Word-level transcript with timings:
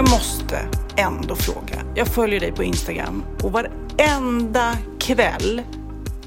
Jag 0.00 0.10
måste 0.10 0.68
ändå 0.96 1.36
fråga. 1.36 1.82
Jag 1.94 2.08
följer 2.08 2.40
dig 2.40 2.52
på 2.52 2.64
Instagram 2.64 3.24
och 3.42 3.52
varenda 3.52 4.76
kväll 5.00 5.62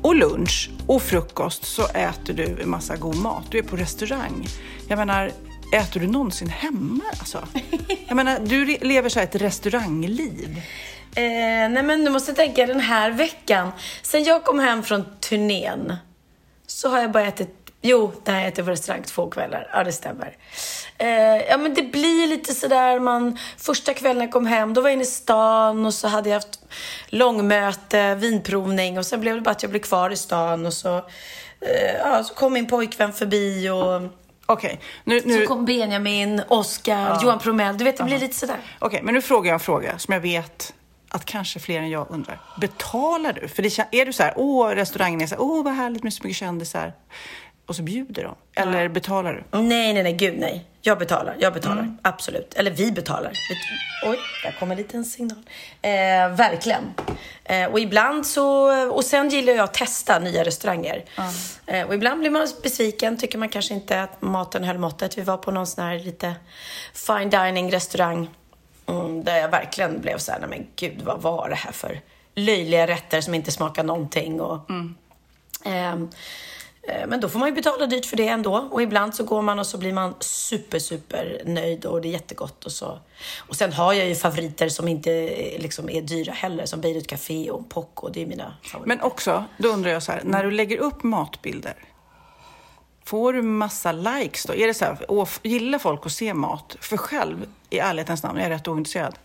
och 0.01 0.15
lunch 0.15 0.69
och 0.87 1.01
frukost 1.01 1.65
så 1.65 1.87
äter 1.87 2.33
du 2.33 2.61
en 2.61 2.69
massa 2.69 2.95
god 2.95 3.15
mat. 3.15 3.43
Du 3.49 3.57
är 3.57 3.63
på 3.63 3.75
restaurang. 3.75 4.47
Jag 4.87 4.97
menar, 4.97 5.31
äter 5.73 5.99
du 5.99 6.07
någonsin 6.07 6.49
hemma? 6.49 7.03
Alltså? 7.19 7.47
Jag 8.07 8.15
menar, 8.15 8.39
du 8.39 8.65
lever 8.65 9.09
så 9.09 9.19
här 9.19 9.27
ett 9.27 9.35
restaurangliv. 9.35 10.61
Eh, 11.15 11.23
nej 11.69 11.83
men 11.83 12.05
du 12.05 12.11
måste 12.11 12.33
tänka 12.33 12.65
den 12.65 12.79
här 12.79 13.11
veckan. 13.11 13.71
Sen 14.01 14.23
jag 14.23 14.43
kom 14.43 14.59
hem 14.59 14.83
från 14.83 15.05
turnén 15.19 15.95
så 16.67 16.89
har 16.89 16.99
jag 16.99 17.11
bara 17.11 17.27
ätit, 17.27 17.62
jo, 17.83 18.11
det 18.23 18.31
har 18.31 18.39
jag 18.39 18.47
ätit 18.47 18.65
på 18.65 18.71
restaurang 18.71 19.03
två 19.03 19.29
kvällar. 19.29 19.69
Ja, 19.73 19.83
det 19.83 19.91
stämmer. 19.91 20.37
Eh, 20.97 21.07
ja 21.49 21.57
men 21.57 21.73
det 21.73 21.81
blir 21.81 22.27
lite 22.27 22.53
sådär 22.53 22.99
man, 22.99 23.37
första 23.57 23.93
kvällen 23.93 24.21
jag 24.21 24.31
kom 24.31 24.45
hem, 24.45 24.73
då 24.73 24.81
var 24.81 24.89
jag 24.89 24.93
inne 24.93 25.03
i 25.03 25.05
stan 25.05 25.85
och 25.85 25.93
så 25.93 26.07
hade 26.07 26.29
jag 26.29 26.35
haft 26.35 26.59
långmöte, 27.07 28.15
vinprovning 28.15 28.97
och 28.97 29.05
sen 29.05 29.21
blev 29.21 29.35
det 29.35 29.41
bara 29.41 29.51
att 29.51 29.63
jag 29.63 29.69
blev 29.69 29.81
kvar 29.81 30.09
i 30.09 30.15
stan 30.15 30.65
och 30.65 30.73
så, 30.73 30.97
eh, 31.61 31.93
ja, 31.99 32.23
så 32.23 32.33
kom 32.33 32.53
min 32.53 32.67
pojkvän 32.67 33.13
förbi 33.13 33.69
och 33.69 34.01
Okej, 34.45 34.79
nu... 35.03 35.21
nu... 35.25 35.41
så 35.41 35.47
kom 35.47 35.65
Benjamin, 35.65 36.41
Oscar, 36.47 37.19
Johan 37.23 37.39
Promell. 37.39 37.77
Du 37.77 37.83
vet, 37.83 37.97
det 37.97 38.03
blir 38.03 38.19
lite 38.19 38.35
sådär. 38.35 38.59
Okej, 38.79 39.01
men 39.03 39.13
nu 39.13 39.21
frågar 39.21 39.49
jag 39.49 39.53
en 39.53 39.59
fråga 39.59 39.99
som 39.99 40.13
jag 40.13 40.21
vet 40.21 40.73
att 41.09 41.25
kanske 41.25 41.59
fler 41.59 41.79
än 41.79 41.89
jag 41.89 42.07
undrar. 42.09 42.39
Betalar 42.61 43.33
du? 43.33 43.47
För 43.47 43.63
det, 43.63 43.79
är 43.91 44.05
du 44.05 44.13
så 44.13 44.23
här, 44.23 44.33
åh, 44.35 44.69
restaurangen 44.69 45.21
är 45.21 45.27
så 45.27 45.35
här, 45.35 45.41
åh, 45.41 45.63
vad 45.63 45.73
härligt 45.73 46.03
med 46.03 46.13
så 46.13 46.23
mycket 46.23 46.37
kändisar. 46.37 46.93
Och 47.65 47.75
så 47.75 47.81
bjuder 47.83 48.23
de. 48.23 48.35
Eller 48.55 48.87
betalar 48.87 49.33
du? 49.33 49.59
Nej, 49.59 49.93
nej, 49.93 50.03
nej, 50.03 50.13
gud 50.13 50.35
nej. 50.39 50.65
Jag 50.81 50.99
betalar, 50.99 51.35
jag 51.39 51.53
betalar. 51.53 51.97
Absolut. 52.01 52.53
Eller 52.53 52.71
vi 52.71 52.91
betalar. 52.91 53.31
Oj, 54.05 54.19
där 54.43 54.55
kommer 54.59 54.75
en 54.75 54.77
liten 54.81 55.05
signal. 55.05 55.37
Eh, 55.81 55.91
verkligen. 56.35 56.93
Eh, 57.43 57.65
och 57.65 57.79
ibland 57.79 58.25
så, 58.27 58.71
och 58.91 59.03
sen 59.03 59.29
gillar 59.29 59.53
jag 59.53 59.63
att 59.63 59.73
testa 59.73 60.19
nya 60.19 60.43
restauranger. 60.43 61.05
Eh, 61.67 61.87
och 61.87 61.93
ibland 61.93 62.19
blir 62.19 62.29
man 62.29 62.47
besviken, 62.63 63.17
tycker 63.17 63.37
man 63.37 63.49
kanske 63.49 63.73
inte 63.73 64.01
att 64.01 64.21
maten 64.21 64.63
höll 64.63 64.77
måttet. 64.77 65.17
Vi 65.17 65.21
var 65.21 65.37
på 65.37 65.51
någon 65.51 65.67
sån 65.67 65.83
här 65.83 65.99
lite 65.99 66.35
fine 66.93 67.29
dining 67.29 67.71
restaurang. 67.71 68.29
Mm, 68.85 69.23
där 69.23 69.37
jag 69.37 69.49
verkligen 69.49 70.01
blev 70.01 70.17
så 70.17 70.31
här, 70.31 70.39
nej 70.39 70.49
men 70.49 70.67
gud, 70.75 71.01
vad 71.01 71.21
var 71.21 71.49
det 71.49 71.55
här 71.55 71.71
för 71.71 71.99
löjliga 72.35 72.87
rätter 72.87 73.21
som 73.21 73.33
inte 73.33 73.51
smakar 73.51 73.83
någonting. 73.83 74.41
Och, 74.41 74.69
Ehm, 74.69 74.95
eh, 75.65 75.95
Eh, 76.87 77.07
men 77.07 77.19
då 77.19 77.29
får 77.29 77.39
man 77.39 77.49
ju 77.49 77.55
betala 77.55 77.85
dyrt 77.85 78.05
för 78.05 78.17
det 78.17 78.27
ändå. 78.27 78.67
Och 78.71 78.81
ibland 78.81 79.15
så 79.15 79.23
går 79.23 79.41
man 79.41 79.59
och 79.59 79.67
så 79.67 79.77
blir 79.77 79.93
man 79.93 80.15
super, 80.19 80.79
super 80.79 81.41
nöjd 81.45 81.85
och 81.85 82.01
det 82.01 82.07
är 82.07 82.11
jättegott. 82.11 82.65
Och, 82.65 82.71
så. 82.71 82.99
och 83.37 83.55
sen 83.55 83.73
har 83.73 83.93
jag 83.93 84.07
ju 84.07 84.15
favoriter 84.15 84.69
som 84.69 84.87
inte 84.87 85.11
eh, 85.11 85.61
liksom 85.61 85.89
är 85.89 86.01
dyra 86.01 86.31
heller, 86.31 86.65
som 86.65 86.81
Beirut 86.81 87.07
Café 87.07 87.51
och 87.51 87.69
Poco. 87.69 88.09
Det 88.09 88.21
är 88.21 88.25
mina 88.25 88.53
favoriter. 88.63 88.87
Men 88.87 89.01
också, 89.01 89.45
då 89.57 89.69
undrar 89.69 89.91
jag 89.91 90.03
så 90.03 90.11
här, 90.11 90.21
när 90.23 90.43
du 90.43 90.51
lägger 90.51 90.77
upp 90.77 91.03
matbilder, 91.03 91.75
får 93.05 93.33
du 93.33 93.41
massa 93.41 93.91
likes 93.91 94.43
då? 94.43 94.55
Är 94.55 94.67
det 94.67 94.73
så 94.73 94.85
här, 94.85 95.27
gillar 95.43 95.79
folk 95.79 96.05
att 96.05 96.11
se 96.11 96.33
mat? 96.33 96.75
För 96.79 96.97
själv, 96.97 97.45
i 97.73 97.79
ärlighetens 97.79 98.23
namn, 98.23 98.39
är 98.39 98.43
jag 98.43 98.51
rätt 98.51 98.67
ointresserad. 98.67 99.15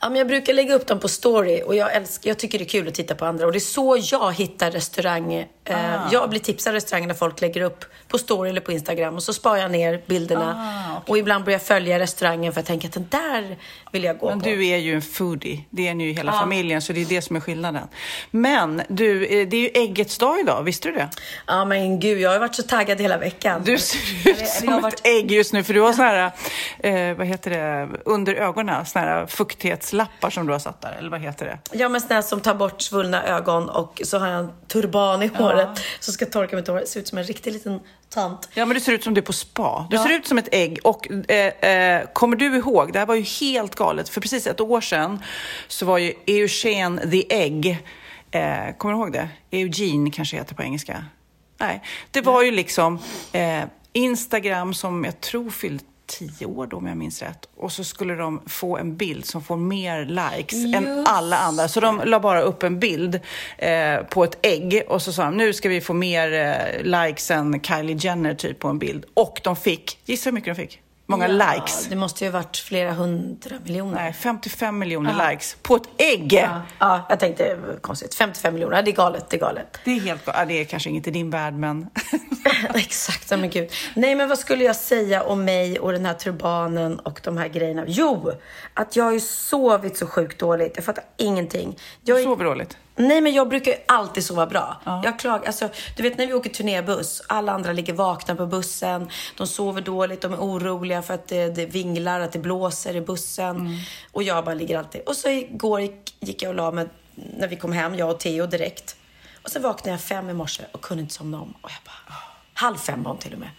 Ja, 0.00 0.08
men 0.08 0.18
jag 0.18 0.26
brukar 0.28 0.52
lägga 0.52 0.74
upp 0.74 0.86
dem 0.86 1.00
på 1.00 1.08
story 1.08 1.62
och 1.66 1.74
jag, 1.76 1.94
älskar, 1.94 2.28
jag 2.30 2.38
tycker 2.38 2.58
det 2.58 2.64
är 2.64 2.68
kul 2.68 2.88
att 2.88 2.94
titta 2.94 3.14
på 3.14 3.24
andra. 3.24 3.46
Och 3.46 3.52
det 3.52 3.58
är 3.58 3.60
så 3.60 3.98
jag 4.12 4.32
hittar 4.32 4.70
restaurang. 4.70 5.34
Eh, 5.64 5.76
Jag 6.12 6.30
blir 6.30 6.40
tipsad 6.40 6.70
av 6.70 6.74
restauranger 6.74 7.06
när 7.08 7.14
folk 7.14 7.40
lägger 7.40 7.60
upp 7.60 7.84
på 8.08 8.18
story 8.18 8.50
eller 8.50 8.60
på 8.60 8.72
Instagram 8.72 9.14
och 9.14 9.22
så 9.22 9.32
sparar 9.32 9.56
jag 9.56 9.70
ner 9.70 10.02
bilderna. 10.06 11.00
Och 11.06 11.18
ibland 11.18 11.44
börjar 11.44 11.54
jag 11.58 11.66
följa 11.66 11.98
restaurangen 11.98 12.52
för 12.52 12.60
jag 12.60 12.66
tänker 12.66 12.88
att 12.88 12.94
den 12.94 13.06
där 13.10 13.56
vill 13.92 14.04
jag 14.04 14.18
gå 14.18 14.28
Men 14.28 14.40
på. 14.40 14.48
du 14.48 14.66
är 14.66 14.76
ju 14.76 14.94
en 14.94 15.02
foodie, 15.02 15.64
det 15.70 15.88
är 15.88 15.94
ni 15.94 16.04
ju 16.04 16.12
hela 16.12 16.32
familjen, 16.32 16.82
så 16.82 16.92
det 16.92 17.00
är 17.00 17.04
det 17.06 17.22
som 17.22 17.36
är 17.36 17.40
skillnaden. 17.40 17.88
Men 18.30 18.82
du, 18.88 19.24
eh, 19.26 19.48
det 19.48 19.56
är 19.56 19.60
ju 19.60 19.82
äggets 19.82 20.18
dag 20.18 20.40
idag, 20.40 20.62
visste 20.62 20.88
du 20.88 20.94
det? 20.94 21.08
Ja 21.46 21.64
men 21.64 22.00
gud, 22.00 22.20
jag 22.20 22.30
har 22.30 22.38
varit 22.38 22.54
så 22.54 22.62
taggad 22.62 23.00
hela 23.00 23.16
veckan. 23.18 23.62
Du 23.64 23.78
ser 23.78 24.30
ut 24.30 24.48
som 24.48 24.68
ett 24.74 24.82
varit- 24.82 25.00
ägg 25.06 25.32
just 25.32 25.52
nu, 25.52 25.62
för 25.64 25.74
du 25.74 25.80
har 25.80 25.92
såna 25.92 26.08
här, 26.08 26.30
eh, 27.10 27.16
vad 27.16 27.26
heter 27.26 27.50
det, 27.50 27.88
under 28.04 28.34
ögonen, 28.34 28.86
såna 28.86 29.04
här 29.04 29.26
fuktighetslappar 29.26 30.30
som 30.30 30.46
du 30.46 30.52
har 30.52 30.58
satt 30.58 30.80
där, 30.80 30.92
eller 30.98 31.10
vad 31.10 31.20
heter 31.20 31.46
det? 31.46 31.78
Ja 31.78 31.88
men 31.88 32.00
sån 32.00 32.10
här 32.10 32.22
som 32.22 32.40
tar 32.40 32.54
bort 32.54 32.82
svullna 32.82 33.24
ögon 33.24 33.68
och 33.68 34.00
så 34.04 34.18
har 34.18 34.28
jag 34.28 34.38
en 34.38 34.52
turban 34.68 35.22
i 35.22 35.26
håret 35.26 35.68
som 36.00 36.14
ska 36.14 36.26
torka 36.26 36.56
mitt 36.56 36.68
hår. 36.68 36.82
Ser 36.86 37.00
ut 37.00 37.08
som 37.08 37.18
en 37.18 37.24
riktig 37.24 37.52
liten 37.52 37.80
tant. 38.08 38.48
Ja, 38.54 38.66
men 38.66 38.74
du 38.74 38.80
ser 38.80 38.92
ut 38.92 39.04
som 39.04 39.14
du 39.14 39.20
är 39.20 39.24
på 39.24 39.32
spa. 39.32 39.86
Du 39.90 39.98
ser 39.98 40.10
ut 40.10 40.26
som 40.26 40.38
ett 40.38 40.48
ägg. 40.52 40.78
Och 40.84 41.30
eh, 41.30 41.70
eh, 41.70 42.06
kommer 42.12 42.36
du 42.36 42.56
ihåg, 42.56 42.92
det 42.92 42.98
här 42.98 43.06
var 43.06 43.14
ju 43.14 43.22
helt 43.22 43.74
galet, 43.74 44.08
för 44.08 44.20
precis 44.20 44.46
ett 44.46 44.60
år 44.60 44.80
sedan 44.80 45.22
så 45.68 45.86
var 45.86 45.98
ju 45.98 46.14
Eugene 46.26 47.10
the 47.10 47.34
Egg, 47.34 47.66
eh, 48.30 48.76
kommer 48.78 48.94
du 48.94 49.00
ihåg 49.00 49.12
det? 49.12 49.28
Eugene 49.50 50.10
kanske 50.10 50.36
heter 50.36 50.54
på 50.54 50.62
engelska. 50.62 51.04
Nej, 51.58 51.82
det 52.10 52.20
var 52.20 52.42
ju 52.42 52.50
liksom 52.50 52.98
eh, 53.32 53.62
Instagram 53.92 54.74
som 54.74 55.04
jag 55.04 55.20
tror 55.20 55.50
fyllde 55.50 55.84
tio 56.10 56.46
år 56.46 56.66
då 56.66 56.76
om 56.76 56.86
jag 56.86 56.96
minns 56.96 57.22
rätt. 57.22 57.48
Och 57.56 57.72
så 57.72 57.84
skulle 57.84 58.14
de 58.14 58.42
få 58.46 58.76
en 58.76 58.96
bild 58.96 59.24
som 59.24 59.42
får 59.42 59.56
mer 59.56 60.04
likes 60.04 60.74
än 60.74 61.06
alla 61.06 61.38
andra. 61.38 61.68
Så 61.68 61.80
de 61.80 62.02
la 62.04 62.20
bara 62.20 62.40
upp 62.40 62.62
en 62.62 62.78
bild 62.80 63.20
eh, 63.58 63.96
på 63.96 64.24
ett 64.24 64.46
ägg 64.46 64.82
och 64.88 65.02
så 65.02 65.12
sa 65.12 65.24
de 65.24 65.36
nu 65.36 65.52
ska 65.52 65.68
vi 65.68 65.80
få 65.80 65.94
mer 65.94 66.32
eh, 66.32 66.82
likes 66.82 67.30
än 67.30 67.60
Kylie 67.62 67.96
Jenner 67.96 68.34
typ 68.34 68.58
på 68.58 68.68
en 68.68 68.78
bild. 68.78 69.04
Och 69.14 69.40
de 69.44 69.56
fick, 69.56 69.98
gissa 70.04 70.30
hur 70.30 70.34
mycket 70.34 70.56
de 70.56 70.62
fick? 70.62 70.80
Många 71.06 71.28
Ja, 71.28 71.54
likes. 71.54 71.86
Det 71.86 71.96
måste 71.96 72.24
ju 72.24 72.30
ha 72.30 72.38
varit 72.38 72.56
flera 72.56 72.92
hundra 72.92 73.56
miljoner. 73.64 73.94
Nej, 73.94 74.12
55 74.12 74.78
miljoner 74.78 75.30
likes 75.30 75.56
på 75.62 75.76
ett 75.76 75.88
ägg. 75.98 76.32
Ja, 76.32 76.62
ja, 76.78 77.06
jag 77.08 77.20
tänkte 77.20 77.54
var 77.54 77.76
konstigt. 77.80 78.14
55 78.14 78.54
miljoner, 78.54 78.82
det 78.82 78.90
är 78.90 78.94
galet, 78.94 79.30
det 79.30 79.36
är 79.36 79.40
galet. 79.40 79.78
Det 79.84 79.90
är 79.90 80.00
helt 80.00 80.22
ja, 80.26 80.44
Det 80.44 80.60
är 80.60 80.64
kanske 80.64 80.90
inget 80.90 81.06
i 81.06 81.10
din 81.10 81.30
värld, 81.30 81.54
men... 81.54 81.86
Exakt, 82.74 83.30
ja, 83.30 83.36
men 83.36 83.50
gud. 83.50 83.70
Nej, 83.94 84.14
men 84.14 84.28
vad 84.28 84.38
skulle 84.38 84.64
jag 84.64 84.76
säga 84.76 85.22
om 85.22 85.44
mig 85.44 85.78
och 85.80 85.92
den 85.92 86.06
här 86.06 86.14
turbanen 86.14 86.98
och 86.98 87.20
de 87.24 87.36
här 87.36 87.48
grejerna? 87.48 87.84
Jo, 87.86 88.32
att 88.74 88.96
jag 88.96 89.04
har 89.04 89.12
ju 89.12 89.20
sovit 89.20 89.96
så 89.96 90.06
sjukt 90.06 90.38
dåligt. 90.40 90.72
Jag 90.76 90.84
fattar 90.84 91.04
ingenting. 91.16 91.76
Jag 92.04 92.16
Du 92.16 92.20
är- 92.20 92.24
sover 92.24 92.44
dåligt. 92.44 92.76
Nej, 92.96 93.20
men 93.20 93.32
jag 93.32 93.48
brukar 93.48 93.70
ju 93.72 93.78
alltid 93.88 94.24
sova 94.24 94.46
bra. 94.46 94.80
Jag 95.04 95.18
klagar, 95.18 95.46
alltså, 95.46 95.68
du 95.96 96.02
vet 96.02 96.18
när 96.18 96.26
vi 96.26 96.34
åker 96.34 96.50
turnébuss, 96.50 97.22
alla 97.28 97.52
andra 97.52 97.72
ligger 97.72 97.92
vakna 97.92 98.34
på 98.34 98.46
bussen, 98.46 99.10
de 99.36 99.46
sover 99.46 99.80
dåligt, 99.82 100.20
de 100.20 100.32
är 100.32 100.36
oroliga 100.38 101.02
för 101.02 101.14
att 101.14 101.28
det, 101.28 101.46
det 101.48 101.66
vinglar, 101.66 102.20
att 102.20 102.32
det 102.32 102.38
blåser 102.38 102.96
i 102.96 103.00
bussen. 103.00 103.78
Och 104.12 104.22
jag 104.22 104.44
bara 104.44 104.54
ligger 104.54 104.78
alltid. 104.78 105.00
Och 105.00 105.16
så 105.16 105.28
igår 105.28 105.80
gick, 105.80 106.14
gick 106.20 106.42
jag 106.42 106.48
och 106.48 106.54
la 106.54 106.70
mig 106.70 106.86
när 107.14 107.48
vi 107.48 107.56
kom 107.56 107.72
hem, 107.72 107.94
jag 107.94 108.10
och 108.10 108.20
Theo 108.20 108.46
direkt. 108.46 108.96
Och 109.42 109.50
så 109.50 109.60
vaknade 109.60 109.90
jag 109.90 110.00
fem 110.00 110.30
i 110.30 110.32
morse 110.34 110.62
och 110.72 110.80
kunde 110.80 111.02
inte 111.02 111.14
somna 111.14 111.40
om. 111.40 111.54
Och 111.62 111.70
jag 111.70 111.78
bara, 111.84 112.16
halv 112.60 112.76
fem 112.76 113.02
var 113.02 113.10
hon 113.10 113.18
till 113.20 113.32
och 113.32 113.38
med. 113.38 113.50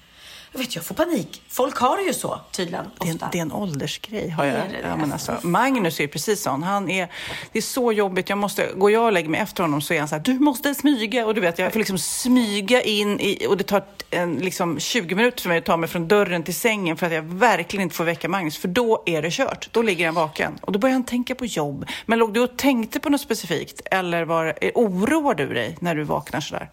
Jag 0.53 0.59
vet, 0.59 0.75
jag 0.75 0.85
får 0.85 0.95
panik. 0.95 1.41
Folk 1.47 1.77
har 1.77 1.97
det 1.97 2.03
ju 2.03 2.13
så 2.13 2.39
tydligen. 2.51 2.85
Det 2.99 3.09
är, 3.09 3.13
Ofta. 3.13 3.25
en, 3.25 3.31
det 3.31 3.37
är 3.37 3.41
en 3.41 3.51
åldersgrej. 3.51 4.29
Har 4.29 4.45
jag. 4.45 4.55
Det? 4.55 4.79
Ja, 4.83 4.95
men 4.95 5.11
alltså, 5.13 5.37
Magnus 5.41 5.99
är 5.99 6.07
precis 6.07 6.41
sån. 6.41 6.63
Han 6.63 6.89
är, 6.89 7.07
det 7.51 7.59
är 7.59 7.63
så 7.63 7.91
jobbigt. 7.91 8.29
Jag 8.29 8.37
måste, 8.37 8.69
går 8.75 8.91
jag 8.91 9.05
och 9.05 9.11
lägger 9.11 9.29
mig 9.29 9.41
efter 9.41 9.63
honom 9.63 9.81
så 9.81 9.93
är 9.93 9.99
han 9.99 10.07
så 10.07 10.15
här, 10.15 10.23
du 10.23 10.39
måste 10.39 10.75
smyga. 10.75 11.25
Och 11.25 11.35
du 11.35 11.41
vet, 11.41 11.59
jag 11.59 11.71
får 11.71 11.79
liksom 11.79 11.97
smyga 11.97 12.81
in 12.81 13.19
i, 13.19 13.45
och 13.49 13.57
det 13.57 13.63
tar 13.63 13.83
en, 14.09 14.35
liksom 14.35 14.79
20 14.79 15.15
minuter 15.15 15.41
för 15.41 15.49
mig 15.49 15.57
att 15.57 15.65
ta 15.65 15.77
mig 15.77 15.89
från 15.89 16.07
dörren 16.07 16.43
till 16.43 16.55
sängen 16.55 16.97
för 16.97 17.05
att 17.05 17.13
jag 17.13 17.23
verkligen 17.23 17.83
inte 17.83 17.95
får 17.95 18.03
väcka 18.03 18.29
Magnus. 18.29 18.57
För 18.57 18.67
då 18.67 19.03
är 19.05 19.21
det 19.21 19.31
kört. 19.31 19.69
Då 19.71 19.81
ligger 19.81 20.05
han 20.05 20.15
vaken. 20.15 20.59
Och 20.61 20.71
då 20.71 20.79
börjar 20.79 20.93
han 20.93 21.03
tänka 21.03 21.35
på 21.35 21.45
jobb. 21.45 21.85
Men 22.05 22.19
låg 22.19 22.33
du 22.33 22.39
och 22.39 22.57
tänkte 22.57 22.99
på 22.99 23.09
något 23.09 23.21
specifikt? 23.21 23.81
Eller 23.85 24.25
var, 24.25 24.57
oroar 24.75 25.35
du 25.35 25.53
dig 25.53 25.77
när 25.79 25.95
du 25.95 26.03
vaknar 26.03 26.41
sådär? 26.41 26.69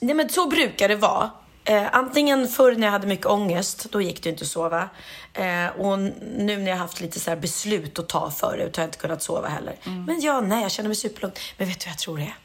Nej 0.00 0.14
men 0.14 0.28
så 0.28 0.48
brukar 0.48 0.88
det 0.88 0.96
vara. 0.96 1.30
Eh, 1.64 1.86
antingen 1.92 2.48
förr 2.48 2.72
när 2.76 2.86
jag 2.86 2.92
hade 2.92 3.06
mycket 3.06 3.26
ångest, 3.26 3.86
då 3.90 4.00
gick 4.00 4.22
det 4.22 4.28
inte 4.28 4.44
att 4.44 4.50
sova. 4.50 4.88
Eh, 5.34 5.66
och 5.78 5.98
nu 5.98 6.56
när 6.58 6.70
jag 6.70 6.76
haft 6.76 7.00
lite 7.00 7.20
så 7.20 7.36
beslut 7.36 7.98
att 7.98 8.08
ta 8.08 8.30
förut 8.30 8.76
har 8.76 8.82
jag 8.82 8.88
inte 8.88 8.98
kunnat 8.98 9.22
sova 9.22 9.48
heller. 9.48 9.76
Mm. 9.86 10.04
Men 10.04 10.20
ja, 10.20 10.40
nej, 10.40 10.62
jag 10.62 10.70
känner 10.70 10.88
mig 10.88 10.96
superlugn. 10.96 11.34
Men 11.56 11.68
vet 11.68 11.80
du 11.80 11.84
vad 11.86 11.92
jag 11.92 11.98
tror 11.98 12.16
det 12.16 12.22
är? 12.22 12.36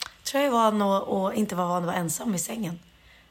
Jag 0.00 0.24
tror 0.24 0.42
jag 0.42 0.48
är 0.48 0.52
van 0.52 0.82
att 0.82 1.08
att 1.08 1.34
inte 1.34 1.54
vara 1.54 1.68
van 1.68 1.76
att 1.82 1.86
vara 1.86 1.96
ensam 1.96 2.34
i 2.34 2.38
sängen. 2.38 2.78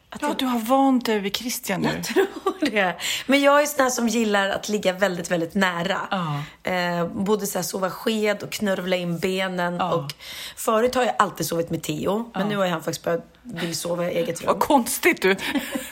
Att 0.10 0.22
Ja, 0.22 0.28
jag 0.28 0.38
du 0.38 0.46
har 0.46 0.60
vant 0.60 1.06
dig 1.06 1.20
vid 1.20 1.36
Christian 1.36 1.82
nu. 1.82 2.02
tror 2.04 2.72
det. 2.72 2.96
Men 3.26 3.42
jag 3.42 3.62
är 3.62 3.66
sån 3.66 3.84
här 3.84 3.90
som 3.90 4.08
gillar 4.08 4.50
att 4.50 4.70
ligga 4.70 4.94
väldigt, 4.94 5.32
väldigt 5.32 5.56
nära. 5.56 6.00
Ja. 6.12 6.44
Eh, 6.72 7.08
både 7.08 7.48
så 7.48 7.58
här 7.58 7.64
sova 7.64 7.90
sked 7.90 8.44
och 8.44 8.52
knörvla 8.52 8.96
in 8.96 9.20
benen. 9.20 9.76
Ja. 9.76 9.94
Och 9.94 10.14
förut 10.56 10.96
har 10.96 11.04
jag 11.04 11.16
alltid 11.20 11.46
sovit 11.48 11.70
med 11.70 11.84
Theo, 11.84 12.32
men 12.34 12.48
nu 12.48 12.58
har 12.58 12.68
han 12.68 12.84
faktiskt 12.84 13.04
börjat 13.04 13.34
vill 13.54 13.76
sova 13.76 14.12
i 14.12 14.16
eget 14.16 14.42
rum. 14.42 14.48
Vad 14.48 14.60
konstigt 14.60 15.22
du, 15.22 15.36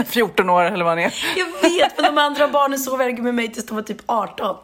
14 0.06 0.50
år 0.50 0.64
eller 0.64 0.84
vad 0.84 0.92
han 0.92 1.00
är. 1.00 1.14
Jag 1.36 1.70
vet, 1.70 1.98
men 1.98 2.16
de 2.16 2.22
andra 2.22 2.48
barnen 2.48 2.80
sov 2.80 2.98
verkligen 2.98 3.24
med 3.24 3.36
mig 3.36 3.54
tills 3.54 3.66
de 3.66 3.76
var 3.76 3.82
typ 3.82 4.02
18. 4.06 4.58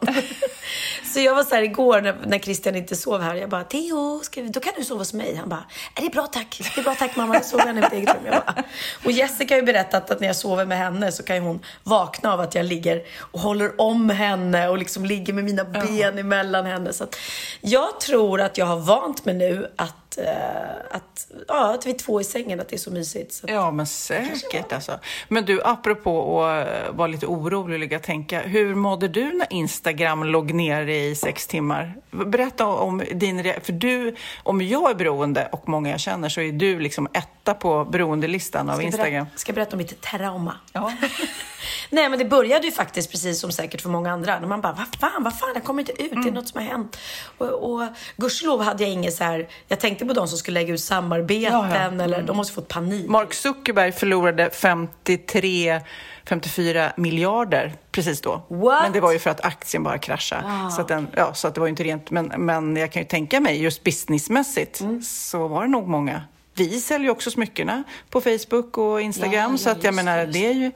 Så 1.12 1.20
jag 1.20 1.34
var 1.34 1.44
så 1.44 1.54
här 1.54 1.62
igår 1.62 2.00
när, 2.00 2.16
när 2.26 2.38
Christian 2.38 2.76
inte 2.76 2.96
sov 2.96 3.20
här. 3.20 3.34
Jag 3.34 3.48
bara, 3.48 3.64
Theo, 3.64 4.20
ska 4.22 4.42
vi, 4.42 4.48
då 4.48 4.60
kan 4.60 4.72
du 4.76 4.84
sova 4.84 5.00
hos 5.00 5.12
mig. 5.12 5.34
Han 5.36 5.48
bara, 5.48 5.64
är 5.94 6.02
det 6.02 6.10
bra 6.10 6.26
tack. 6.26 6.60
Det 6.74 6.80
är 6.80 6.84
bra 6.84 6.94
tack 6.94 7.16
mamma, 7.16 7.34
jag 7.34 7.44
sover 7.44 7.70
i 7.70 7.72
mitt 7.72 7.92
eget 7.92 8.14
rum. 8.14 8.22
Jag 8.24 8.42
bara, 8.46 8.64
och 9.04 9.12
Jessica 9.12 9.54
har 9.54 9.60
ju 9.60 9.66
berättat 9.66 10.10
att 10.10 10.20
när 10.20 10.26
jag 10.26 10.36
sover 10.36 10.64
med 10.64 10.78
henne 10.78 11.12
så 11.12 11.22
kan 11.22 11.36
ju 11.36 11.42
hon 11.42 11.60
vakna 11.82 12.32
av 12.32 12.40
att 12.40 12.54
jag 12.54 12.66
ligger 12.66 13.02
och 13.18 13.40
håller 13.40 13.80
om 13.80 14.10
henne 14.10 14.68
och 14.68 14.78
liksom 14.78 15.04
ligger 15.04 15.32
med 15.32 15.44
mina 15.44 15.64
ben 15.64 16.18
emellan 16.18 16.66
henne. 16.66 16.92
Så 16.92 17.04
att 17.04 17.16
jag 17.60 18.00
tror 18.00 18.40
att 18.40 18.58
jag 18.58 18.66
har 18.66 18.76
vant 18.78 19.24
mig 19.24 19.34
nu 19.34 19.72
att, 19.76 19.96
eh, 20.18 20.96
att, 20.96 21.30
ja, 21.48 21.74
att 21.74 21.86
vi 21.86 21.90
är 21.90 21.98
två 21.98 22.20
i 22.20 22.24
sängen, 22.24 22.60
att 22.60 22.68
det 22.68 22.76
är 22.76 22.78
så 22.78 22.90
mysigt. 22.90 23.32
Så 23.32 23.46
Ja, 23.48 23.70
men 23.70 23.86
säkert 23.86 24.72
alltså. 24.72 24.98
Men 25.28 25.44
du, 25.44 25.62
apropå 25.62 26.42
att 26.44 26.66
eh, 26.66 26.94
vara 26.94 27.06
lite 27.08 27.26
orolig 27.26 27.74
och 27.74 27.80
ligga 27.80 27.98
tänka. 27.98 28.40
Hur 28.40 28.74
mådde 28.74 29.08
du 29.08 29.32
när 29.32 29.46
Instagram 29.50 30.24
låg 30.24 30.52
nere 30.52 30.96
i 30.96 31.14
sex 31.14 31.46
timmar? 31.46 31.94
Berätta 32.10 32.66
om 32.66 33.02
din 33.12 33.54
För 33.62 33.72
du, 33.72 34.14
om 34.42 34.60
jag 34.62 34.90
är 34.90 34.94
beroende 34.94 35.48
och 35.52 35.68
många 35.68 35.90
jag 35.90 36.00
känner 36.00 36.28
så 36.28 36.40
är 36.40 36.52
du 36.52 36.80
liksom 36.80 37.08
etta 37.12 37.54
på 37.54 37.84
beroendelistan 37.84 38.70
av 38.70 38.82
Instagram. 38.82 39.24
berätta, 39.24 39.38
ska 39.38 39.50
jag 39.50 39.54
berätta 39.54 39.72
om 39.72 39.78
mitt 39.78 40.00
trauma? 40.00 40.54
Ja. 40.72 40.92
Nej 41.90 42.08
men 42.08 42.18
det 42.18 42.24
började 42.24 42.66
ju 42.66 42.72
faktiskt 42.72 43.10
precis 43.10 43.40
som 43.40 43.52
säkert 43.52 43.80
för 43.80 43.88
många 43.88 44.12
andra. 44.12 44.40
När 44.40 44.48
man 44.48 44.60
bara, 44.60 44.72
vad 44.72 44.86
fan, 45.00 45.22
vad 45.24 45.38
fan, 45.38 45.50
jag 45.54 45.64
kommer 45.64 45.80
inte 45.82 45.92
ut, 45.92 45.98
det 45.98 46.04
är 46.16 46.16
Mm. 46.22 46.34
något 46.34 46.48
som 46.48 46.60
har 46.60 46.68
hänt. 46.68 46.96
Och, 47.38 47.72
och 47.72 47.82
gudskelov 48.16 48.62
hade 48.62 48.82
jag 48.82 48.92
inget 48.92 49.14
så 49.14 49.24
här, 49.24 49.48
jag 49.68 49.80
tänkte 49.80 50.06
på 50.06 50.12
de 50.12 50.28
som 50.28 50.38
skulle 50.38 50.60
lägga 50.60 50.74
ut 50.74 50.80
samarbeten 50.80 51.52
Ja, 51.52 51.66
Mm. 51.76 52.00
eller 52.00 52.22
de 52.22 52.36
måste 52.36 52.54
fått 52.54 52.68
panik. 52.68 53.08
Mark 53.08 53.34
Zuckerberg 53.34 53.92
förlorade 53.92 54.50
53 54.50 55.80
54 56.26 56.92
miljarder 56.96 57.72
precis 57.92 58.20
då. 58.20 58.42
What? 58.48 58.82
Men 58.82 58.92
det 58.92 59.00
var 59.00 59.12
ju 59.12 59.18
för 59.18 59.30
att 59.30 59.40
aktien 59.44 59.82
bara 59.82 59.98
kraschade. 59.98 60.70
Så, 60.76 60.80
att 60.80 60.88
den, 60.88 61.06
ja, 61.16 61.34
så 61.34 61.48
att 61.48 61.54
det 61.54 61.60
var 61.60 61.66
ju 61.66 61.70
inte 61.70 61.84
rent. 61.84 62.10
Men, 62.10 62.26
men 62.26 62.76
jag 62.76 62.92
kan 62.92 63.02
ju 63.02 63.08
tänka 63.08 63.40
mig, 63.40 63.62
just 63.62 63.82
businessmässigt, 63.84 64.80
Mm. 64.80 65.02
så 65.02 65.48
var 65.48 65.62
det 65.62 65.68
nog 65.68 65.88
många. 65.88 66.22
Vi 66.54 66.80
säljer 66.80 67.04
ju 67.04 67.10
också 67.10 67.30
smyckena 67.30 67.82
på 68.10 68.20
Facebook 68.20 68.78
och 68.78 69.00
Instagram. 69.00 69.52
Ja, 69.52 69.58
så 69.58 69.70
att 69.70 69.84
jag 69.84 69.94
menar, 69.94 70.26
det, 70.26 70.46
är 70.46 70.52
ju... 70.52 70.70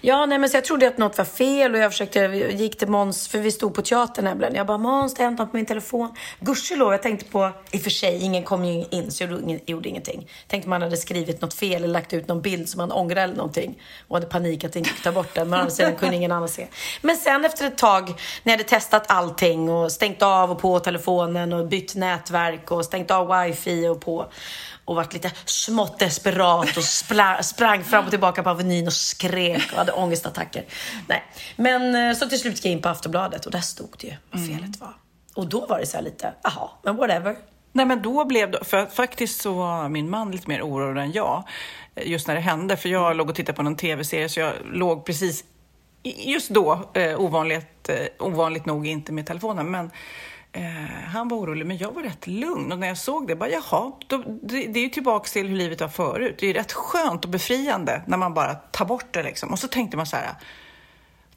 Ja, 0.00 0.26
nej 0.26 0.38
men 0.38 0.50
så 0.50 0.56
jag 0.56 0.64
trodde 0.64 0.88
att 0.88 0.98
något 0.98 1.18
var 1.18 1.24
fel 1.24 1.74
och 1.74 1.80
jag 1.80 1.92
försökte, 1.92 2.18
jag 2.18 2.52
gick 2.52 2.78
till 2.78 2.88
Måns, 2.88 3.28
för 3.28 3.38
vi 3.38 3.50
stod 3.50 3.74
på 3.74 3.82
teatern 3.82 4.24
nämligen. 4.24 4.54
Jag 4.54 4.66
bara, 4.66 4.78
Måns, 4.78 5.14
det 5.14 5.22
har 5.22 5.24
hänt 5.30 5.38
något 5.38 5.50
på 5.50 5.56
min 5.56 5.66
telefon. 5.66 6.14
Gudskelov, 6.40 6.92
jag 6.92 7.02
tänkte 7.02 7.24
på, 7.24 7.50
i 7.70 7.76
och 7.76 7.82
för 7.82 7.90
sig, 7.90 8.18
ingen 8.22 8.42
kom 8.42 8.64
ju 8.64 8.84
in 8.90 9.10
så 9.10 9.22
jag 9.22 9.30
gjorde, 9.30 9.42
ingen, 9.42 9.60
gjorde 9.66 9.88
ingenting. 9.88 10.28
Tänkte 10.46 10.68
man 10.68 10.82
hade 10.82 10.96
skrivit 10.96 11.40
något 11.40 11.54
fel 11.54 11.74
eller 11.74 11.88
lagt 11.88 12.12
ut 12.12 12.28
någon 12.28 12.42
bild 12.42 12.68
som 12.68 12.78
man 12.78 12.92
ångrar 12.92 13.22
eller 13.22 13.36
någonting. 13.36 13.82
Och 14.08 14.16
hade 14.16 14.26
panik 14.26 14.64
att 14.64 14.76
inte 14.76 14.90
ta 15.02 15.12
bort 15.12 15.34
den, 15.34 15.48
men 15.48 15.58
å 15.58 15.62
andra 15.62 15.74
sidan 15.74 15.96
kunde 15.96 16.16
ingen 16.16 16.32
annan 16.32 16.48
se. 16.48 16.66
Men 17.00 17.16
sen 17.16 17.44
efter 17.44 17.66
ett 17.66 17.78
tag, 17.78 18.08
när 18.42 18.52
jag 18.52 18.58
hade 18.58 18.68
testat 18.68 19.04
allting 19.08 19.70
och 19.70 19.92
stängt 19.92 20.22
av 20.22 20.50
och 20.50 20.58
på 20.58 20.78
telefonen 20.78 21.52
och 21.52 21.68
bytt 21.68 21.94
nätverk 21.94 22.70
och 22.70 22.84
stängt 22.84 23.10
av 23.10 23.44
wifi 23.44 23.88
och 23.88 24.00
på 24.00 24.26
och 24.84 24.96
varit 24.96 25.12
lite 25.12 25.32
smått 25.44 25.98
desperat 25.98 26.76
och 26.76 26.84
spla, 26.84 27.42
sprang 27.42 27.84
fram 27.84 28.04
och 28.04 28.10
tillbaka 28.10 28.42
på 28.42 28.50
Avenyn 28.50 28.86
och 28.86 28.92
skrek 28.92 29.72
och 29.72 29.78
hade 29.78 29.92
ångestattacker. 29.92 30.64
Nej. 31.08 31.24
Men 31.56 31.94
eh, 31.94 32.16
så 32.16 32.28
till 32.28 32.40
slut 32.40 32.54
gick 32.54 32.64
jag 32.64 32.72
in 32.72 32.82
på 32.82 32.88
Aftonbladet 32.88 33.46
och 33.46 33.52
där 33.52 33.60
stod 33.60 33.94
det 33.98 34.06
ju 34.06 34.14
vad 34.30 34.46
felet 34.46 34.80
var. 34.80 34.94
Och 35.34 35.46
då 35.46 35.66
var 35.66 35.78
det 35.78 35.86
så 35.86 35.96
här 35.96 36.04
lite, 36.04 36.34
jaha, 36.42 36.70
men 36.82 36.96
whatever. 36.96 37.36
Nej, 37.72 37.86
men 37.86 38.02
då 38.02 38.24
blev 38.24 38.50
det, 38.50 38.64
för 38.64 38.86
faktiskt 38.86 39.40
så 39.40 39.52
var 39.52 39.88
min 39.88 40.10
man 40.10 40.30
lite 40.30 40.48
mer 40.48 40.62
orolig 40.62 41.02
än 41.02 41.12
jag 41.12 41.44
eh, 41.94 42.10
just 42.10 42.28
när 42.28 42.34
det 42.34 42.40
hände. 42.40 42.76
För 42.76 42.88
jag 42.88 43.16
låg 43.16 43.30
och 43.30 43.36
tittade 43.36 43.56
på 43.56 43.62
någon 43.62 43.76
tv-serie 43.76 44.28
så 44.28 44.40
jag 44.40 44.52
låg 44.64 45.04
precis 45.04 45.44
just 46.02 46.50
då, 46.50 46.90
eh, 46.94 47.20
ovanligt, 47.20 47.88
eh, 47.88 48.26
ovanligt 48.26 48.66
nog, 48.66 48.86
inte 48.86 49.12
med 49.12 49.26
telefonen. 49.26 49.70
Men 49.70 49.90
eh, 50.52 50.62
han 51.06 51.28
var 51.28 51.36
orolig, 51.36 51.66
men 51.66 51.78
jag 51.78 51.92
var 51.92 52.02
rätt 52.02 52.26
lugn. 52.26 52.72
Och 52.72 52.78
när 52.78 52.88
jag 52.88 52.98
såg 52.98 53.28
det, 53.28 53.36
bara 53.36 53.50
jaha, 53.50 53.92
då, 54.06 54.22
det, 54.42 54.66
det 54.66 54.80
är 54.80 54.84
ju 54.84 54.88
tillbaka 54.88 55.28
till 55.28 55.48
hur 55.48 55.56
livet 55.56 55.80
var 55.80 55.88
förut. 55.88 56.36
Det 56.38 56.46
är 56.46 56.48
ju 56.48 56.54
rätt 56.54 56.72
skönt 56.72 57.24
och 57.24 57.30
befriande 57.30 58.02
när 58.06 58.16
man 58.18 58.34
bara 58.34 58.54
tar 58.54 58.84
bort 58.84 59.06
det 59.10 59.22
liksom. 59.22 59.50
Och 59.50 59.58
så 59.58 59.68
tänkte 59.68 59.96
man 59.96 60.06
så 60.06 60.16
här, 60.16 60.34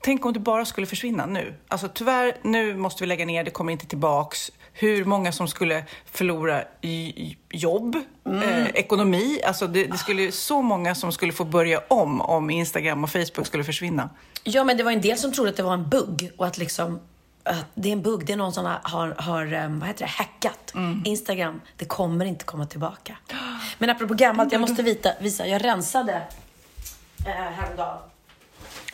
Tänk 0.06 0.26
om 0.26 0.34
det 0.34 0.40
bara 0.40 0.66
skulle 0.66 0.88
försvinna 0.88 1.26
nu. 1.26 1.54
Alltså 1.68 1.88
tyvärr, 1.94 2.38
nu 2.42 2.76
måste 2.78 3.04
vi 3.04 3.08
lägga 3.08 3.26
ner, 3.26 3.44
det 3.44 3.52
kommer 3.52 3.72
inte 3.72 3.86
tillbaks. 3.86 4.52
Hur 4.74 5.06
många 5.06 5.32
som 5.32 5.48
skulle 5.48 5.84
förlora 6.06 6.64
jobb, 7.50 7.96
eh, 8.26 8.68
ekonomi. 8.68 9.40
Alltså 9.46 9.68
det, 9.68 9.86
det 9.86 9.98
skulle 9.98 10.32
så 10.32 10.62
många 10.62 10.96
som 10.96 11.12
skulle 11.12 11.34
få 11.34 11.44
börja 11.44 11.82
om 11.88 12.22
om 12.22 12.50
Instagram 12.50 13.04
och 13.04 13.10
Facebook 13.10 13.48
skulle 13.48 13.64
försvinna. 13.64 14.10
Ja, 14.44 14.64
men 14.64 14.78
det 14.78 14.84
var 14.84 14.92
en 14.92 15.02
del 15.02 15.18
som 15.18 15.32
trodde 15.32 15.50
att 15.50 15.58
det 15.58 15.64
var 15.64 15.74
en 15.74 15.90
bugg 15.90 16.32
och 16.38 16.48
att 16.48 16.58
liksom 16.58 17.00
att 17.46 17.66
det 17.74 17.90
är 17.90 17.94
en 17.94 18.02
bugg, 18.02 18.26
det 18.26 18.34
är 18.34 18.38
någon 18.38 18.54
som 18.54 18.66
har, 18.84 19.16
har, 19.18 19.54
em, 19.54 19.80
vad 19.80 19.88
heter 19.88 20.06
det, 20.06 20.12
hackat 20.12 20.74
Instagram. 21.06 21.62
Det 21.78 21.86
kommer 21.86 22.26
inte 22.26 22.46
komma 22.46 22.66
tillbaka. 22.66 23.18
Men 23.78 23.90
apropå 23.90 24.14
gammalt, 24.14 24.52
jag 24.52 24.62
måste 24.62 24.84
vita, 24.84 25.12
visa, 25.20 25.48
jag 25.48 25.64
rensade 25.66 26.22
eh, 27.26 27.32
häromdagen. 27.32 27.98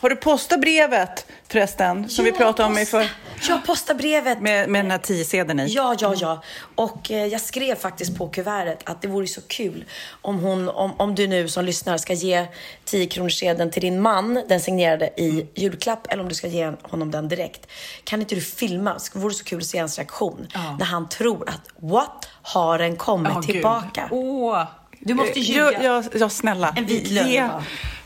Har 0.01 0.09
du 0.09 0.15
postat 0.15 0.61
brevet 0.61 1.25
förresten, 1.47 2.09
som 2.09 2.25
vi 2.25 2.31
Ja, 2.31 2.37
pratade 2.37 2.69
om 2.69 2.77
i 2.77 2.85
för, 2.85 3.07
Ja, 3.49 3.61
posta 3.65 3.93
brevet. 3.93 4.41
med, 4.41 4.69
med 4.69 4.83
den 4.85 4.91
här 4.91 4.97
tio 4.97 5.25
sedeln 5.25 5.59
i? 5.59 5.67
Ja, 5.67 5.95
ja, 5.99 6.13
ja. 6.17 6.43
Och 6.75 7.11
eh, 7.11 7.25
jag 7.25 7.41
skrev 7.41 7.75
faktiskt 7.75 8.17
på 8.17 8.27
kuvertet 8.29 8.89
att 8.89 9.01
det 9.01 9.07
vore 9.07 9.27
så 9.27 9.41
kul 9.41 9.85
om, 10.21 10.39
hon, 10.39 10.69
om, 10.69 10.91
om 10.97 11.15
du 11.15 11.27
nu 11.27 11.47
som 11.49 11.65
lyssnar 11.65 11.97
ska 11.97 12.13
ge 12.13 12.45
10 12.85 13.05
kronorssedeln 13.07 13.71
till 13.71 13.81
din 13.81 14.01
man, 14.01 14.43
den 14.49 14.59
signerade 14.59 15.05
i 15.21 15.47
julklapp, 15.55 16.07
eller 16.11 16.23
om 16.23 16.29
du 16.29 16.35
ska 16.35 16.47
ge 16.47 16.71
honom 16.81 17.11
den 17.11 17.27
direkt. 17.27 17.67
Kan 18.03 18.19
inte 18.21 18.35
du 18.35 18.41
filma? 18.41 18.93
Det 19.13 19.19
vore 19.19 19.33
så 19.33 19.43
kul 19.43 19.57
att 19.59 19.65
se 19.65 19.79
hans 19.79 19.97
reaktion 19.97 20.47
när 20.79 20.85
han 20.85 21.09
tror 21.09 21.49
att 21.49 21.61
what 21.91 22.27
har 22.41 22.77
den 22.77 22.95
kommit 22.95 23.31
Ja, 23.35 23.39
gud. 23.39 23.45
tillbaka? 23.51 24.07
Åh. 24.11 24.63
Du 25.01 25.13
måste 25.13 25.39
Eh, 25.39 25.43
ljuga. 25.45 25.83
Ja, 25.83 26.03
ja, 26.13 26.29
snälla. 26.29 26.73
En 26.77 26.85
vit 26.85 27.11
lögn, 27.11 27.29
ge, 27.29 27.49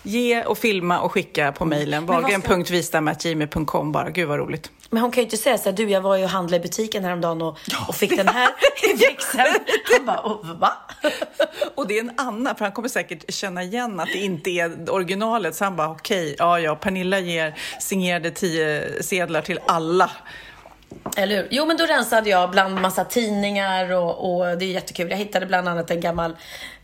ge 0.04 0.44
och 0.44 0.58
filma 0.58 1.00
och 1.00 1.12
skicka 1.12 1.52
på 1.52 1.66
mejlen. 1.66 2.06
Wahlgren.vistam.gmail.com 2.06 3.92
bara. 3.92 4.10
Gud 4.10 4.28
vad 4.28 4.40
roligt. 4.40 4.72
Men 4.90 5.02
hon 5.02 5.12
kan 5.12 5.22
ju 5.22 5.26
inte 5.26 5.38
säga 5.38 5.58
så 5.58 5.70
här, 5.70 5.72
du 5.78 5.90
jag 5.90 6.02
var 6.02 6.16
ju 6.16 6.24
och 6.24 6.30
handlade 6.30 6.56
i 6.64 6.68
butiken 6.68 7.04
häromdagen 7.04 7.42
och, 7.42 7.58
och 7.88 7.96
fick 7.96 8.18
den 8.18 8.28
här 8.28 8.50
i 8.90 8.94
växeln. 8.94 9.56
Han 9.98 10.06
bara, 10.06 10.22
"Åh, 10.26 10.58
va? 10.60 10.72
Och 11.76 11.88
det 11.88 11.98
är 11.98 12.00
en 12.00 12.12
Anna, 12.18 12.56
för 12.56 12.66
han 12.66 12.72
kommer 12.72 12.90
säkert 12.90 13.34
känna 13.34 13.64
igen 13.64 14.00
att 14.00 14.08
det 14.14 14.18
inte 14.20 14.50
är 14.50 14.90
originalet. 14.92 15.56
Så 15.56 15.64
han 15.64 15.76
bara, 15.76 15.90
okej, 15.90 16.36
ja, 16.40 16.60
ja, 16.60 16.76
Pernilla 16.76 17.20
ger 17.20 17.56
signerade 17.80 18.32
tio 18.32 19.04
sedlar 19.04 19.42
till 19.42 19.60
alla. 19.68 20.12
Eller 21.18 21.36
hur? 21.36 21.48
Jo, 21.52 21.66
men 21.66 21.78
då 21.78 21.86
rensade 21.86 22.30
jag 22.30 22.52
bland 22.52 22.82
massa 22.82 23.06
tidningar 23.06 23.92
och, 23.92 24.36
och 24.38 24.58
det 24.58 24.66
är 24.66 24.70
jättekul. 24.70 25.10
Jag 25.12 25.18
hittade 25.18 25.46
bland 25.46 25.68
annat 25.70 25.92
en 25.92 26.02
gammal 26.02 26.36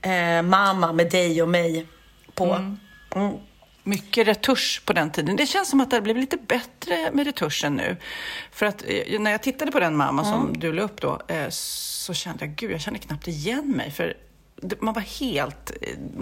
eh, 0.01 0.41
mamma 0.41 0.93
med 0.93 1.11
dig 1.11 1.41
och 1.41 1.49
mig 1.49 1.87
på. 2.33 2.45
Mm. 3.15 3.37
Mycket 3.83 4.27
retusch 4.27 4.81
på 4.85 4.93
den 4.93 5.11
tiden. 5.11 5.35
Det 5.35 5.45
känns 5.45 5.69
som 5.69 5.81
att 5.81 5.89
det 5.89 5.95
har 5.95 6.01
blivit 6.01 6.21
lite 6.21 6.37
bättre 6.37 7.11
med 7.11 7.25
retuschen 7.25 7.75
nu. 7.75 7.97
För 8.51 8.65
att 8.65 8.83
eh, 8.87 9.19
när 9.19 9.31
jag 9.31 9.43
tittade 9.43 9.71
på 9.71 9.79
den 9.79 9.95
mamma 9.95 10.23
som 10.25 10.59
du 10.59 10.73
la 10.73 10.81
upp 10.81 11.01
då, 11.01 11.21
eh, 11.27 11.49
så 11.49 12.13
kände 12.13 12.45
jag, 12.45 12.55
gud, 12.55 12.71
jag 12.71 12.81
känner 12.81 12.99
knappt 12.99 13.27
igen 13.27 13.71
mig. 13.71 13.91
För 13.91 14.17
man 14.79 14.93
var 14.93 15.01
helt... 15.01 15.71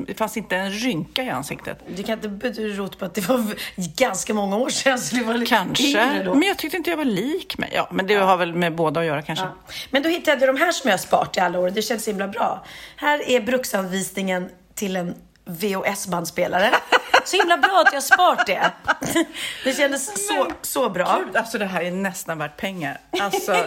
Det 0.07 0.13
fanns 0.13 0.37
inte 0.37 0.55
en 0.55 0.71
rynka 0.71 1.23
i 1.23 1.29
ansiktet. 1.29 1.79
Det 1.95 2.03
kan 2.03 2.13
inte 2.13 2.29
bero 2.29 2.87
på 2.87 3.05
att 3.05 3.13
det 3.13 3.29
var 3.29 3.53
ganska 3.77 4.33
många 4.33 4.57
år 4.57 4.69
sedan. 4.69 4.99
Så 4.99 5.15
det 5.15 5.23
var 5.23 5.33
lite 5.33 5.49
Kanske. 5.49 6.23
då. 6.23 6.33
Men 6.33 6.47
jag 6.47 6.57
tyckte 6.57 6.77
inte 6.77 6.89
jag 6.89 6.97
var 6.97 7.05
lik 7.05 7.57
mig. 7.57 7.71
Ja, 7.73 7.87
men 7.91 8.07
det 8.07 8.15
har 8.15 8.37
väl 8.37 8.55
med 8.55 8.75
båda 8.75 8.99
att 8.99 9.05
göra 9.05 9.21
kanske. 9.21 9.45
Ja. 9.45 9.73
Men 9.91 10.03
då 10.03 10.09
hittade 10.09 10.45
jag 10.45 10.55
de 10.55 10.59
här 10.61 10.71
som 10.71 10.87
jag 10.87 10.93
har 10.93 11.01
sparat 11.01 11.37
i 11.37 11.39
alla 11.39 11.59
år. 11.59 11.69
Det 11.69 11.81
känns 11.81 12.07
himla 12.07 12.27
bra. 12.27 12.65
Här 12.95 13.29
är 13.29 13.41
bruksanvisningen 13.41 14.49
till 14.75 14.95
en 14.95 15.15
VHS-bandspelare. 15.45 16.71
Så 17.25 17.37
himla 17.37 17.57
bra 17.57 17.83
att 17.87 17.93
jag 17.93 18.03
sparat 18.03 18.47
det. 18.47 18.71
Det 19.63 19.73
kändes 19.73 20.27
så, 20.27 20.47
så 20.61 20.89
bra. 20.89 21.21
Gud, 21.25 21.35
alltså 21.35 21.57
det 21.57 21.65
här 21.65 21.81
är 21.81 21.91
nästan 21.91 22.37
värt 22.37 22.57
pengar. 22.57 22.99
Alltså, 23.19 23.51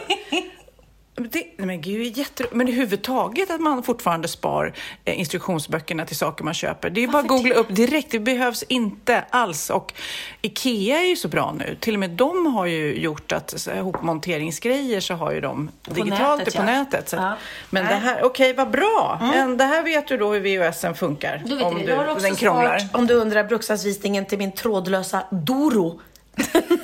det, 1.14 1.44
men 1.56 1.80
gud, 1.80 2.00
det 2.00 2.06
är 2.06 2.18
jätte... 2.18 2.44
Men 2.52 2.68
överhuvudtaget 2.68 3.50
att 3.50 3.60
man 3.60 3.82
fortfarande 3.82 4.28
spar 4.28 4.72
eh, 5.04 5.18
instruktionsböckerna 5.18 6.06
till 6.06 6.16
saker 6.16 6.44
man 6.44 6.54
köper. 6.54 6.90
Det 6.90 7.04
är 7.04 7.08
bara 7.08 7.22
att 7.22 7.28
googla 7.28 7.54
upp 7.54 7.74
direkt. 7.74 8.10
Det 8.10 8.18
behövs 8.18 8.62
inte 8.62 9.24
alls. 9.30 9.70
Och 9.70 9.94
Ikea 10.42 10.98
är 10.98 11.08
ju 11.08 11.16
så 11.16 11.28
bra 11.28 11.54
nu. 11.58 11.76
Till 11.80 11.94
och 11.94 12.00
med 12.00 12.10
de 12.10 12.46
har 12.46 12.66
ju 12.66 12.94
gjort 12.94 13.32
att 13.32 13.60
så 13.60 13.70
här, 13.70 13.78
ihopmonteringsgrejer 13.78 15.00
så 15.00 15.14
har 15.14 15.32
ju 15.32 15.40
de 15.40 15.70
digitalt 15.84 16.38
nätet, 16.38 16.54
på 16.54 16.62
ja. 16.62 16.66
nätet. 16.66 17.08
Så. 17.08 17.16
Ja. 17.16 17.36
Men 17.70 17.84
det 17.84 17.94
här, 17.94 18.24
okej 18.24 18.52
vad 18.54 18.70
bra. 18.70 19.18
Men 19.20 19.56
det 19.56 19.64
här 19.64 19.82
vet 19.82 20.08
du 20.08 20.16
då 20.16 20.32
hur 20.32 20.40
VHSen 20.40 20.94
funkar. 20.94 21.42
Du 21.46 21.54
vet 21.56 21.64
om 21.64 21.78
det. 21.78 21.86
du, 21.86 21.94
har 21.94 22.08
också 22.08 22.22
den 22.22 22.36
krånglar. 22.36 22.78
sparat, 22.78 22.94
om 22.94 23.06
du 23.06 23.14
undrar, 23.14 23.44
bruksanvisningen 23.44 24.26
till 24.26 24.38
min 24.38 24.52
trådlösa 24.52 25.22
Doro. 25.30 26.00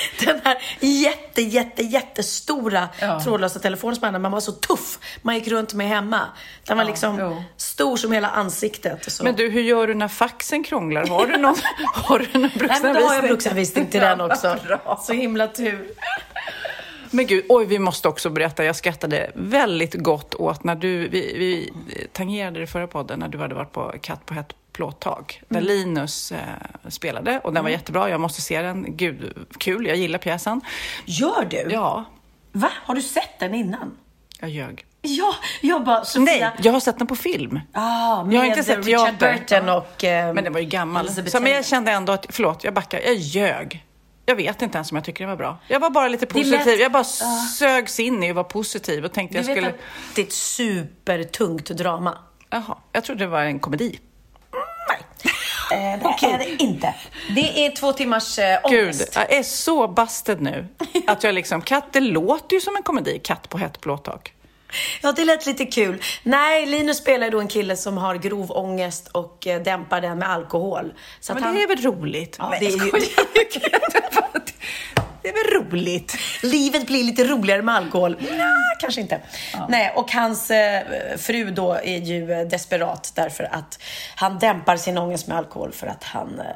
Den 0.24 0.40
här 0.44 0.56
jätte, 0.80 1.42
jätte, 1.42 1.82
jättestora 1.82 2.88
Ja. 3.00 3.20
trådlösa 3.20 3.58
telefonen 3.58 3.94
som 3.96 4.00
man 4.00 4.14
hade. 4.14 4.22
Man 4.22 4.32
var 4.32 4.40
så 4.40 4.52
tuff. 4.52 4.98
Man 5.22 5.34
gick 5.34 5.48
runt 5.48 5.74
med 5.74 5.88
hemma. 5.88 6.20
Den 6.66 6.76
var 6.76 6.84
liksom 6.84 7.18
jo. 7.20 7.42
stor 7.56 7.96
som 7.96 8.12
hela 8.12 8.28
ansiktet. 8.28 9.12
Så. 9.12 9.24
Men 9.24 9.34
du, 9.36 9.48
hur 9.50 9.62
gör 9.62 9.86
du 9.86 9.94
när 9.94 10.08
faxen 10.08 10.64
krånglar? 10.64 11.06
Har 11.06 11.26
du 11.26 11.36
någon, 11.36 11.56
har 11.94 12.18
du 12.18 12.38
någon 12.38 12.50
Nej, 12.54 12.78
men 12.82 12.94
då 12.94 13.00
har 13.00 13.14
jag 13.14 13.22
bruksanvisning? 13.24 13.28
bruksanvisning 13.28 13.86
till 13.86 14.00
den 14.00 14.20
också. 14.30 14.56
Bra. 14.66 15.00
Så 15.02 15.12
himla 15.12 15.46
tur. 15.48 15.88
Men 17.10 17.26
gud, 17.26 17.44
oj, 17.48 17.64
vi 17.66 17.78
måste 17.78 18.08
också 18.08 18.30
berätta. 18.30 18.64
Jag 18.64 18.76
skrattade 18.76 19.30
väldigt 19.34 19.94
gott 19.94 20.34
åt 20.34 20.64
när 20.64 20.74
du, 20.74 21.08
vi, 21.08 21.34
vi 21.38 21.72
tangerade 22.12 22.60
det 22.60 22.66
förra 22.66 22.86
podden, 22.86 23.18
när 23.18 23.28
du 23.28 23.38
hade 23.38 23.54
varit 23.54 23.72
på 23.72 23.94
Katt 24.02 24.26
på 24.26 24.34
hett 24.34 24.52
plåttak, 24.76 25.40
där 25.48 25.58
Mm. 25.60 25.68
Linus 25.68 26.32
eh, 26.32 26.38
spelade. 26.88 27.40
Och 27.44 27.52
den 27.52 27.62
var 27.64 27.70
jättebra, 27.70 28.10
jag 28.10 28.20
måste 28.20 28.40
se 28.42 28.62
den. 28.62 28.96
Gud, 28.96 29.46
kul, 29.58 29.86
jag 29.86 29.96
gillar 29.96 30.18
pjäsen. 30.18 30.60
Gör 31.04 31.44
du? 31.44 31.66
Ja, 31.70 32.04
Va? 32.52 32.70
Har 32.84 32.94
du 32.94 33.02
sett 33.02 33.38
den 33.38 33.54
innan? 33.54 33.96
jag 34.40 34.50
ljög. 34.50 34.84
Ja, 35.02 35.34
jag 35.60 35.84
bara, 35.84 36.04
Sofia. 36.04 36.24
Nej, 36.24 36.50
jag 36.62 36.72
har 36.72 36.80
sett 36.80 36.98
den 36.98 37.06
på 37.06 37.16
film. 37.16 37.60
Ah, 37.72 38.24
med 38.24 38.34
Jag 38.34 38.40
har 38.40 38.46
inte 38.46 38.62
sett 38.62 38.86
Richard 38.86 39.18
teater. 39.18 39.38
Burton 39.38 39.68
och... 39.68 40.04
eh, 40.04 40.34
Men 40.34 40.44
den 40.44 40.52
var 40.52 40.60
ju 40.60 40.66
gammal. 40.66 41.08
Så, 41.30 41.40
men 41.40 41.52
jag 41.52 41.66
kände 41.66 41.92
ändå 41.92 42.12
att, 42.12 42.26
förlåt, 42.28 42.64
jag 42.64 42.74
backar. 42.74 43.00
Jag 43.00 43.14
ljög. 43.14 43.84
Jag 44.26 44.36
vet 44.36 44.62
inte 44.62 44.78
ens 44.78 44.90
om 44.92 44.96
jag 44.96 45.04
tycker 45.04 45.24
den 45.24 45.28
var 45.30 45.36
bra. 45.36 45.58
Jag 45.68 45.80
var 45.80 45.90
bara 45.90 46.08
lite 46.08 46.26
Det 46.26 46.44
lät- 46.44 46.58
positiv. 46.58 46.80
Jag 46.80 46.92
bara 46.92 47.04
sögs 47.58 48.00
in 48.00 48.22
i 48.22 48.30
att 48.30 48.36
vara 48.36 48.44
positiv 48.44 49.04
och 49.04 49.12
tänkte 49.12 49.36
jag 49.38 49.44
vet 49.44 49.52
skulle... 49.56 49.68
att 49.68 49.76
det 50.14 50.22
är 50.22 50.26
ett 50.26 50.32
supertungt 50.32 51.66
drama. 51.70 52.18
Jaha, 52.50 52.76
jag 52.92 53.04
trodde 53.04 53.24
det 53.24 53.28
var 53.28 53.42
en 53.42 53.58
komedi. 53.58 53.98
Nej, 54.88 55.94
eh, 55.94 56.16
det 56.20 56.26
är 56.26 56.38
det 56.38 56.62
inte. 56.62 56.94
Det 57.34 57.66
är 57.66 57.70
två 57.76 57.92
timmars 57.92 58.38
eh, 58.38 58.58
Gud, 58.70 58.84
ångest. 58.84 59.12
jag 59.14 59.32
är 59.32 59.42
så 59.42 59.88
busted 59.88 60.40
nu. 60.40 60.66
Att 61.06 61.24
jag 61.24 61.34
liksom, 61.34 61.62
katt, 61.62 61.84
det 61.92 62.00
låter 62.00 62.54
ju 62.54 62.60
som 62.60 62.76
en 62.76 62.82
komedi, 62.82 63.20
Katt 63.24 63.48
på 63.48 63.58
hett 63.58 63.80
plåttak. 63.80 64.32
Ja, 65.02 65.12
det 65.12 65.24
lät 65.24 65.46
lite 65.46 65.64
kul. 65.64 66.02
Nej, 66.22 66.66
Linus 66.66 66.98
spelar 66.98 67.26
ju 67.26 67.30
då 67.30 67.40
en 67.40 67.48
kille 67.48 67.76
som 67.76 67.96
har 67.96 68.14
grov 68.14 68.52
ångest 68.52 69.08
och 69.08 69.46
eh, 69.46 69.62
dämpar 69.62 70.00
den 70.00 70.18
med 70.18 70.30
alkohol. 70.30 70.92
Så 71.20 71.34
Men 71.34 71.42
han... 71.42 71.54
det 71.54 71.62
är 71.62 71.68
väl 71.68 71.82
roligt? 71.82 72.36
Ja, 72.38 72.48
Nej, 72.50 72.58
det 72.60 72.66
är 72.66 72.70
ju-. 72.70 72.92
Det 75.22 75.30
är 75.30 75.60
väl 75.60 75.62
roligt? 75.62 76.16
Livet 76.42 76.86
blir 76.86 77.04
lite 77.04 77.24
roligare 77.24 77.62
med 77.62 77.74
alkohol. 77.74 78.16
Nej, 78.20 78.76
kanske 78.80 79.00
inte. 79.00 79.20
Nej, 79.68 79.92
och 79.96 80.12
hans 80.12 80.50
eh, 80.50 80.82
fru 81.16 81.50
då 81.50 81.72
är 81.72 81.98
ju 81.98 82.32
eh, 82.32 82.46
desperat 82.46 83.12
därför 83.14 83.44
att 83.44 83.82
han 84.14 84.38
dämpar 84.38 84.76
sin 84.76 84.98
ångest 84.98 85.26
med 85.26 85.36
alkohol 85.36 85.72
för 85.72 85.86
att 85.86 86.04
han 86.04 86.40
eh, 86.40 86.46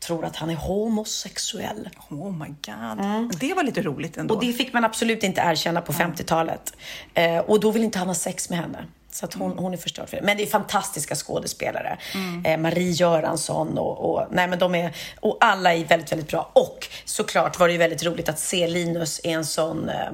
tror 0.00 0.24
att 0.24 0.36
han 0.36 0.50
är 0.50 0.54
homosexuell. 0.54 1.88
Oh 2.08 2.32
my 2.32 2.46
god. 2.46 3.38
Det 3.40 3.54
var 3.54 3.62
lite 3.62 3.82
roligt 3.82 4.16
ändå. 4.16 4.34
Och 4.34 4.44
det 4.44 4.52
fick 4.52 4.72
man 4.72 4.84
absolut 4.84 5.22
inte 5.22 5.40
erkänna 5.40 5.80
på 5.80 5.92
50-talet. 5.92 6.76
Eh, 7.14 7.38
och 7.38 7.60
då 7.60 7.70
vill 7.70 7.84
inte 7.84 7.98
han 7.98 8.08
ha 8.08 8.14
sex 8.14 8.50
med 8.50 8.58
henne. 8.58 8.84
Så 9.12 9.24
att 9.24 9.34
hon, 9.34 9.58
hon 9.58 9.72
är 9.72 9.76
förstörd 9.76 10.08
för 10.08 10.16
det. 10.16 10.22
Men 10.22 10.36
det 10.36 10.42
är 10.42 10.46
fantastiska 10.46 11.14
skådespelare. 11.14 11.98
Eh, 12.44 12.58
Marie 12.58 12.90
Göransson 12.90 13.78
och, 13.78 14.10
och, 14.10 14.26
nej 14.30 14.48
men 14.48 14.58
de 14.58 14.74
är, 14.74 14.96
och 15.20 15.36
alla 15.40 15.74
är 15.74 15.84
väldigt, 15.84 16.12
väldigt 16.12 16.28
bra. 16.28 16.50
Och 16.52 16.88
såklart 17.04 17.58
var 17.58 17.66
det 17.66 17.72
ju 17.72 17.78
väldigt 17.78 18.04
roligt 18.04 18.28
att 18.28 18.38
se 18.38 18.66
Linus 18.66 19.20
i 19.24 19.30
en 19.30 19.44
sån 19.44 19.88
eh, 19.88 20.10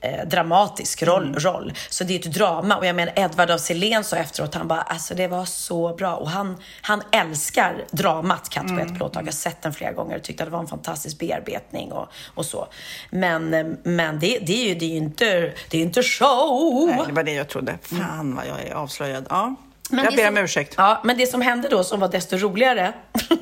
eh, 0.00 0.26
dramatisk 0.28 1.02
roll, 1.02 1.34
roll. 1.38 1.72
Så 1.90 2.04
det 2.04 2.14
är 2.14 2.18
ett 2.18 2.34
drama. 2.34 2.76
Och 2.76 2.86
jag 2.86 2.96
menar, 2.96 3.12
Edvard 3.16 3.50
af 3.50 3.60
Sillén 3.60 4.04
sa 4.04 4.16
efteråt, 4.16 4.54
han 4.54 4.68
bara, 4.68 4.80
alltså 4.80 5.14
det 5.14 5.26
var 5.28 5.44
så 5.44 5.94
bra. 5.94 6.14
Och 6.16 6.30
han, 6.30 6.56
han 6.82 7.02
älskar 7.12 7.84
dramat 7.90 8.48
Katt 8.48 8.68
på 8.68 8.78
ett 8.78 8.96
plåttak. 8.96 9.22
Jag 9.22 9.26
har 9.26 9.32
sett 9.32 9.62
den 9.62 9.72
flera 9.72 9.92
gånger 9.92 10.16
och 10.16 10.22
tyckte 10.22 10.42
att 10.42 10.46
det 10.48 10.52
var 10.52 10.60
en 10.60 10.66
fantastisk 10.66 11.18
bearbetning 11.18 11.92
och, 11.92 12.08
och 12.34 12.44
så. 12.46 12.66
Men, 13.10 13.54
eh, 13.54 13.66
men 13.82 14.18
det, 14.18 14.38
det 14.38 14.52
är 14.64 14.68
ju 14.68 14.74
det 14.74 14.84
är 14.84 14.88
ju 14.90 14.96
inte, 14.96 15.52
det 15.70 15.78
är 15.78 15.82
inte 15.82 16.02
show. 16.02 16.86
Nej, 16.96 17.04
det 17.06 17.12
var 17.12 17.22
det 17.22 17.32
jag 17.32 17.48
trodde. 17.48 17.78
Fan 17.82 18.34
vad 18.36 18.46
jag 18.46 18.60
är 18.68 18.74
avslöjad. 18.74 19.26
Ja. 19.30 19.54
Men 19.90 20.04
jag 20.04 20.14
ber 20.16 20.24
som- 20.26 20.36
om 20.38 20.44
ursäkt. 20.44 20.74
Ja, 20.76 21.00
men 21.04 21.16
det 21.18 21.26
som 21.26 21.40
hände 21.42 21.68
då 21.68 21.84
som 21.84 22.00
var 22.00 22.08
desto 22.08 22.36
roligare 22.36 22.92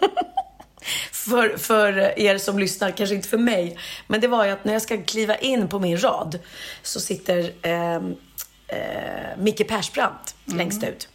för, 1.13 1.57
för 1.57 2.19
er 2.19 2.39
som 2.39 2.59
lyssnar, 2.59 2.91
kanske 2.91 3.15
inte 3.15 3.29
för 3.29 3.39
mig, 3.39 3.79
men 4.07 4.21
det 4.21 4.29
var 4.29 4.45
ju 4.45 4.51
att 4.51 4.65
när 4.65 4.73
jag 4.73 4.83
ska 4.83 5.03
kliva 5.03 5.37
in 5.37 5.69
på 5.69 5.79
min 5.79 6.03
rad 6.03 6.39
så 6.83 7.01
sitter 7.01 7.53
eh, 7.63 7.95
eh, 7.95 9.39
Micke 9.39 9.69
Persbrandt 9.69 10.35
längst 10.45 10.85
ut. 10.85 11.09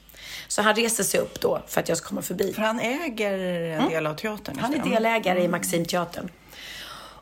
Så 0.47 0.61
han 0.61 0.75
reser 0.75 1.03
sig 1.03 1.19
upp 1.19 1.41
då 1.41 1.61
för 1.67 1.81
att 1.81 1.89
jag 1.89 1.97
ska 1.97 2.07
komma 2.07 2.21
förbi. 2.21 2.53
För 2.53 2.61
han 2.61 2.79
äger 2.79 3.39
en 3.39 3.89
del 3.89 4.07
av 4.07 4.13
teatern. 4.13 4.59
Mm. 4.59 4.63
Han 4.63 4.73
är 4.73 4.93
delägare 4.93 5.43
i 5.43 5.47
Maximteatern. 5.47 6.29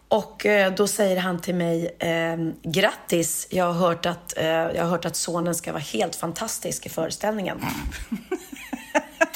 Och 0.10 0.46
eh, 0.46 0.74
då 0.74 0.88
säger 0.88 1.18
han 1.18 1.42
till 1.42 1.56
mig, 1.56 1.96
eh, 2.00 2.38
grattis, 2.64 3.48
jag 3.50 3.66
har, 3.66 3.74
hört 3.74 4.06
att, 4.06 4.38
eh, 4.38 4.46
jag 4.46 4.84
har 4.84 4.90
hört 4.90 5.06
att 5.06 5.16
sonen 5.16 5.56
ska 5.56 5.72
vara 5.72 5.82
helt 5.82 6.16
fantastisk 6.16 6.86
i 6.86 6.90
föreställningen. 6.90 7.66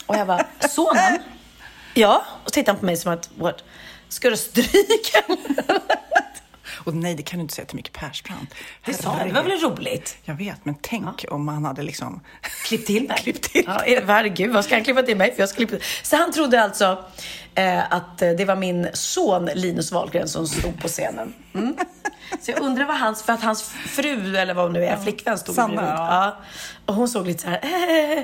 och 0.06 0.16
jag 0.16 0.28
bara, 0.28 0.46
sonen? 0.70 1.20
Ja, 1.94 2.26
och 2.46 2.54
tittar 2.54 2.72
han 2.74 2.80
på 2.80 2.86
mig 2.86 2.98
som 2.98 3.14
att, 3.14 3.30
what? 3.36 3.64
Ska 4.10 4.30
du 4.30 4.38
stryka? 4.38 5.24
Och 6.86 6.94
nej, 6.96 7.16
det 7.16 7.24
kan 7.24 7.40
du 7.40 7.42
inte 7.42 7.54
säga 7.54 7.66
till 7.66 7.76
Micke 7.76 7.94
Persbrandt. 7.94 8.54
Det 8.86 8.94
sa 8.94 9.24
det 9.26 9.32
var 9.34 9.44
väl 9.44 9.60
roligt? 9.60 10.18
Jag 10.24 10.36
vet, 10.36 10.66
men 10.66 10.76
tänk 10.82 11.26
om 11.30 11.48
han 11.48 11.66
hade 11.66 11.84
liksom... 11.84 12.22
Klipp 12.66 12.86
till 12.86 13.04
mig. 13.08 13.18
Klipp 13.18 13.42
till. 13.42 13.64
Ja, 13.68 13.82
herregud, 14.08 14.54
vad 14.54 14.66
ska 14.66 14.76
han 14.76 14.84
klippa 14.84 15.04
till 15.04 15.18
mig? 15.18 15.34
För 15.34 15.40
jag 15.42 15.50
ska 15.50 15.58
klippa. 15.58 15.76
Så 16.04 16.16
han 16.16 16.32
trodde 16.32 16.64
alltså 16.64 17.06
eh, 17.56 17.94
att 17.94 18.22
eh, 18.22 18.30
det 18.30 18.46
var 18.46 18.56
min 18.56 18.88
son 18.94 19.46
Linus 19.56 19.92
Wahlgren 19.92 20.28
som 20.28 20.48
stod 20.48 20.82
på 20.82 20.88
scenen. 20.88 21.34
Mm. 21.54 21.76
Så 22.42 22.52
jag 22.52 22.60
undrar 22.62 22.86
vad 22.86 22.98
hans, 23.00 23.24
för 23.24 23.34
att 23.34 23.44
hans 23.44 23.64
fru, 23.64 24.38
eller 24.38 24.54
vad 24.54 24.64
hon 24.66 24.74
nu 24.74 24.86
är, 24.86 24.98
flickvän 24.98 25.38
stod 25.38 25.56
Sanna, 25.56 25.68
bredvid. 25.76 25.90
ja. 25.90 26.08
Ja. 26.26 26.38
Och 26.86 26.94
hon 26.96 27.08
såg 27.08 27.28
lite 27.28 27.42
så 27.42 27.48
här 27.50 27.60
eh, 27.64 28.24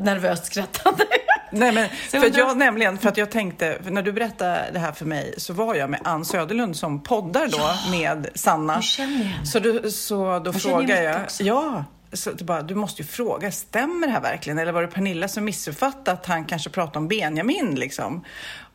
nervöst 0.00 0.44
skrattande. 0.46 1.04
Nej, 1.52 1.72
men 1.72 1.88
för 1.88 2.18
jag 2.18 2.26
att 2.26 2.36
jag 2.36 2.50
undrar- 2.50 2.66
nämligen, 2.66 2.98
för 2.98 3.08
att 3.08 3.16
jag 3.16 3.30
tänkte, 3.30 3.78
när 3.84 4.02
du 4.02 4.12
berättade 4.12 4.64
det 4.72 4.78
här 4.78 4.92
för 4.92 5.04
mig 5.04 5.34
så 5.38 5.52
var 5.52 5.74
jag 5.74 5.90
med 5.90 6.00
Ann 6.04 6.24
Söderlund 6.24 6.76
som 6.76 7.02
poddar 7.02 7.46
då 7.48 7.90
med 7.98 8.26
Sanna. 8.34 8.80
Henne. 8.98 9.32
Så, 9.44 9.58
du, 9.58 9.90
så 9.90 10.38
då 10.38 10.50
Jag 10.52 10.62
frågade 10.62 11.02
jag, 11.02 11.20
också. 11.22 11.42
ja, 11.44 11.84
så 12.12 12.30
bara, 12.44 12.62
du 12.62 12.74
måste 12.74 13.02
ju 13.02 13.08
fråga, 13.08 13.52
stämmer 13.52 14.06
det 14.06 14.12
här 14.12 14.20
verkligen? 14.20 14.58
Eller 14.58 14.72
var 14.72 14.82
det 14.82 14.88
Pernilla 14.88 15.28
som 15.28 15.44
missuppfattade 15.44 16.12
att 16.12 16.26
han 16.26 16.44
kanske 16.44 16.70
pratade 16.70 16.98
om 16.98 17.08
Benjamin 17.08 17.74
liksom? 17.74 18.24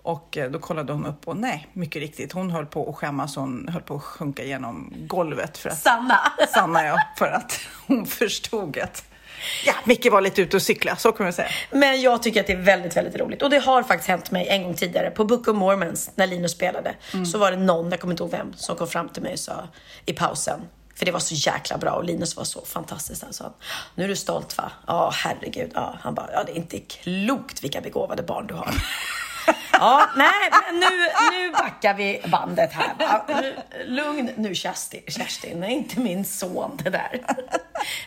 Och 0.03 0.37
eh, 0.37 0.51
då 0.51 0.59
kollade 0.59 0.93
hon 0.93 1.05
upp 1.05 1.27
och 1.27 1.37
nej, 1.37 1.67
mycket 1.73 2.01
riktigt, 2.01 2.31
hon 2.31 2.51
höll 2.51 2.65
på 2.65 2.89
att 2.89 2.95
skämmas, 2.95 3.35
hon 3.35 3.67
höll 3.67 3.81
på 3.81 3.95
att 3.95 4.03
sjunka 4.03 4.43
genom 4.43 4.93
golvet 4.95 5.57
för 5.57 5.69
att 5.69 5.77
Sanna. 5.77 6.19
Sanna 6.53 6.85
ja, 6.85 6.99
för 7.17 7.27
att 7.27 7.59
hon 7.87 8.05
förstod 8.05 8.77
att 8.77 9.03
ja, 9.65 9.73
Micke 9.83 10.11
var 10.11 10.21
lite 10.21 10.41
ute 10.41 10.55
och 10.55 10.61
cykla, 10.61 10.95
så 10.95 11.11
kan 11.11 11.23
man 11.23 11.33
säga. 11.33 11.49
Men 11.71 12.01
jag 12.01 12.23
tycker 12.23 12.39
att 12.41 12.47
det 12.47 12.53
är 12.53 12.61
väldigt, 12.61 12.97
väldigt 12.97 13.15
roligt. 13.15 13.41
Och 13.41 13.49
det 13.49 13.59
har 13.59 13.83
faktiskt 13.83 14.09
hänt 14.09 14.31
mig 14.31 14.47
en 14.47 14.63
gång 14.63 14.75
tidigare. 14.75 15.11
På 15.11 15.25
Book 15.25 15.47
of 15.47 15.55
Mormons, 15.55 16.11
när 16.15 16.27
Linus 16.27 16.51
spelade, 16.51 16.95
så 17.31 17.37
var 17.37 17.51
det 17.51 17.57
någon, 17.57 17.91
jag 17.91 17.99
kommer 17.99 18.13
inte 18.13 18.23
ihåg 18.23 18.31
vem, 18.31 18.53
som 18.53 18.75
kom 18.75 18.87
fram 18.87 19.09
till 19.09 19.23
mig 19.23 19.33
och 19.33 19.39
sa 19.39 19.67
i 20.05 20.13
pausen, 20.13 20.61
för 20.95 21.05
det 21.05 21.11
var 21.11 21.19
så 21.19 21.35
jäkla 21.35 21.77
bra 21.77 21.91
och 21.91 22.03
Linus 22.03 22.37
var 22.37 22.43
så 22.43 22.61
fantastisk. 22.65 23.23
Han 23.23 23.33
sa, 23.33 23.53
nu 23.95 24.03
är 24.03 24.07
du 24.07 24.15
stolt 24.15 24.57
va? 24.57 24.71
Ja, 24.87 25.11
herregud. 25.13 25.71
Ja, 25.73 25.95
han 26.01 26.15
bara, 26.15 26.29
ja 26.33 26.43
det 26.43 26.51
är 26.51 26.55
inte 26.55 26.79
klokt 26.79 27.63
vilka 27.63 27.81
begåvade 27.81 28.23
barn 28.23 28.47
du 28.47 28.53
har. 28.53 28.73
Ja, 29.71 30.09
nej, 30.15 30.49
men 30.51 30.79
nu, 30.79 30.87
nu 31.31 31.51
backar 31.51 31.93
vi 31.93 32.21
bandet 32.31 32.73
här. 32.73 32.95
Lugn 33.85 34.29
nu 34.37 34.55
Kerstin, 34.55 35.01
Kerstin, 35.07 35.61
det 35.61 35.67
är 35.67 35.71
inte 35.71 35.99
min 35.99 36.25
son 36.25 36.79
det 36.83 36.89
där. 36.89 37.21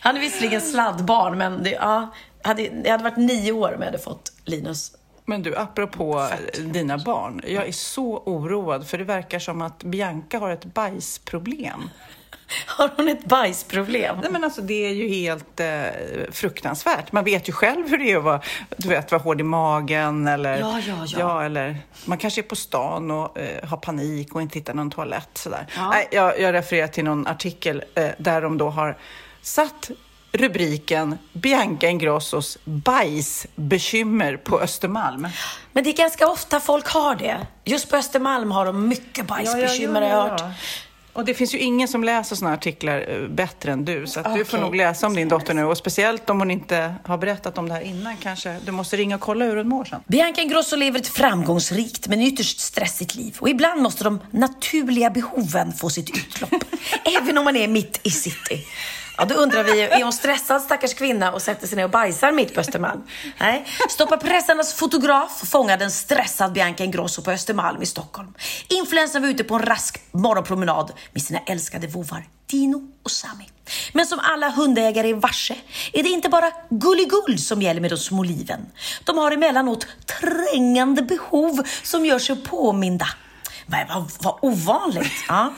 Han 0.01 0.15
är 0.15 0.19
visserligen 0.19 0.61
sladdbarn, 0.61 1.37
men 1.37 1.63
det, 1.63 1.69
ja, 1.69 2.13
hade, 2.43 2.61
jag 2.61 2.91
hade 2.91 3.03
varit 3.03 3.17
nio 3.17 3.51
år 3.51 3.73
om 3.73 3.79
jag 3.79 3.85
hade 3.85 3.99
fått 3.99 4.31
Linus. 4.45 4.91
Men 5.25 5.43
du, 5.43 5.55
apropå 5.55 6.29
dina 6.59 6.97
barn. 6.97 7.41
Jag 7.47 7.67
är 7.67 7.71
så 7.71 8.17
oroad 8.17 8.87
för 8.87 8.97
det 8.97 9.03
verkar 9.03 9.39
som 9.39 9.61
att 9.61 9.83
Bianca 9.83 10.39
har 10.39 10.49
ett 10.49 10.65
bajsproblem. 10.65 11.89
Har 12.65 12.91
hon 12.95 13.07
ett 13.07 13.25
bajsproblem? 13.25 14.17
Nej 14.21 14.31
men 14.31 14.43
alltså 14.43 14.61
det 14.61 14.85
är 14.85 14.93
ju 14.93 15.07
helt 15.07 15.59
eh, 15.59 15.67
fruktansvärt. 16.31 17.11
Man 17.11 17.23
vet 17.23 17.49
ju 17.49 17.53
själv 17.53 17.89
hur 17.89 17.97
det 17.97 18.11
är 18.11 18.17
att 18.17 18.23
vara, 18.23 18.41
du 18.77 18.89
vet, 18.89 19.11
vara 19.11 19.21
hård 19.21 19.41
i 19.41 19.43
magen 19.43 20.27
eller... 20.27 20.57
Ja, 20.57 20.79
ja, 20.87 21.05
ja. 21.07 21.43
eller 21.43 21.77
man 22.05 22.17
kanske 22.17 22.41
är 22.41 22.43
på 22.43 22.55
stan 22.55 23.11
och 23.11 23.37
eh, 23.37 23.69
har 23.69 23.77
panik 23.77 24.35
och 24.35 24.41
inte 24.41 24.59
hittar 24.59 24.73
någon 24.73 24.91
toalett 24.91 25.29
sådär. 25.33 25.67
Ja. 25.75 25.89
Nej, 25.89 26.07
jag, 26.11 26.39
jag 26.39 26.53
refererar 26.53 26.87
till 26.87 27.03
någon 27.03 27.27
artikel 27.27 27.83
eh, 27.95 28.09
där 28.17 28.41
de 28.41 28.57
då 28.57 28.69
har 28.69 28.97
satt 29.41 29.91
rubriken 30.37 31.17
Bianca 31.33 31.87
Ingrossos 31.87 32.57
bajsbekymmer 32.65 34.37
på 34.37 34.59
Östermalm. 34.59 35.27
Men 35.71 35.83
det 35.83 35.89
är 35.89 35.97
ganska 35.97 36.27
ofta 36.27 36.59
folk 36.59 36.87
har 36.87 37.15
det. 37.15 37.47
Just 37.63 37.89
på 37.89 37.95
Östermalm 37.95 38.51
har 38.51 38.65
de 38.65 38.87
mycket 38.87 39.27
bajsbekymmer 39.27 40.01
har 40.01 40.09
jag 40.09 40.29
hört. 40.29 40.41
Och 41.15 41.25
det 41.25 41.33
finns 41.33 41.53
ju 41.53 41.59
ingen 41.59 41.87
som 41.87 42.03
läser 42.03 42.35
såna 42.35 42.49
här 42.49 42.57
artiklar 42.57 43.05
eh, 43.07 43.27
bättre 43.27 43.71
än 43.71 43.85
du. 43.85 44.07
Så 44.07 44.19
att 44.19 44.35
du 44.35 44.45
får 44.45 44.57
nog 44.57 44.75
läsa 44.75 45.07
om 45.07 45.15
din 45.15 45.29
dotter 45.29 45.53
nu. 45.53 45.63
Och 45.63 45.77
speciellt 45.77 46.29
om 46.29 46.39
hon 46.39 46.51
inte 46.51 46.95
har 47.05 47.17
berättat 47.17 47.57
om 47.57 47.67
det 47.67 47.73
här 47.73 47.81
innan 47.81 48.17
kanske. 48.17 48.59
Du 48.65 48.71
måste 48.71 48.97
ringa 48.97 49.15
och 49.15 49.21
kolla 49.21 49.45
hur 49.45 49.55
hon 49.55 49.67
mår 49.67 49.85
sen. 49.85 50.01
Bianca 50.07 50.41
Ingrosso 50.41 50.75
lever 50.75 50.99
ett 50.99 51.07
framgångsrikt 51.07 52.07
men 52.07 52.21
ytterst 52.21 52.59
stressigt 52.59 53.15
liv. 53.15 53.35
Och 53.39 53.49
ibland 53.49 53.81
måste 53.81 54.03
de 54.03 54.19
naturliga 54.31 55.09
behoven 55.09 55.73
få 55.73 55.89
sitt 55.89 56.17
utlopp. 56.17 56.63
även 57.21 57.37
om 57.37 57.45
man 57.45 57.55
är 57.55 57.67
mitt 57.67 57.99
i 58.03 58.09
city. 58.09 58.65
Ja, 59.17 59.25
då 59.25 59.35
undrar 59.35 59.63
vi, 59.63 59.81
är 59.81 60.03
hon 60.03 60.13
stressad 60.13 60.61
stackars 60.61 60.93
kvinna 60.93 61.31
och 61.31 61.41
sätter 61.41 61.67
sig 61.67 61.75
ner 61.75 61.83
och 61.83 61.89
bajsar 61.89 62.31
mitt 62.31 62.53
på 62.53 62.59
Östermalm? 62.59 63.03
Nej. 63.39 63.65
Stoppa 63.89 64.17
pressarnas 64.17 64.73
fotograf 64.73 65.49
fångade 65.49 65.83
en 65.83 65.91
stressad 65.91 66.53
Bianca 66.53 66.83
Ingrosso 66.83 67.21
på 67.21 67.31
Östermalm 67.31 67.81
i 67.81 67.85
Stockholm. 67.85 68.33
Influensen 68.69 69.21
var 69.21 69.29
ute 69.29 69.43
på 69.43 69.55
en 69.55 69.61
rask 69.61 70.01
morgonpromenad 70.11 70.91
med 71.11 71.21
sina 71.21 71.39
älskade 71.39 71.87
vovar 71.87 72.25
Dino 72.47 72.87
och 73.03 73.11
Sami. 73.11 73.49
Men 73.93 74.05
som 74.05 74.19
alla 74.19 74.49
hundägare 74.49 75.09
är 75.09 75.13
varse 75.13 75.55
är 75.93 76.03
det 76.03 76.09
inte 76.09 76.29
bara 76.29 76.51
gulligull 76.69 77.39
som 77.39 77.61
gäller 77.61 77.81
med 77.81 77.91
de 77.91 77.97
små 77.97 78.23
liven. 78.23 78.65
De 79.03 79.17
har 79.17 79.31
emellanåt 79.31 79.87
trängande 80.19 81.01
behov 81.01 81.67
som 81.83 82.05
gör 82.05 82.19
sig 82.19 82.35
påminda. 82.35 83.07
Vad, 83.67 83.87
vad, 83.87 84.11
vad 84.19 84.37
ovanligt. 84.41 85.13
Ja. 85.27 85.53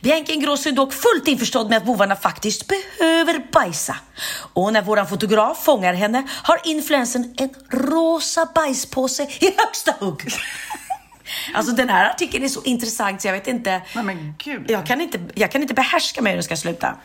Bianca 0.00 0.32
Ingrosso 0.32 0.68
är 0.68 0.72
dock 0.72 0.92
fullt 0.92 1.28
införstådd 1.28 1.68
med 1.68 1.76
att 1.76 1.84
bovarna 1.84 2.16
faktiskt 2.16 2.66
behöver 2.66 3.52
bajsa. 3.52 3.96
Och 4.52 4.72
när 4.72 4.82
våran 4.82 5.08
fotograf 5.08 5.64
fångar 5.64 5.94
henne 5.94 6.22
har 6.42 6.60
influensen 6.64 7.34
en 7.36 7.50
rosa 7.70 8.48
bajspåse 8.54 9.22
i 9.22 9.54
högsta 9.58 9.94
hugg. 9.98 10.22
Alltså 11.54 11.72
den 11.72 11.88
här 11.88 12.10
artikeln 12.10 12.44
är 12.44 12.48
så 12.48 12.62
intressant 12.62 13.22
så 13.22 13.28
jag 13.28 13.32
vet 13.32 13.46
inte. 13.46 13.82
Nej, 13.94 14.04
men 14.04 14.34
gud. 14.38 14.70
Jag 14.70 14.86
kan 14.86 15.00
inte, 15.00 15.20
jag 15.34 15.52
kan 15.52 15.62
inte 15.62 15.74
behärska 15.74 16.22
mig 16.22 16.32
hur 16.32 16.36
den 16.36 16.44
ska 16.44 16.56
sluta. 16.56 16.96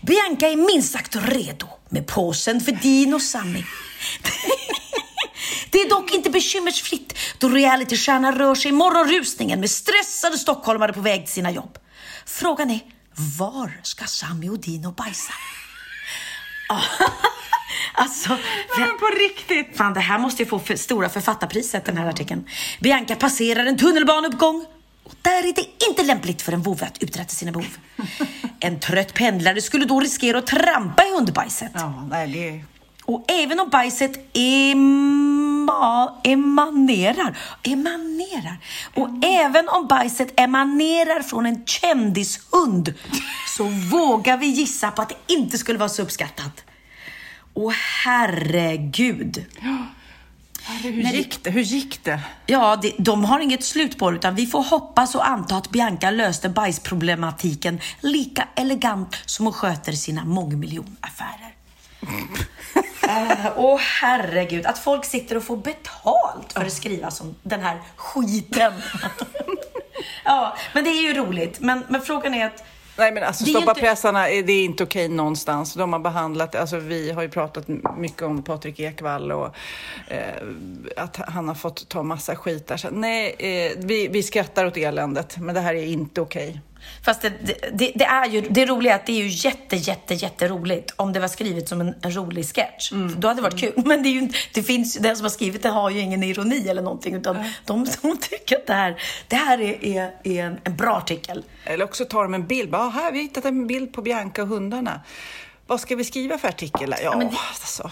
Bianca 0.00 0.48
är 0.48 0.56
minst 0.56 0.92
sagt 0.92 1.16
redo 1.16 1.66
med 1.88 2.06
påsen 2.06 2.60
för 2.60 2.72
Dino 2.72 3.14
och 3.14 3.22
Sammy. 3.22 3.62
Det 5.70 5.78
är 5.78 5.88
dock 5.88 6.14
inte 6.14 6.30
bekymmersfritt 6.30 7.18
då 7.38 7.48
realitystjärnan 7.48 8.34
rör 8.34 8.54
sig 8.54 8.68
i 8.68 8.72
morgonrusningen 8.72 9.60
med 9.60 9.70
stressade 9.70 10.38
stockholmare 10.38 10.92
på 10.92 11.00
väg 11.00 11.24
till 11.24 11.34
sina 11.34 11.50
jobb. 11.50 11.78
Frågan 12.26 12.70
är, 12.70 12.80
var 13.38 13.80
ska 13.82 14.04
Sammy 14.04 14.48
och 14.48 14.58
Dino 14.58 14.92
bajsa? 14.92 15.32
Ah, 16.68 16.82
alltså, 17.94 18.38
Men 18.78 18.98
på 18.98 19.06
riktigt! 19.06 19.76
Fan, 19.76 19.94
det 19.94 20.00
här 20.00 20.18
måste 20.18 20.42
ju 20.42 20.48
få 20.48 20.58
för 20.58 20.76
stora 20.76 21.08
författarpriset, 21.08 21.84
den 21.84 21.96
här 21.96 22.08
artikeln. 22.08 22.48
Bianca 22.80 23.16
passerar 23.16 23.66
en 23.66 23.78
tunnelbaneuppgång. 23.78 24.66
Och 25.04 25.14
där 25.22 25.48
är 25.48 25.52
det 25.52 25.86
inte 25.88 26.02
lämpligt 26.02 26.42
för 26.42 26.52
en 26.52 26.62
vovve 26.62 26.86
att 26.86 27.02
uträtta 27.02 27.30
sina 27.30 27.52
behov. 27.52 27.76
En 28.60 28.80
trött 28.80 29.14
pendlare 29.14 29.60
skulle 29.60 29.84
då 29.84 30.00
riskera 30.00 30.38
att 30.38 30.46
trampa 30.46 31.04
i 31.04 31.14
hundbajset. 31.14 31.70
Ja, 31.74 32.06
nej, 32.10 32.28
det... 32.28 32.64
Och 33.06 33.24
även 33.28 33.60
om 33.60 33.68
bajset 33.68 34.36
ema, 34.36 36.14
emanerar, 36.24 37.38
emanerar, 37.62 38.58
och 38.94 39.08
även 39.24 39.68
om 39.68 39.86
bajset 39.86 40.40
emanerar 40.40 41.22
från 41.22 41.46
en 41.46 41.66
kändishund 41.66 42.94
så 43.56 43.64
vågar 43.64 44.36
vi 44.36 44.46
gissa 44.46 44.90
på 44.90 45.02
att 45.02 45.08
det 45.08 45.34
inte 45.34 45.58
skulle 45.58 45.78
vara 45.78 45.88
så 45.88 46.02
uppskattat. 46.02 46.64
Och 47.54 47.72
herregud. 48.04 49.44
Hur 50.82 50.92
gick 50.92 51.44
det? 51.44 51.50
Hur 51.50 51.62
gick 51.62 52.04
det? 52.04 52.20
Ja, 52.46 52.76
det, 52.82 52.92
de 52.98 53.24
har 53.24 53.40
inget 53.40 53.64
slut 53.64 53.98
på 53.98 54.10
det, 54.10 54.16
utan 54.16 54.34
vi 54.34 54.46
får 54.46 54.62
hoppas 54.62 55.14
och 55.14 55.28
anta 55.28 55.56
att 55.56 55.70
Bianca 55.70 56.10
löste 56.10 56.48
bajsproblematiken 56.48 57.80
lika 58.00 58.48
elegant 58.54 59.16
som 59.26 59.46
hon 59.46 59.52
sköter 59.52 59.92
sina 59.92 60.24
mångmiljonaffärer. 60.24 61.53
Eh, 63.08 63.46
Åh 63.56 63.78
herregud, 64.00 64.66
att 64.66 64.78
folk 64.78 65.04
sitter 65.04 65.36
och 65.36 65.42
får 65.44 65.56
betalt 65.56 66.52
för 66.52 66.64
att 66.64 66.72
skriva 66.72 67.10
som 67.10 67.34
den 67.42 67.60
här 67.60 67.80
skiten. 67.96 68.72
ja, 70.24 70.56
men 70.74 70.84
det 70.84 70.90
är 70.90 71.02
ju 71.02 71.14
roligt. 71.14 71.60
Men, 71.60 71.84
men 71.88 72.00
frågan 72.00 72.34
är 72.34 72.46
att 72.46 72.64
Nej 72.96 73.12
men 73.12 73.22
alltså 73.22 73.44
stoppa 73.44 73.70
inte- 73.70 73.80
pressarna, 73.80 74.28
är- 74.30 74.42
det 74.42 74.52
är 74.52 74.64
inte 74.64 74.84
okej 74.84 75.08
någonstans. 75.08 75.74
De 75.74 75.92
har 75.92 76.00
behandlat, 76.00 76.54
alltså 76.54 76.76
vi 76.76 77.10
har 77.12 77.22
ju 77.22 77.28
pratat 77.28 77.64
mycket 77.96 78.22
om 78.22 78.42
Patrik 78.42 78.80
Ekwall 78.80 79.32
och 79.32 79.54
eh, 80.08 80.18
att 80.96 81.16
han 81.16 81.48
har 81.48 81.54
fått 81.54 81.88
ta 81.88 82.02
massa 82.02 82.36
skit 82.36 82.66
där. 82.66 82.76
Så, 82.76 82.88
nej, 82.90 83.34
eh, 83.38 83.72
vi, 83.78 84.08
vi 84.08 84.22
skrattar 84.22 84.66
åt 84.66 84.76
eländet, 84.76 85.36
men 85.38 85.54
det 85.54 85.60
här 85.60 85.74
är 85.74 85.84
inte 85.86 86.20
okej. 86.20 86.60
Fast 87.04 87.22
det, 87.22 87.28
det- 87.72 87.92
det, 87.94 88.04
är 88.04 88.28
ju, 88.28 88.40
det 88.40 88.66
roliga 88.66 88.92
är 88.92 88.96
att 88.96 89.06
det 89.06 89.12
är 89.12 89.24
ju 89.24 89.28
jätte, 89.28 89.76
jätte, 89.76 90.14
jätteroligt 90.14 90.92
om 90.96 91.12
det 91.12 91.20
var 91.20 91.28
skrivet 91.28 91.68
som 91.68 91.80
en, 91.80 91.94
en 92.02 92.16
rolig 92.16 92.46
sketch. 92.46 92.90
Då 93.16 93.28
hade 93.28 93.38
det 93.38 93.42
varit 93.42 93.60
kul. 93.60 93.72
Men 93.86 94.02
det 94.02 94.08
är 94.08 94.12
ju, 94.12 94.28
det 94.54 94.62
finns, 94.62 94.94
den 94.94 95.16
som 95.16 95.24
har 95.24 95.30
skrivit 95.30 95.62
det 95.62 95.68
har 95.68 95.90
ju 95.90 96.00
ingen 96.00 96.22
ironi 96.22 96.68
eller 96.68 96.82
någonting. 96.82 97.14
Utan 97.14 97.36
de, 97.66 97.86
de 98.02 98.16
tycker 98.20 98.56
att 98.56 98.66
det 98.66 98.74
här, 98.74 99.02
det 99.28 99.36
här 99.36 99.60
är, 99.60 99.84
är, 99.84 100.10
är 100.24 100.44
en, 100.44 100.58
en 100.64 100.76
bra 100.76 100.96
artikel. 100.96 101.44
Eller 101.64 101.84
också 101.84 102.04
tar 102.04 102.22
de 102.22 102.34
en 102.34 102.46
bild, 102.46 102.70
bara, 102.70 102.82
"Ah, 102.82 102.88
här 102.88 103.04
har 103.04 103.12
vi 103.12 103.18
hittat 103.22 103.44
en 103.44 103.66
bild 103.66 103.92
på 103.92 104.02
Bianca 104.02 104.42
och 104.42 104.48
hundarna. 104.48 105.00
Vad 105.66 105.80
ska 105.80 105.96
vi 105.96 106.04
skriva 106.04 106.38
för 106.38 106.48
artikel? 106.48 106.94
Ja, 107.02 107.16
men 107.16 107.26
det- 107.28 107.36
alltså. 107.50 107.90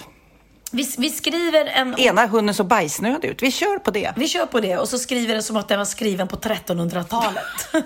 Vi, 0.74 0.94
vi 0.98 1.11
skriver 1.11 1.64
en... 1.64 1.98
Ena 1.98 2.26
hunden 2.26 2.54
så 2.54 2.64
bajsnödig 2.64 3.28
ut, 3.28 3.42
vi 3.42 3.50
kör 3.50 3.78
på 3.78 3.90
det. 3.90 4.12
Vi 4.16 4.28
kör 4.28 4.46
på 4.46 4.61
det 4.61 4.78
och 4.78 4.88
så 4.88 4.98
skriver 4.98 5.35
det 5.35 5.42
som 5.42 5.56
att 5.56 5.68
den 5.68 5.78
var 5.78 5.85
skriven 5.85 6.28
på 6.28 6.37
1300-talet. 6.37 7.44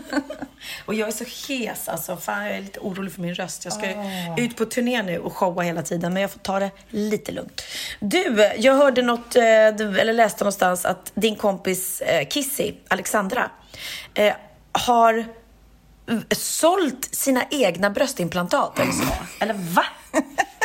och 0.86 0.94
jag 0.94 1.08
är 1.08 1.12
så 1.12 1.24
hes 1.24 1.88
alltså. 1.88 2.16
Fan, 2.16 2.44
jag 2.44 2.56
är 2.56 2.60
lite 2.60 2.80
orolig 2.80 3.12
för 3.12 3.20
min 3.20 3.34
röst. 3.34 3.64
Jag 3.64 3.74
ska 3.74 3.86
ut 4.36 4.56
på 4.56 4.64
turné 4.64 5.02
nu 5.02 5.18
och 5.18 5.36
showa 5.36 5.62
hela 5.62 5.82
tiden, 5.82 6.12
men 6.12 6.22
jag 6.22 6.30
får 6.30 6.40
ta 6.40 6.58
det 6.58 6.70
lite 6.90 7.32
lugnt. 7.32 7.62
Du, 8.00 8.52
jag 8.58 8.74
hörde 8.74 9.02
något, 9.02 9.36
eh, 9.36 9.42
eller 9.44 10.12
läste 10.12 10.44
någonstans 10.44 10.84
att 10.84 11.12
din 11.14 11.36
kompis 11.36 12.00
eh, 12.00 12.28
Kissy, 12.28 12.74
Alexandra, 12.88 13.50
eh, 14.14 14.34
har 14.72 15.24
sålt 16.30 17.08
sina 17.14 17.44
egna 17.50 17.90
bröstimplantat 17.90 18.78
eller 18.78 18.92
så. 18.92 19.04
Eller 19.40 19.54
va? 19.54 19.84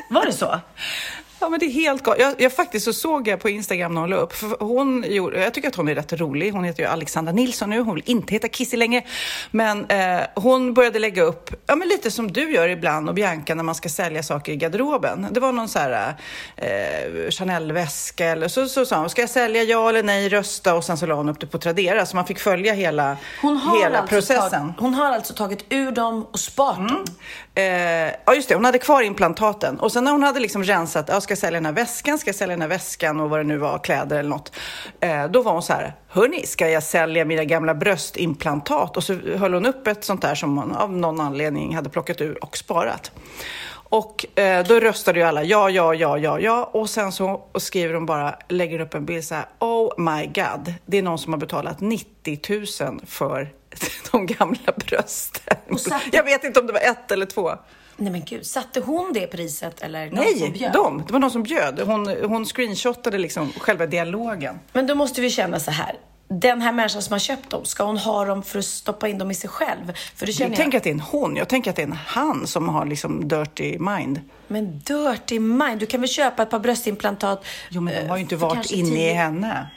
Var 0.10 0.26
det 0.26 0.34
så? 0.34 0.60
Ja, 1.42 1.50
men 1.50 1.60
det 1.60 1.66
är 1.66 1.72
helt 1.72 2.04
galet. 2.04 2.22
Jag, 2.22 2.42
jag 2.42 2.54
faktiskt 2.54 2.86
så 2.86 2.94
såg 2.94 3.28
jag 3.28 3.40
på 3.40 3.50
Instagram 3.50 3.94
när 3.94 4.02
hon 4.02 4.10
la 4.10 4.16
upp. 4.16 4.34
För 4.34 4.56
hon 4.60 5.06
gjorde, 5.08 5.44
jag 5.44 5.54
tycker 5.54 5.68
att 5.68 5.76
hon 5.76 5.88
är 5.88 5.96
rätt 5.96 6.14
rolig. 6.14 6.52
Hon 6.52 6.64
heter 6.64 6.84
ju 6.84 6.90
Alexandra 6.90 7.34
Nilsson 7.34 7.70
nu. 7.70 7.80
Hon 7.80 7.96
vill 7.96 8.04
inte 8.06 8.34
heta 8.34 8.48
Kissy 8.48 8.78
längre. 8.78 9.04
Men 9.52 9.86
eh, 9.86 10.20
hon 10.36 10.74
började 10.74 11.00
lägga 11.00 11.24
upp, 11.24 11.50
ja 11.68 11.76
men 11.76 11.88
lite 11.88 12.12
som 12.12 12.32
du 12.32 12.52
gör 12.52 12.70
ibland 12.70 13.10
och 13.10 13.16
Bianca 13.16 13.56
när 13.56 13.64
man 13.64 13.76
ska 13.76 13.90
sälja 13.90 14.24
saker 14.24 14.52
i 14.52 14.56
garderoben. 14.56 15.28
Det 15.32 15.40
var 15.40 15.52
någon 15.52 15.70
så 15.70 15.80
här 15.80 16.14
eh, 16.56 17.30
Chanel-väska 17.30 18.26
eller 18.26 18.48
så, 18.48 18.68
så 18.68 18.86
sa 18.86 19.00
hon, 19.00 19.10
ska 19.10 19.22
jag 19.22 19.30
sälja 19.30 19.64
ja 19.64 19.90
eller 19.90 20.04
nej, 20.04 20.30
rösta 20.30 20.76
och 20.76 20.84
sen 20.84 20.98
så 20.98 21.06
la 21.06 21.16
hon 21.16 21.30
upp 21.30 21.40
det 21.40 21.48
på 21.48 21.58
Tradera 21.58 22.06
så 22.06 22.16
man 22.16 22.26
fick 22.26 22.40
följa 22.40 22.74
hela, 22.74 23.18
hela 23.42 24.00
alltså 24.00 24.16
processen. 24.16 24.50
Tagit, 24.50 24.80
hon 24.80 24.94
har 24.94 25.12
alltså 25.12 25.34
tagit 25.34 25.66
ur 25.70 25.92
dem 25.92 26.26
och 26.32 26.40
sparat 26.40 26.78
dem. 26.78 27.06
Eh, 27.56 28.14
ja, 28.26 28.36
just 28.36 28.50
det. 28.50 28.56
Hon 28.56 28.66
hade 28.66 28.80
kvar 28.80 29.02
implantaten. 29.02 29.80
Och 29.80 29.92
sen 29.92 30.04
när 30.04 30.12
hon 30.12 30.24
hade 30.24 30.40
liksom 30.40 30.64
rensat, 30.64 31.06
ja, 31.10 31.22
ska 31.22 31.32
jag 31.32 31.38
sälja 31.38 31.58
den 31.60 31.66
här 31.66 31.74
väskan, 31.74 32.18
ska 32.18 32.28
jag 32.28 32.36
sälja 32.36 32.54
den 32.54 32.62
här 32.62 32.70
väskan 32.70 33.20
och 33.20 33.30
vad 33.30 33.40
det 33.40 33.44
nu 33.44 33.58
var, 33.58 33.80
kläder 33.80 34.20
eller 34.20 34.30
något. 34.30 34.52
Eh, 35.00 35.26
då 35.28 35.42
var 35.42 35.54
hon 35.54 35.64
så 35.64 35.74
här, 35.74 35.96
hörni, 36.08 36.46
ska 36.46 36.70
jag 36.70 36.84
sälja 36.84 37.26
mina 37.26 37.44
gamla 37.44 37.76
bröstimplantat? 37.76 38.98
Och 38.98 39.04
så 39.04 39.14
höll 39.14 39.54
hon 39.54 39.66
upp 39.66 39.88
ett 39.88 40.04
sånt 40.04 40.22
där 40.22 40.36
som 40.36 40.58
hon 40.58 40.76
av 40.76 40.92
någon 40.92 41.20
anledning 41.20 41.76
hade 41.76 41.90
plockat 41.90 42.22
ur 42.22 42.44
och 42.44 42.58
sparat. 42.58 43.12
Och 43.92 44.40
eh, 44.40 44.66
då 44.66 44.80
röstade 44.80 45.20
ju 45.20 45.26
alla 45.26 45.44
ja, 45.44 45.70
ja, 45.70 45.94
ja, 45.94 46.18
ja, 46.18 46.40
ja. 46.40 46.70
Och 46.74 46.90
sen 46.90 47.12
så 47.12 47.42
skriver 47.56 47.94
de 47.94 48.06
bara, 48.06 48.36
lägger 48.48 48.80
upp 48.80 48.94
en 48.94 49.06
bild 49.06 49.24
så 49.24 49.36
här, 49.36 49.46
oh 49.60 49.94
my 49.98 50.26
god. 50.26 50.74
Det 50.86 50.98
är 50.98 51.04
någon 51.04 51.18
som 51.18 51.34
har 51.34 51.40
betalat 51.40 51.80
90 51.80 52.40
000 52.90 53.02
för 53.06 53.50
de 54.12 54.26
gamla 54.26 54.72
brösten. 54.76 55.78
Satte- 55.78 56.10
Jag 56.12 56.24
vet 56.24 56.44
inte 56.44 56.60
om 56.60 56.68
det 56.68 56.74
var 56.74 56.80
ett 56.80 57.12
eller 57.12 57.26
två. 57.26 57.52
Nej 57.98 58.12
men 58.12 58.24
gud, 58.26 58.46
satte 58.46 58.80
hon 58.80 59.14
det 59.14 59.28
priset 59.28 59.82
eller 59.82 60.06
någon 60.12 60.26
som 60.26 60.40
Nej, 60.40 60.52
bjöd? 60.52 60.74
de. 60.74 61.04
Det 61.08 61.14
var 61.14 61.20
någon 61.20 61.32
som 61.32 61.44
bjöd. 61.44 61.80
Hon, 61.80 62.08
hon 62.24 62.46
screenshotade 62.46 63.18
liksom 63.18 63.52
själva 63.58 63.86
dialogen. 63.86 64.60
Men 64.74 64.88
då 64.88 64.96
måste 64.96 65.22
vi 65.22 65.30
känna 65.30 65.60
så 65.60 65.72
här. 65.72 65.96
Den 66.28 66.62
här 66.62 66.72
människan 66.72 67.02
som 67.02 67.12
har 67.14 67.20
köpt 67.20 67.50
dem, 67.50 67.66
ska 67.66 67.84
hon 67.84 67.98
ha 67.98 68.26
dem 68.26 68.44
för 68.44 68.60
att 68.60 68.66
stoppa 68.66 69.08
in 69.08 69.18
dem 69.18 69.32
i 69.32 69.36
sig 69.36 69.50
själv? 69.50 69.94
För 70.16 70.26
det 70.26 70.32
känner 70.34 70.50
Jag 70.50 70.52
jag, 70.54 70.58
tänker 70.64 70.78
att 70.78 70.84
det 70.84 70.90
är 70.90 70.94
en 70.94 71.00
hon. 71.00 71.36
Jag 71.36 71.48
tänker 71.50 71.70
att 71.70 71.76
det 71.76 71.82
är 71.82 71.88
en 71.88 71.92
han 72.06 72.48
som 72.48 72.70
har 72.70 72.86
liksom 72.86 73.28
dirty 73.28 73.80
mind. 73.80 74.22
Men 74.48 74.80
dirty 74.80 75.40
mind, 75.40 75.80
du 75.80 75.86
kan 75.86 76.02
väl 76.02 76.10
köpa 76.10 76.44
ett 76.44 76.50
par 76.50 76.60
bröstimplantat? 76.60 77.46
Jo, 77.70 77.82
men 77.82 77.94
de 78.04 78.10
har 78.10 78.18
ju 78.18 78.22
inte 78.22 78.36
eh, 78.36 78.42
varit 78.42 78.72
inne 78.72 79.10
i 79.10 79.14
henne. 79.14 79.68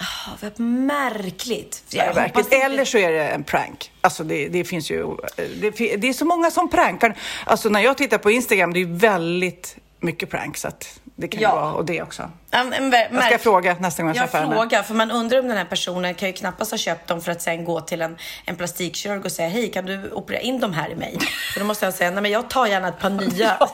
Ah, 0.00 0.30
vad 0.40 0.60
märkligt. 0.60 1.82
Hoppas 2.28 2.46
inte- 2.46 2.56
Eller 2.56 2.84
så 2.84 2.98
är 2.98 3.12
det 3.12 3.28
en 3.28 3.44
prank. 3.44 3.92
Alltså 4.00 4.24
det, 4.24 4.48
det 4.48 4.64
finns 4.64 4.90
ju... 4.90 5.16
Det, 5.36 5.96
det 5.96 6.08
är 6.08 6.12
så 6.12 6.24
många 6.24 6.50
som 6.50 6.70
prankar. 6.70 7.18
Alltså 7.44 7.68
när 7.68 7.80
jag 7.80 7.98
tittar 7.98 8.18
på 8.18 8.30
Instagram, 8.30 8.72
det 8.72 8.80
är 8.80 8.84
väldigt 8.86 9.76
mycket 10.00 10.30
prank. 10.30 10.56
Så 10.56 10.68
att 10.68 11.00
det 11.20 11.28
kan 11.28 11.40
Ja. 11.42 11.54
vara 11.54 11.72
och 11.72 11.84
det 11.84 12.02
också. 12.02 12.30
En, 12.50 12.72
en, 12.72 12.90
ver- 12.92 13.08
Jag 13.12 13.24
ska 13.24 13.38
fråga 13.38 13.76
nästa 13.80 14.02
gång 14.02 14.08
jag 14.10 14.16
Jag 14.16 14.22
träffar 14.30 14.38
henne. 14.38 14.54
frågar, 14.54 14.82
för 14.82 14.94
man 14.94 15.10
undrar 15.10 15.38
om 15.38 15.48
den 15.48 15.56
här 15.56 15.64
personen 15.64 16.14
kan 16.14 16.28
ju 16.28 16.32
knappast 16.32 16.70
ha 16.70 16.78
köpt 16.78 17.06
dem 17.08 17.20
för 17.20 17.32
att 17.32 17.42
sen 17.42 17.64
gå 17.64 17.80
till 17.80 18.02
en, 18.02 18.16
en 18.44 18.56
plastikkirurg 18.56 19.24
och 19.24 19.32
säga 19.32 19.48
hej, 19.48 19.70
kan 19.72 19.86
du 19.86 20.10
operera 20.10 20.40
in 20.40 20.60
de 20.60 20.72
här 20.72 20.90
i 20.90 20.94
mig? 20.94 21.18
För 21.52 21.60
då 21.60 21.66
måste 21.66 21.84
jag 21.84 21.94
säga, 21.94 22.10
nej 22.10 22.22
men 22.22 22.30
jag 22.30 22.50
tar 22.50 22.66
gärna 22.66 22.88
ett 22.88 22.98
par 22.98 23.10
nya. 23.10 23.56
om 23.60 23.68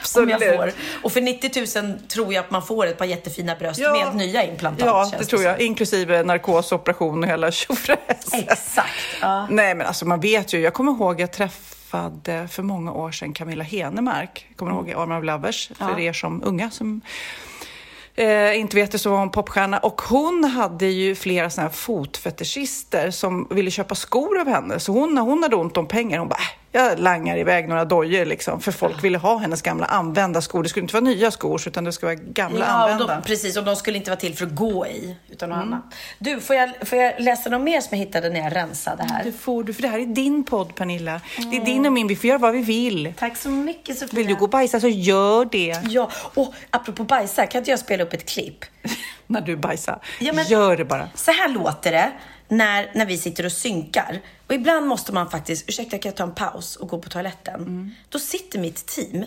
absolut. 0.00 0.40
jag 0.40 0.56
får. 0.56 0.72
Och 1.02 1.12
för 1.12 1.20
90 1.20 1.82
000 1.82 1.98
tror 2.08 2.34
jag 2.34 2.44
att 2.44 2.50
man 2.50 2.62
får 2.62 2.86
ett 2.86 2.98
par 2.98 3.04
jättefina 3.04 3.54
bröst 3.56 3.80
med 3.80 4.14
nya 4.14 4.44
implantat. 4.44 4.86
Ja, 4.86 5.10
det 5.18 5.24
tror 5.24 5.42
jag. 5.42 5.60
Inklusive 5.60 6.22
narkosoperation 6.22 7.24
och 7.24 7.30
hela 7.30 7.50
tjofräsen. 7.50 8.40
Exakt. 8.48 8.90
Ja. 9.20 9.46
Nej, 9.50 9.74
men 9.74 9.86
alltså 9.86 10.04
man 10.06 10.20
vet 10.20 10.52
ju. 10.52 10.60
Jag 10.60 10.74
kommer 10.74 10.92
ihåg 10.92 11.20
jag 11.20 11.32
träffade 11.32 11.75
för 12.48 12.62
många 12.62 12.92
år 12.92 13.10
sedan 13.10 13.32
Camilla 13.32 13.64
Henemark. 13.64 14.46
Kommer 14.56 14.72
du 14.72 14.78
ihåg 14.78 14.90
Armor 15.02 15.18
of 15.18 15.24
Lovers? 15.24 15.70
För 15.74 15.98
er 15.98 16.12
som 16.12 16.42
unga 16.44 16.70
som 16.70 17.00
eh, 18.14 18.60
inte 18.60 18.76
vet 18.76 18.92
det 18.92 18.98
så 18.98 19.10
var 19.10 19.18
hon 19.18 19.30
popstjärna. 19.30 19.78
Och 19.78 20.02
hon 20.02 20.44
hade 20.44 20.86
ju 20.86 21.14
flera 21.14 21.50
såna 21.50 21.66
här 21.66 21.74
fotfetischister 21.74 23.10
som 23.10 23.48
ville 23.50 23.70
köpa 23.70 23.94
skor 23.94 24.40
av 24.40 24.48
henne. 24.48 24.80
Så 24.80 24.92
hon, 24.92 25.14
när 25.14 25.22
hon 25.22 25.42
hade 25.42 25.56
ont 25.56 25.76
om 25.76 25.88
pengar, 25.88 26.18
hon 26.18 26.28
bara, 26.28 26.38
äh, 26.38 26.65
jag 26.76 26.98
langar 26.98 27.36
iväg 27.38 27.68
några 27.68 27.84
dojor 27.84 28.24
liksom. 28.24 28.60
För 28.60 28.72
folk 28.72 29.04
ville 29.04 29.18
ha 29.18 29.36
hennes 29.38 29.62
gamla 29.62 29.86
använda 29.86 30.40
skor. 30.40 30.62
Det 30.62 30.68
skulle 30.68 30.82
inte 30.82 30.94
vara 30.94 31.04
nya 31.04 31.30
skor, 31.30 31.62
utan 31.66 31.84
det 31.84 31.92
skulle 31.92 32.14
vara 32.14 32.24
gamla 32.32 32.64
Ja, 32.66 32.84
och 32.84 32.90
använda. 32.90 33.14
de, 33.16 33.22
precis, 33.22 33.56
och 33.56 33.64
de 33.64 33.76
skulle 33.76 33.98
inte 33.98 34.10
vara 34.10 34.20
till 34.20 34.34
för 34.36 34.46
att 34.46 34.54
gå 34.54 34.86
i, 34.86 35.16
utan 35.30 35.48
något 35.48 35.58
annat. 35.58 35.82
Du, 36.18 36.40
får 36.40 36.56
jag, 36.56 36.70
får 36.88 36.98
jag 36.98 37.20
läsa 37.20 37.50
något 37.50 37.60
mer 37.60 37.80
som 37.80 37.98
jag 37.98 38.06
hittade 38.06 38.30
när 38.30 38.40
jag 38.40 38.56
rensade 38.56 39.02
här? 39.04 39.24
Det 39.24 39.32
får 39.32 39.64
du, 39.64 39.74
för 39.74 39.82
det 39.82 39.88
här 39.88 39.98
är 39.98 40.06
din 40.06 40.44
podd 40.44 40.74
Pernilla. 40.74 41.20
Det 41.50 41.56
är 41.56 41.64
din 41.64 41.86
och 41.86 41.92
min, 41.92 42.06
vi 42.06 42.16
får 42.16 42.28
göra 42.28 42.38
vad 42.38 42.52
vi 42.52 42.62
vill. 42.62 43.12
Tack 43.18 43.36
så 43.36 43.48
mycket 43.48 43.98
Sofia. 43.98 44.16
Vill 44.16 44.26
du 44.26 44.34
gå 44.34 44.44
och 44.44 44.50
bajsa 44.50 44.80
så 44.80 44.88
gör 44.88 45.44
det. 45.44 45.76
Ja, 45.88 46.10
och 46.34 46.54
apropå 46.70 47.04
bajsa, 47.04 47.46
kan 47.46 47.58
inte 47.58 47.70
jag 47.70 47.80
spela 47.80 48.04
upp 48.04 48.12
ett 48.12 48.28
klipp? 48.28 48.64
När 49.26 49.40
du 49.40 49.56
bajsar. 49.56 49.98
Ja, 50.20 50.32
men- 50.32 50.44
Gör 50.46 50.76
det 50.76 50.84
bara. 50.84 51.08
Så 51.14 51.30
här 51.32 51.48
låter 51.48 51.92
det 51.92 52.10
när, 52.48 52.90
när 52.94 53.06
vi 53.06 53.18
sitter 53.18 53.46
och 53.46 53.52
synkar. 53.52 54.20
Och 54.46 54.54
ibland 54.54 54.86
måste 54.86 55.12
man 55.12 55.30
faktiskt, 55.30 55.68
ursäkta 55.68 55.98
kan 55.98 56.08
jag 56.08 56.16
ta 56.16 56.24
en 56.24 56.34
paus 56.34 56.76
och 56.76 56.88
gå 56.88 56.98
på 56.98 57.08
toaletten? 57.08 57.94
Då 58.08 58.18
sitter 58.18 58.58
mitt 58.58 58.86
team 58.86 59.24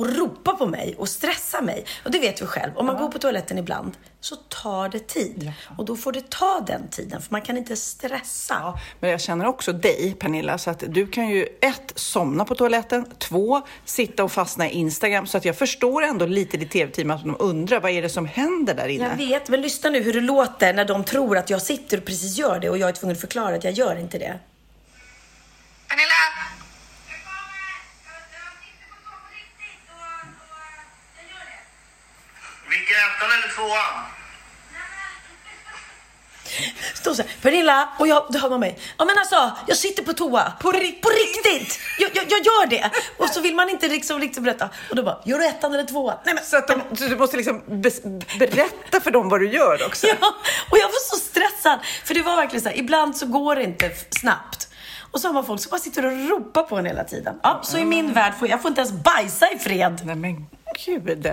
och 0.00 0.16
ropar 0.16 0.52
på 0.52 0.66
mig 0.66 0.94
och 0.98 1.08
stressar 1.08 1.62
mig. 1.62 1.84
Och 2.04 2.10
det 2.10 2.18
vet 2.18 2.36
du 2.36 2.46
själv, 2.46 2.72
om 2.76 2.86
man 2.86 2.96
går 2.96 3.08
på 3.08 3.18
toaletten 3.18 3.58
ibland 3.58 3.96
så 4.20 4.36
tar 4.36 4.88
det 4.88 5.06
tid. 5.06 5.52
Och 5.78 5.84
då 5.84 5.96
får 5.96 6.12
det 6.12 6.30
ta 6.30 6.64
den 6.66 6.88
tiden, 6.88 7.22
för 7.22 7.32
man 7.32 7.42
kan 7.42 7.56
inte 7.56 7.76
stressa. 7.76 8.54
Ja, 8.60 8.78
men 9.00 9.10
jag 9.10 9.20
känner 9.20 9.46
också 9.46 9.72
dig, 9.72 10.16
Pernilla, 10.18 10.58
så 10.58 10.70
att 10.70 10.84
du 10.88 11.06
kan 11.06 11.28
ju 11.28 11.46
ett, 11.60 11.92
somna 11.94 12.44
på 12.44 12.54
toaletten, 12.54 13.06
två, 13.18 13.62
sitta 13.84 14.24
och 14.24 14.32
fastna 14.32 14.68
i 14.68 14.72
Instagram. 14.72 15.26
Så 15.26 15.38
att 15.38 15.44
jag 15.44 15.56
förstår 15.56 16.02
ändå 16.02 16.26
lite 16.26 16.56
ditt 16.56 16.70
tv-team 16.70 17.10
att 17.10 17.24
de 17.24 17.36
undrar 17.38 17.80
vad 17.80 17.90
är 17.90 18.02
det 18.02 18.08
som 18.08 18.26
händer 18.26 18.74
där 18.74 18.88
inne. 18.88 19.04
Jag 19.04 19.16
vet, 19.16 19.48
men 19.48 19.60
lyssna 19.60 19.90
nu 19.90 20.02
hur 20.02 20.12
det 20.12 20.20
låter 20.20 20.74
när 20.74 20.84
de 20.84 21.04
tror 21.04 21.38
att 21.38 21.50
jag 21.50 21.62
sitter 21.62 21.98
och 21.98 22.04
precis 22.04 22.38
gör 22.38 22.60
det 22.60 22.70
och 22.70 22.78
jag 22.78 22.88
är 22.88 22.92
tvungen 22.92 23.14
att 23.14 23.20
förklara 23.20 23.56
att 23.56 23.64
jag 23.64 23.72
gör 23.72 23.96
inte 23.96 24.18
det. 24.18 24.38
Pernilla! 25.88 26.59
Vilken 32.70 32.96
ettan 32.96 33.28
eller 33.36 33.54
tvåan? 33.56 34.04
Står 36.94 37.14
så 37.14 37.22
här, 37.22 37.30
Pernilla, 37.42 37.88
och 37.98 38.08
jag, 38.08 38.26
då 38.30 38.38
hör 38.38 38.50
man 38.50 38.60
mig. 38.60 38.78
Ja 38.98 39.04
men 39.04 39.18
alltså, 39.18 39.50
jag 39.66 39.76
sitter 39.76 40.02
på 40.02 40.12
toa. 40.12 40.52
På, 40.60 40.72
riktigt? 40.72 41.02
På 41.02 41.08
riktigt! 41.08 41.80
Jag, 41.98 42.10
jag, 42.14 42.24
jag 42.30 42.38
gör 42.46 42.66
det! 42.66 42.90
Och 43.18 43.28
så 43.28 43.40
vill 43.40 43.54
man 43.54 43.68
inte 43.70 43.88
liksom 43.88 44.20
riktigt 44.20 44.42
berätta. 44.42 44.68
Och 44.90 44.96
då 44.96 45.02
bara, 45.02 45.18
gör 45.24 45.38
du 45.38 45.46
ettan 45.46 45.74
eller 45.74 45.84
tvåan? 45.84 46.16
Nej 46.24 46.34
men, 46.34 46.44
Så, 46.44 46.56
att 46.56 46.68
de, 46.68 46.96
så 46.96 47.04
du 47.04 47.16
måste 47.16 47.36
liksom 47.36 47.62
bes- 47.62 48.38
berätta 48.38 49.00
för 49.00 49.10
dem 49.10 49.28
vad 49.28 49.40
du 49.40 49.50
gör 49.52 49.86
också. 49.86 50.06
ja, 50.06 50.34
och 50.70 50.78
jag 50.78 50.86
var 50.88 51.10
så 51.10 51.16
stressad. 51.16 51.78
För 52.04 52.14
det 52.14 52.22
var 52.22 52.36
verkligen 52.36 52.62
så 52.62 52.68
här, 52.68 52.76
ibland 52.78 53.16
så 53.16 53.26
går 53.26 53.56
det 53.56 53.62
inte 53.62 53.86
f- 53.86 54.04
snabbt. 54.10 54.68
Och 55.10 55.20
så 55.20 55.28
har 55.28 55.32
man 55.32 55.44
folk 55.46 55.60
som 55.60 55.70
bara 55.70 55.80
sitter 55.80 56.06
och 56.06 56.28
ropar 56.28 56.62
på 56.62 56.76
en 56.76 56.86
hela 56.86 57.04
tiden. 57.04 57.34
Ja, 57.42 57.60
så 57.62 57.78
i 57.78 57.84
min 57.84 58.12
värld 58.12 58.34
får 58.38 58.48
jag 58.48 58.62
får 58.62 58.68
inte 58.68 58.80
ens 58.80 58.92
bajsa 58.92 59.46
i 59.54 59.58
fred. 59.58 60.00
Nej 60.04 60.16
men 60.16 60.46
gud. 60.86 61.28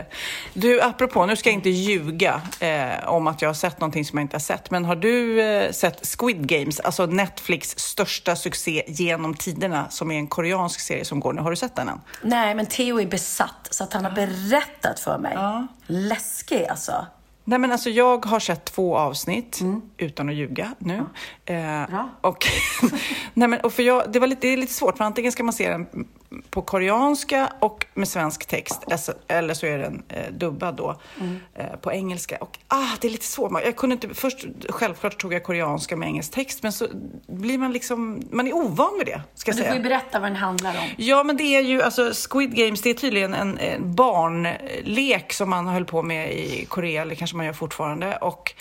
Du, 0.53 0.81
apropå, 0.81 1.25
nu 1.25 1.35
ska 1.35 1.49
jag 1.49 1.53
inte 1.53 1.69
ljuga 1.69 2.41
eh, 2.59 3.07
om 3.07 3.27
att 3.27 3.41
jag 3.41 3.49
har 3.49 3.53
sett 3.53 3.79
någonting 3.79 4.05
som 4.05 4.17
jag 4.17 4.23
inte 4.23 4.35
har 4.35 4.39
sett. 4.39 4.71
Men 4.71 4.85
har 4.85 4.95
du 4.95 5.41
eh, 5.41 5.71
sett 5.71 6.07
Squid 6.19 6.47
Games, 6.47 6.79
alltså 6.79 7.05
Netflix 7.05 7.79
största 7.79 8.35
succé 8.35 8.83
genom 8.87 9.33
tiderna, 9.33 9.89
som 9.89 10.11
är 10.11 10.17
en 10.17 10.27
koreansk 10.27 10.79
serie 10.79 11.05
som 11.05 11.19
går 11.19 11.33
nu? 11.33 11.41
Har 11.41 11.49
du 11.49 11.55
sett 11.55 11.75
den 11.75 11.89
än? 11.89 12.01
Nej, 12.21 12.55
men 12.55 12.65
Theo 12.65 13.01
är 13.01 13.05
besatt 13.05 13.67
så 13.69 13.83
att 13.83 13.93
han 13.93 14.05
har 14.05 14.11
berättat 14.11 14.99
för 14.99 15.17
mig. 15.17 15.31
Ja. 15.35 15.67
Läskig 15.87 16.65
alltså. 16.65 17.05
Nej 17.49 17.59
men 17.59 17.71
alltså 17.71 17.89
jag 17.89 18.25
har 18.25 18.39
sett 18.39 18.65
två 18.65 18.97
avsnitt, 18.97 19.59
utan 19.97 20.29
att 20.29 20.35
ljuga 20.35 20.73
nu. 20.79 21.03
Eh, 21.45 21.55
Mm. 21.55 21.91
Bra. 21.91 22.09
och, 22.21 22.45
nej 23.33 23.47
men, 23.47 23.59
och 23.59 23.73
för 23.73 23.83
jag, 23.83 24.11
det, 24.11 24.19
var 24.19 24.27
lite, 24.27 24.41
det 24.47 24.53
är 24.53 24.57
lite 24.57 24.73
svårt, 24.73 24.97
för 24.97 25.03
antingen 25.03 25.31
ska 25.31 25.43
man 25.43 25.53
se 25.53 25.69
den 25.69 25.87
på 26.49 26.61
koreanska 26.61 27.53
och 27.59 27.85
med 27.93 28.07
svensk 28.07 28.45
text, 28.45 28.83
eller 29.27 29.53
så 29.53 29.65
är 29.65 29.77
den 29.77 30.03
eh, 30.09 30.31
dubbad 30.31 30.75
då 30.75 30.99
Mm. 31.19 31.39
eh, 31.55 31.65
på 31.81 31.91
engelska. 31.91 32.37
Och 32.41 32.57
ah, 32.67 32.87
det 33.01 33.07
är 33.07 33.11
lite 33.11 33.25
svårt. 33.25 33.51
Jag 33.65 33.75
kunde 33.75 33.93
inte, 33.93 34.09
först, 34.13 34.45
självklart 34.69 35.17
tog 35.21 35.33
jag 35.33 35.43
koreanska 35.43 35.95
med 35.97 36.07
engelsk 36.07 36.31
text, 36.31 36.63
men 36.63 36.73
så 36.73 36.87
blir 37.27 37.57
man 37.57 37.71
liksom, 37.71 38.21
man 38.31 38.47
är 38.47 38.53
ovan 38.53 38.93
vid 38.97 39.07
det, 39.07 39.21
ska 39.35 39.51
Men 39.51 39.55
du 39.57 39.61
säga. 39.61 39.71
får 39.73 39.77
ju 39.77 39.83
berätta 39.83 40.19
vad 40.19 40.29
den 40.29 40.35
handlar 40.35 40.71
om. 40.77 40.87
Ja, 40.97 41.23
men 41.23 41.37
det 41.37 41.43
är 41.43 41.61
ju, 41.61 41.81
alltså 41.81 42.11
Squid 42.29 42.55
Games, 42.55 42.81
det 42.81 42.89
är 42.89 42.93
tydligen 42.93 43.33
en, 43.33 43.57
en 43.57 43.95
barnlek 43.95 45.33
som 45.33 45.49
man 45.49 45.67
höll 45.67 45.85
på 45.85 46.03
med 46.03 46.33
i 46.33 46.65
Korea, 46.65 47.01
eller 47.01 47.15
kanske 47.15 47.37
man 47.37 47.45
gör 47.45 47.53
fortfarande. 47.53 48.17
Och 48.17 48.53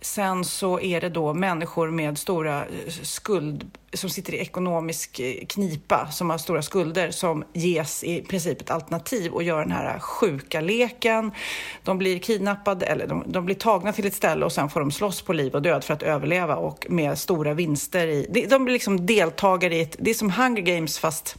sen 0.00 0.44
så 0.44 0.80
är 0.80 1.00
det 1.00 1.08
då 1.08 1.34
människor 1.34 1.90
med 1.90 2.18
stora 2.18 2.58
eh, 2.64 2.90
skuld, 3.02 3.70
som 3.92 4.10
sitter 4.10 4.34
i 4.34 4.38
ekonomisk 4.38 5.20
eh, 5.20 5.46
knipa, 5.48 6.10
som 6.10 6.30
har 6.30 6.38
stora 6.38 6.62
skulder, 6.62 7.10
som 7.10 7.44
ges 7.52 8.04
i 8.04 8.22
princip 8.22 8.60
ett 8.60 8.70
alternativ 8.70 9.32
och 9.32 9.42
gör 9.42 9.60
den 9.60 9.72
här 9.72 9.98
sjuka 9.98 10.60
leken. 10.60 11.32
De 11.82 11.98
blir 11.98 12.18
kidnappade, 12.18 12.86
eller 12.86 13.06
de, 13.06 13.24
de 13.26 13.44
blir 13.44 13.56
tagna 13.56 13.92
till 13.92 14.06
ett 14.06 14.14
ställe 14.14 14.44
och 14.44 14.52
sen 14.52 14.70
får 14.70 14.80
de 14.80 14.90
slåss 14.90 15.22
på 15.22 15.32
liv 15.32 15.54
och 15.54 15.62
död 15.62 15.84
för 15.84 15.94
att 15.94 16.02
överleva 16.02 16.56
och 16.56 16.86
med 16.90 17.18
stora 17.18 17.54
vinster 17.54 18.06
i. 18.06 18.46
De, 18.50 18.64
blir 18.64 18.72
liksom 18.72 19.06
deltagare 19.06 19.76
i 19.76 19.80
ett, 19.80 19.96
det 19.98 20.10
är 20.10 20.14
som 20.14 20.30
Hunger 20.30 20.62
Games 20.62 20.98
fast 20.98 21.36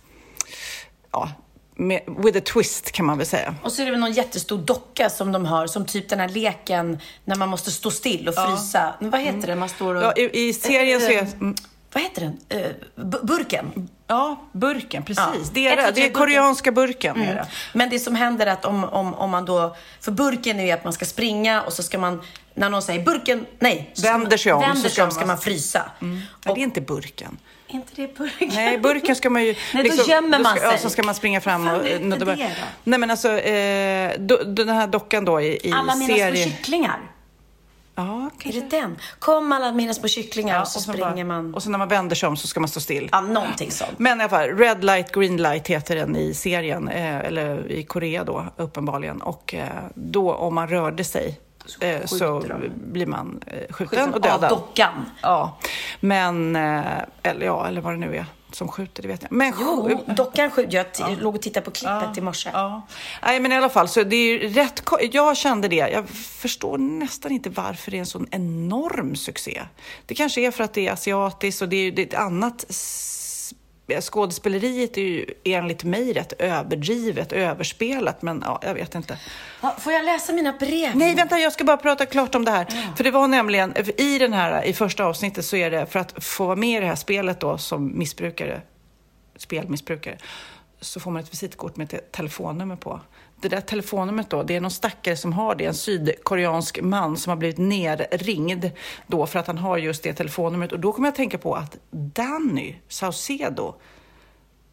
ja, 1.11 1.29
med, 1.75 2.01
with 2.17 2.37
a 2.37 2.41
twist 2.53 2.91
kan 2.91 3.05
man 3.05 3.17
väl 3.17 3.27
säga. 3.27 3.55
Och 3.63 3.71
så 3.71 3.81
är 3.81 3.85
det 3.85 3.91
väl 3.91 3.99
någon 3.99 4.13
jättestor 4.13 4.57
docka 4.57 5.09
som 5.09 5.31
de 5.31 5.45
har, 5.45 5.67
som 5.67 5.85
typ 5.85 6.09
den 6.09 6.19
här 6.19 6.29
leken 6.29 6.99
när 7.25 7.35
man 7.35 7.49
måste 7.49 7.71
stå 7.71 7.91
still 7.91 8.27
och 8.27 8.35
frysa. 8.35 8.93
Men 8.99 9.09
vad 9.09 9.21
heter 9.21 9.47
det? 9.47 9.55
Man 9.55 9.69
står 9.69 9.95
och... 9.95 10.03
Ja, 10.03 10.13
i, 10.13 10.47
I 10.47 10.53
serien 10.53 11.01
så 11.01 11.11
är... 11.11 11.27
Mm, 11.93 11.93
Vad 11.93 12.03
heter 12.03 12.21
den? 12.21 12.39
Bu- 13.11 13.25
burken. 13.25 13.89
Ja, 14.07 14.41
burken, 14.51 15.03
precis. 15.03 15.23
Ja. 15.33 15.49
Det, 15.53 15.67
är 15.67 15.75
det, 15.75 15.81
det 15.81 15.87
är 15.87 15.93
burken. 15.93 16.13
koreanska 16.13 16.71
burken. 16.71 17.15
Är 17.21 17.23
Mm. 17.23 17.35
det. 17.35 17.45
Men 17.73 17.89
det 17.89 17.99
som 17.99 18.15
händer 18.15 18.45
är 18.47 18.51
att 18.51 18.65
om, 18.65 18.83
om, 18.83 19.13
om 19.13 19.29
man 19.29 19.45
då... 19.45 19.75
För 20.01 20.11
burken 20.11 20.59
är 20.59 20.65
ju 20.65 20.71
att 20.71 20.83
man 20.83 20.93
ska 20.93 21.05
springa 21.05 21.61
och 21.61 21.73
så 21.73 21.83
ska 21.83 21.97
man... 21.97 22.21
När 22.55 22.69
någon 22.69 22.81
säger 22.81 23.03
burken, 23.05 23.45
nej. 23.59 23.91
ska 23.93 24.11
Vänder 24.11 24.37
sig 24.37 24.53
om, 24.53 24.61
Vänder 24.61 24.81
sig 24.81 24.89
ska 24.91 25.03
om 25.03 25.11
ska 25.11 25.19
man- 25.19 25.27
man 25.27 25.37
frysa. 25.37 25.91
Nej, 25.99 26.21
Och, 26.47 26.55
det 26.55 26.61
är 26.61 26.63
inte 26.63 26.81
burken. 26.81 27.37
är 27.67 27.73
inte 27.75 27.91
det 27.95 28.17
burken? 28.17 28.49
Nej, 28.53 28.77
burken 28.77 29.15
ska 29.15 29.29
man 29.29 29.43
ju... 29.43 29.55
Nej, 29.73 29.89
då 29.97 30.03
gömmer 30.03 30.37
då 30.37 30.43
man 30.43 30.55
ska, 30.55 30.65
Ja, 30.65 30.71
sig. 30.71 30.79
så 30.79 30.89
ska 30.89 31.03
man 31.03 31.15
springa 31.15 31.41
fram 31.41 31.67
och... 31.67 31.73
fan 31.77 31.85
är 31.87 31.93
eh, 31.95 31.99
det 31.99 32.17
då- 32.17 32.25
då? 32.25 32.35
Nej, 32.83 32.99
men 32.99 33.11
alltså, 33.11 33.39
eh, 33.39 34.11
då, 34.19 34.37
den 34.43 34.69
här 34.69 34.87
dockan 34.87 35.25
då 35.25 35.41
i, 35.41 35.67
i 35.67 35.71
Alla 35.71 35.95
mina 35.95 36.07
små 36.07 36.15
serien... 36.17 36.49
kycklingar. 36.49 36.99
Ja, 37.95 38.25
Är 38.25 38.29
kanske. 38.41 38.61
det 38.61 38.69
den? 38.69 38.97
Kom 39.19 39.51
alla 39.51 39.71
mina 39.71 39.93
små 39.93 40.07
kycklingar 40.07 40.55
Ja, 40.55 40.61
och 40.61 40.67
så 40.67 40.79
sen 40.79 40.93
springer 40.93 41.25
bara- 41.25 41.41
man. 41.41 41.53
Och 41.53 41.63
sen 41.63 41.71
när 41.71 41.79
man 41.79 41.87
vänder 41.87 42.15
sig 42.15 42.29
om 42.29 42.37
så 42.37 42.47
ska 42.47 42.59
man 42.59 42.69
stå 42.69 42.79
still. 42.79 43.09
Ja, 43.11 43.21
någonting 43.21 43.71
sånt. 43.71 43.91
Men 43.99 44.19
i 44.19 44.23
alla 44.23 44.29
fall, 44.29 44.49
Red 44.49 44.83
Light, 44.83 45.11
Green 45.11 45.37
Light 45.37 45.67
heter 45.67 45.95
den 45.95 46.15
i 46.15 46.33
serien, 46.33 46.87
eh, 46.87 47.17
eller 47.19 47.71
i 47.71 47.83
Korea 47.83 48.23
då 48.23 48.45
uppenbarligen. 48.57 49.21
Och 49.21 49.53
eh, 49.53 49.67
då 49.95 50.33
om 50.33 50.55
man 50.55 50.67
rörde 50.67 51.03
sig 51.03 51.39
eh, 51.79 52.05
så 52.05 52.39
skjuter 52.39 52.49
de. 52.59 52.91
blir 52.91 53.05
man 53.05 53.39
eh, 53.47 53.53
skjuten 53.53 53.73
Skjuten 53.87 54.13
och 54.13 54.21
dödad. 54.21 54.43
Av 54.43 54.49
dockan. 54.49 55.05
Ja, 55.21 55.57
men, 55.99 56.55
eh, 56.55 56.81
eller 57.23 57.45
ja, 57.45 57.67
eller 57.67 57.81
vad 57.81 57.93
det 57.93 57.97
nu 57.97 58.15
är. 58.17 58.25
Som 58.55 58.67
skjuter, 58.67 59.01
det 59.01 59.07
vet 59.07 59.21
jag. 59.21 59.31
Men 59.31 59.53
Jo, 59.59 59.99
dockan 60.17 60.51
skjuter. 60.51 60.73
Jag 60.75 60.93
t- 60.93 61.03
låg 61.19 61.35
och 61.35 61.41
tittade 61.41 61.65
på 61.65 61.71
klippet 61.71 62.17
i 62.17 62.21
morse. 62.21 62.49
Ja. 62.53 62.81
Nej, 63.23 63.39
men 63.39 63.51
i 63.51 63.55
alla 63.55 63.69
fall, 63.69 63.87
så 63.87 64.03
det 64.03 64.15
är 64.15 64.49
rätt... 64.49 64.83
Jag 65.11 65.37
kände 65.37 65.67
det. 65.67 65.75
Jag 65.75 66.09
förstår 66.09 66.77
nästan 66.77 67.31
inte 67.31 67.49
varför 67.49 67.91
det 67.91 67.97
är 67.97 67.99
en 67.99 68.05
sån 68.05 68.27
enorm 68.31 69.15
succé. 69.15 69.61
Det 70.05 70.15
kanske 70.15 70.41
är 70.41 70.51
för 70.51 70.63
att 70.63 70.73
det 70.73 70.87
är 70.87 70.91
asiatiskt 70.91 71.61
och 71.61 71.69
det 71.69 71.75
är 71.87 71.99
ett 71.99 72.13
annat... 72.13 72.65
Skådespeleriet 74.01 74.97
är 74.97 75.01
ju 75.01 75.25
enligt 75.43 75.83
mig 75.83 76.13
rätt 76.13 76.33
överdrivet, 76.39 77.31
överspelat, 77.33 78.21
men 78.21 78.43
ja, 78.45 78.59
jag 78.63 78.73
vet 78.73 78.95
inte. 78.95 79.19
Ja, 79.61 79.75
Får 79.79 79.93
jag 79.93 80.05
läsa 80.05 80.33
mina 80.33 80.53
brev? 80.53 80.95
Nej, 80.95 81.15
vänta, 81.15 81.39
jag 81.39 81.53
ska 81.53 81.63
bara 81.63 81.77
prata 81.77 82.05
klart 82.05 82.35
om 82.35 82.45
det 82.45 82.51
här. 82.51 82.93
För 82.95 83.03
det 83.03 83.11
var 83.11 83.27
nämligen, 83.27 83.73
i 83.97 84.17
den 84.17 84.33
här, 84.33 84.63
i 84.63 84.73
första 84.73 85.05
avsnittet 85.05 85.45
så 85.45 85.55
är 85.55 85.71
det 85.71 85.85
för 85.85 85.99
att 85.99 86.23
få 86.23 86.45
vara 86.45 86.55
med 86.55 86.77
i 86.77 86.79
det 86.81 86.87
här 86.87 86.95
spelet 86.95 87.39
då 87.39 87.57
som 87.57 87.97
missbrukare, 87.97 88.61
spelmissbrukare, 89.37 90.17
så 90.81 90.99
får 90.99 91.11
man 91.11 91.23
ett 91.23 91.33
visitkort 91.33 91.75
med 91.75 91.93
ett 91.93 92.11
telefonnummer 92.11 92.75
på. 92.75 93.01
Det 93.43 93.49
där 93.49 93.61
telefonnumret 93.61 94.29
då, 94.29 94.43
det 94.43 94.55
är 94.55 94.61
någon 94.61 94.71
stackare 94.71 95.15
som 95.15 95.33
har 95.33 95.55
det, 95.55 95.65
en 95.65 95.73
sydkoreansk 95.73 96.81
man 96.81 97.17
som 97.17 97.29
har 97.29 97.37
blivit 97.37 97.57
nerringd 97.57 98.71
då 99.07 99.25
för 99.25 99.39
att 99.39 99.47
han 99.47 99.57
har 99.57 99.77
just 99.77 100.03
det 100.03 100.13
telefonnumret. 100.13 100.71
Och 100.71 100.79
då 100.79 100.91
kommer 100.91 101.07
jag 101.07 101.11
att 101.11 101.15
tänka 101.17 101.37
på 101.37 101.55
att 101.55 101.77
Danny 101.91 102.75
Saucedo 102.87 103.73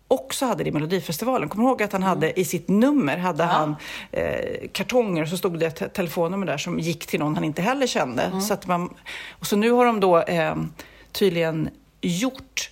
också 0.09 0.47
hade 0.47 0.65
det 0.65 0.69
i 0.69 0.73
Melodifestivalen. 0.73 1.49
Kommer 1.49 1.65
ihåg 1.65 1.83
att 1.83 1.93
han 1.93 2.03
hade 2.03 2.41
i 2.41 2.45
sitt 2.45 2.69
nummer 2.69 3.17
hade 3.17 3.45
han 3.45 3.77
eh, 4.13 4.69
kartonger 4.73 5.23
och 5.23 5.29
så 5.29 5.37
stod 5.37 5.59
det 5.59 5.67
ett 5.67 5.77
te- 5.77 5.89
telefonnummer 5.89 6.47
där 6.47 6.59
som 6.59 6.79
gick 6.79 7.07
till 7.07 7.21
någon 7.21 7.35
han 7.35 7.45
inte 7.45 7.63
heller 7.63 7.87
kände. 7.87 8.41
Så 8.41 8.55
att 8.55 8.67
man, 8.67 8.95
och 9.31 9.47
så 9.47 9.57
nu 9.57 9.71
har 9.71 9.87
de 9.87 10.01
då 10.01 10.19
eh, 10.23 10.57
tydligen 11.13 11.71
gjort 12.01 12.70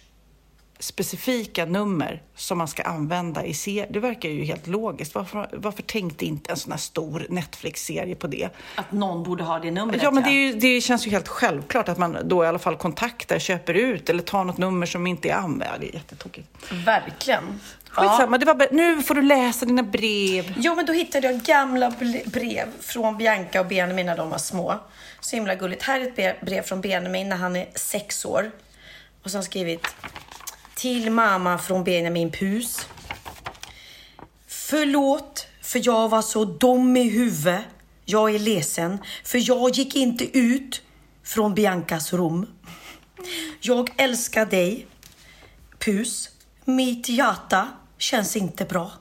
specifika 0.78 1.64
nummer 1.64 2.22
som 2.36 2.58
man 2.58 2.68
ska 2.68 2.82
använda 2.82 3.44
i 3.44 3.54
serier. 3.54 3.86
Det 3.90 4.00
verkar 4.00 4.28
ju 4.28 4.44
helt 4.44 4.66
logiskt. 4.66 5.14
Varför, 5.14 5.48
varför 5.52 5.82
tänkte 5.82 6.24
inte 6.26 6.50
en 6.50 6.56
sån 6.56 6.72
här 6.72 6.78
stor 6.78 7.26
Netflix-serie 7.28 8.14
på 8.14 8.26
det? 8.26 8.48
Att 8.74 8.92
någon 8.92 9.22
borde 9.22 9.44
ha 9.44 9.58
det 9.58 9.70
numret. 9.70 10.02
Ja, 10.02 10.10
men 10.10 10.22
det, 10.22 10.30
ju, 10.30 10.52
det 10.52 10.80
känns 10.80 11.06
ju 11.06 11.10
helt 11.10 11.28
självklart 11.28 11.88
att 11.88 11.98
man 11.98 12.16
då 12.24 12.44
i 12.44 12.46
alla 12.46 12.58
fall 12.58 12.76
kontaktar, 12.76 13.38
köper 13.38 13.74
ut 13.74 14.10
eller 14.10 14.22
tar 14.22 14.44
något 14.44 14.58
nummer 14.58 14.86
som 14.86 15.06
inte 15.06 15.28
är 15.30 15.34
använt. 15.34 15.70
Ja, 15.72 15.78
Det 15.80 15.88
är 15.88 15.94
jättetokigt. 15.94 16.48
Verkligen. 16.84 17.60
Skitsamma, 17.90 18.38
det 18.38 18.46
var, 18.46 18.68
nu 18.72 19.02
får 19.02 19.14
du 19.14 19.22
läsa 19.22 19.66
dina 19.66 19.82
brev. 19.82 20.54
Jo, 20.56 20.74
men 20.74 20.86
då 20.86 20.92
hittade 20.92 21.26
jag 21.32 21.40
gamla 21.42 21.92
brev 22.26 22.66
från 22.80 23.16
Bianca 23.18 23.60
och 23.60 23.66
Benjamin 23.66 24.06
när 24.06 24.16
de 24.16 24.30
var 24.30 24.38
små. 24.38 24.74
Så 25.20 25.36
himla 25.36 25.54
gulligt. 25.54 25.82
Här 25.82 26.00
är 26.00 26.04
ett 26.04 26.16
bre- 26.16 26.44
brev 26.44 26.62
från 26.62 26.80
Benjamin 26.80 27.28
när 27.28 27.36
han 27.36 27.56
är 27.56 27.66
sex 27.74 28.24
år. 28.24 28.50
Och 29.22 29.30
så 29.30 29.36
har 29.36 29.38
han 29.38 29.44
skrivit 29.44 29.86
till 30.78 31.10
mamma 31.10 31.58
från 31.58 31.84
Benjamin 31.84 32.30
Pus. 32.30 32.86
Förlåt 34.46 35.46
för 35.62 35.80
jag 35.84 36.08
var 36.08 36.22
så 36.22 36.44
dum 36.44 36.96
i 36.96 37.10
huvudet. 37.10 37.64
Jag 38.04 38.34
är 38.34 38.38
ledsen 38.38 38.98
för 39.24 39.48
jag 39.48 39.70
gick 39.70 39.96
inte 39.96 40.38
ut 40.38 40.82
från 41.22 41.54
Biancas 41.54 42.12
rum. 42.12 42.46
Jag 43.60 43.90
älskar 43.96 44.46
dig. 44.46 44.86
Pus. 45.78 46.30
Mitt 46.64 47.08
hjärta 47.08 47.68
känns 47.98 48.36
inte 48.36 48.64
bra. 48.64 48.92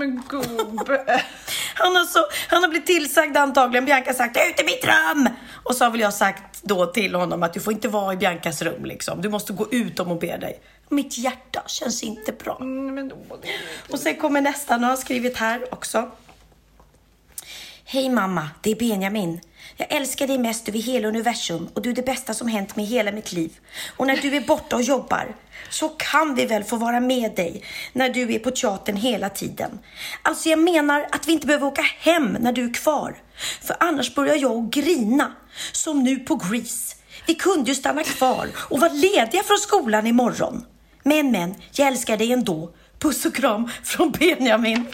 Men 0.00 0.22
gubbe. 0.28 1.04
Han 1.74 1.96
har, 1.96 2.04
så, 2.04 2.18
han 2.48 2.62
har 2.62 2.68
blivit 2.70 2.86
tillsagd 2.86 3.36
antagligen. 3.36 3.84
Bianca 3.84 4.10
har 4.10 4.14
sagt 4.14 4.36
ut 4.36 4.60
i 4.60 4.64
mitt 4.64 4.84
rum! 4.84 5.28
Och 5.62 5.76
så 5.76 5.84
har 5.84 5.90
väl 5.90 6.00
jag 6.00 6.14
sagt 6.14 6.62
då 6.62 6.86
till 6.86 7.14
honom 7.14 7.42
att 7.42 7.52
du 7.54 7.60
får 7.60 7.72
inte 7.72 7.88
vara 7.88 8.12
i 8.12 8.16
Biancas 8.16 8.62
rum 8.62 8.84
liksom. 8.84 9.22
Du 9.22 9.28
måste 9.28 9.52
gå 9.52 9.72
ut 9.72 10.00
om 10.00 10.08
hon 10.08 10.18
ber 10.18 10.38
dig. 10.38 10.60
Mitt 10.88 11.18
hjärta 11.18 11.62
känns 11.66 12.02
inte 12.02 12.32
bra. 12.32 12.58
men, 12.58 13.12
Och 13.90 13.98
sen 13.98 14.16
kommer 14.16 14.40
nästa, 14.40 14.76
nu 14.76 14.86
har 14.86 14.96
skrivit 14.96 15.36
här 15.36 15.74
också. 15.74 16.10
Hej 17.84 18.08
mamma, 18.08 18.48
det 18.60 18.70
är 18.70 18.76
Benjamin. 18.76 19.40
Jag 19.80 19.92
älskar 19.92 20.26
dig 20.26 20.38
mest 20.38 20.68
över 20.68 20.78
hela 20.78 21.08
universum 21.08 21.68
och 21.74 21.82
du 21.82 21.90
är 21.90 21.94
det 21.94 22.02
bästa 22.02 22.34
som 22.34 22.48
hänt 22.48 22.76
mig 22.76 22.84
i 22.84 22.88
hela 22.88 23.12
mitt 23.12 23.32
liv. 23.32 23.58
Och 23.96 24.06
när 24.06 24.16
du 24.16 24.36
är 24.36 24.40
borta 24.40 24.76
och 24.76 24.82
jobbar 24.82 25.36
så 25.70 25.88
kan 25.88 26.34
vi 26.34 26.46
väl 26.46 26.64
få 26.64 26.76
vara 26.76 27.00
med 27.00 27.34
dig 27.34 27.64
när 27.92 28.08
du 28.08 28.34
är 28.34 28.38
på 28.38 28.50
teatern 28.50 28.96
hela 28.96 29.28
tiden. 29.28 29.78
Alltså 30.22 30.48
jag 30.48 30.58
menar 30.58 31.06
att 31.12 31.28
vi 31.28 31.32
inte 31.32 31.46
behöver 31.46 31.66
åka 31.66 31.82
hem 31.82 32.36
när 32.40 32.52
du 32.52 32.64
är 32.64 32.74
kvar. 32.74 33.16
För 33.62 33.76
annars 33.80 34.14
börjar 34.14 34.36
jag 34.36 34.64
att 34.64 34.70
grina. 34.70 35.32
Som 35.72 36.02
nu 36.02 36.18
på 36.18 36.36
Grease. 36.36 36.96
Vi 37.26 37.34
kunde 37.34 37.70
ju 37.70 37.74
stanna 37.74 38.04
kvar 38.04 38.48
och 38.56 38.80
vara 38.80 38.92
lediga 38.92 39.42
från 39.42 39.58
skolan 39.58 40.06
imorgon. 40.06 40.64
Men 41.02 41.30
men, 41.30 41.54
jag 41.72 41.88
älskar 41.88 42.16
dig 42.16 42.32
ändå. 42.32 42.74
Puss 43.00 43.26
och 43.26 43.34
kram 43.34 43.70
från 43.82 44.10
Benjamin. 44.10 44.86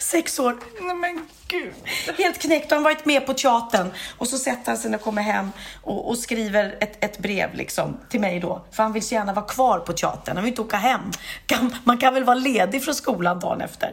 Sex 0.00 0.38
år. 0.38 0.56
Nej 0.80 0.94
men 0.94 1.28
gud. 1.48 1.72
Helt 2.18 2.38
knäckt. 2.38 2.70
Han 2.70 2.84
har 2.84 2.90
varit 2.90 3.04
med 3.04 3.26
på 3.26 3.34
teatern. 3.34 3.90
Och 4.18 4.28
så 4.28 4.38
sätter 4.38 4.66
han 4.66 4.76
sig 4.76 4.90
när 4.90 4.98
han 4.98 5.04
kommer 5.04 5.22
hem 5.22 5.50
och, 5.82 6.08
och 6.08 6.18
skriver 6.18 6.76
ett, 6.80 7.04
ett 7.04 7.18
brev 7.18 7.54
liksom, 7.54 7.96
till 8.08 8.20
mig 8.20 8.40
då. 8.40 8.64
För 8.70 8.82
han 8.82 8.92
vill 8.92 9.02
så 9.02 9.14
gärna 9.14 9.32
vara 9.32 9.46
kvar 9.46 9.78
på 9.78 9.92
teatern. 9.92 10.36
Han 10.36 10.44
vill 10.44 10.52
inte 10.52 10.62
åka 10.62 10.76
hem. 10.76 11.00
Kan, 11.46 11.74
man 11.84 11.98
kan 11.98 12.14
väl 12.14 12.24
vara 12.24 12.34
ledig 12.36 12.84
från 12.84 12.94
skolan 12.94 13.40
dagen 13.40 13.60
efter. 13.60 13.92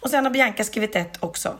Och 0.00 0.10
sen 0.10 0.24
har 0.24 0.32
Bianca 0.32 0.64
skrivit 0.64 0.96
ett 0.96 1.16
också. 1.20 1.56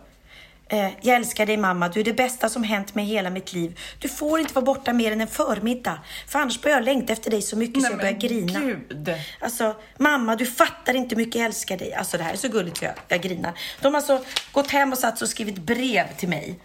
Eh, 0.68 0.88
jag 1.00 1.16
älskar 1.16 1.46
dig 1.46 1.57
mamma, 1.57 1.88
du 1.88 2.00
är 2.00 2.05
det 2.05 2.12
bästa 2.12 2.48
som 2.48 2.62
hänt 2.62 2.94
mig 2.94 3.05
hela 3.05 3.31
mitt 3.31 3.52
liv. 3.52 3.79
Du 3.98 4.09
får 4.09 4.40
inte 4.40 4.55
vara 4.55 4.64
borta 4.64 4.92
mer 4.92 5.12
än 5.12 5.20
en 5.20 5.29
förmiddag. 5.29 5.98
För 6.29 6.38
annars 6.38 6.62
börjar 6.62 6.76
jag 6.76 6.85
längta 6.85 7.12
efter 7.12 7.31
dig 7.31 7.42
så 7.42 7.57
mycket 7.57 7.83
så 7.83 7.92
jag 7.92 7.98
börjar 7.98 8.12
grina. 8.12 8.61
gud. 8.61 9.14
Alltså, 9.40 9.76
mamma, 9.98 10.37
du 10.37 10.46
fattar 10.46 10.94
inte 10.94 11.14
hur 11.14 11.24
mycket 11.24 11.35
jag 11.35 11.44
älskar 11.44 11.79
dig. 11.79 11.94
Alltså, 11.94 12.16
det 12.16 12.22
här 12.22 12.33
är 12.33 12.37
så 12.37 12.48
gulligt 12.48 12.83
jag, 12.83 12.92
jag 13.09 13.22
grinar. 13.22 13.52
De 13.81 13.94
har 13.94 13.96
alltså 13.96 14.24
gått 14.52 14.70
hem 14.70 14.92
och 14.92 14.98
satt 14.98 15.22
och 15.22 15.29
skrivit 15.29 15.59
brev 15.59 16.16
till 16.16 16.29
mig 16.29 16.59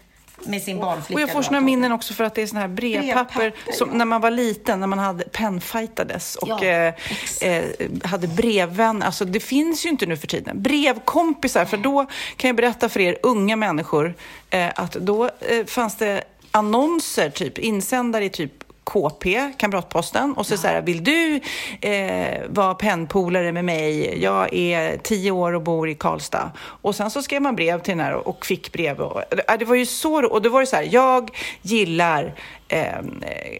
med 0.44 0.62
sin 0.62 0.80
barnflicka. 0.80 1.14
Och 1.14 1.20
jag 1.20 1.32
får 1.32 1.42
såna 1.42 1.60
minnen 1.60 1.92
också 1.92 2.14
för 2.14 2.24
att 2.24 2.34
det 2.34 2.42
är 2.42 2.46
såna 2.46 2.60
här 2.60 2.68
brevpapper, 2.68 3.38
Brevpapper, 3.40 3.72
som 3.72 3.88
ja. 3.88 3.96
när 3.96 4.04
man 4.04 4.20
var 4.20 4.30
liten, 4.30 4.80
när 4.80 4.86
man 4.86 4.98
hade 4.98 5.24
pennfightades 5.24 6.36
och 6.36 6.48
Ja, 6.48 6.64
eh, 6.64 6.94
eh, 7.40 7.64
hade 8.04 8.26
brevvän. 8.28 9.02
Alltså 9.02 9.24
det 9.24 9.40
finns 9.40 9.86
ju 9.86 9.88
inte 9.88 10.06
nu 10.06 10.16
för 10.16 10.26
tiden. 10.26 10.62
Brevkompisar, 10.62 11.64
för 11.64 11.76
då 11.76 12.06
kan 12.36 12.48
jag 12.48 12.56
berätta 12.56 12.88
för 12.88 13.00
er 13.00 13.18
unga 13.22 13.56
människor 13.56 14.14
eh, 14.50 14.70
att 14.74 14.92
då 14.92 15.30
eh, 15.40 15.66
fanns 15.66 15.96
det 15.96 16.24
annonser, 16.50 17.30
typ 17.30 17.58
insändare 17.58 18.24
i 18.24 18.30
typ 18.30 18.64
KP, 18.84 19.52
Kamratposten, 19.56 20.32
och 20.32 20.46
så, 20.46 20.56
så 20.56 20.66
här, 20.66 20.82
vill 20.82 21.04
du 21.04 21.40
eh, 21.80 22.40
vara 22.48 22.74
pennpolare 22.74 23.52
med 23.52 23.64
mig? 23.64 24.18
Jag 24.22 24.54
är 24.54 24.96
tio 24.96 25.30
år 25.30 25.52
och 25.52 25.62
bor 25.62 25.88
i 25.88 25.94
Karlstad. 25.94 26.50
Och 26.58 26.94
sen 26.94 27.10
så 27.10 27.22
skrev 27.22 27.42
man 27.42 27.56
brev 27.56 27.82
till 27.82 27.90
den 27.90 28.06
här 28.06 28.28
och 28.28 28.46
fick 28.46 28.72
brev. 28.72 29.00
Och, 29.00 29.22
ja, 29.46 29.56
det 29.56 29.64
var 29.64 29.74
ju 29.74 29.86
så, 29.86 30.26
och 30.26 30.42
då 30.42 30.50
var 30.50 30.60
det 30.60 30.66
så 30.66 30.76
här, 30.76 30.88
jag 30.90 31.30
gillar 31.62 32.34
eh, 32.68 33.00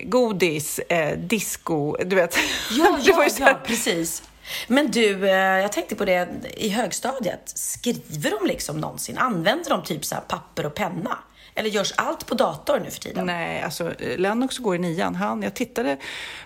godis, 0.03 0.79
eh, 0.79 1.19
disco, 1.19 1.97
du 2.05 2.17
vet. 2.17 2.39
Ja, 2.71 2.99
ja, 3.03 3.27
ja, 3.39 3.59
precis. 3.67 4.23
Men 4.67 4.91
du, 4.91 5.29
eh, 5.29 5.35
jag 5.35 5.73
tänkte 5.73 5.95
på 5.95 6.05
det 6.05 6.29
i 6.57 6.69
högstadiet. 6.69 7.53
Skriver 7.55 8.31
de 8.31 8.47
liksom 8.47 8.81
någonsin? 8.81 9.19
Använder 9.19 9.71
de 9.71 9.83
typ 9.83 10.05
så 10.05 10.17
papper 10.29 10.67
och 10.67 10.75
penna? 10.75 11.19
Eller 11.55 11.71
görs 11.71 11.93
allt 11.97 12.27
på 12.27 12.35
dator 12.35 12.81
nu 12.85 12.91
för 12.91 13.01
tiden? 13.01 13.27
Nej, 13.27 13.63
alltså 13.63 14.01
eh, 14.01 14.19
Lennox 14.19 14.59
går 14.59 14.77
i 14.77 14.79
nian. 14.79 15.15
Han, 15.15 15.43
jag 15.43 15.55
tittade, 15.55 15.97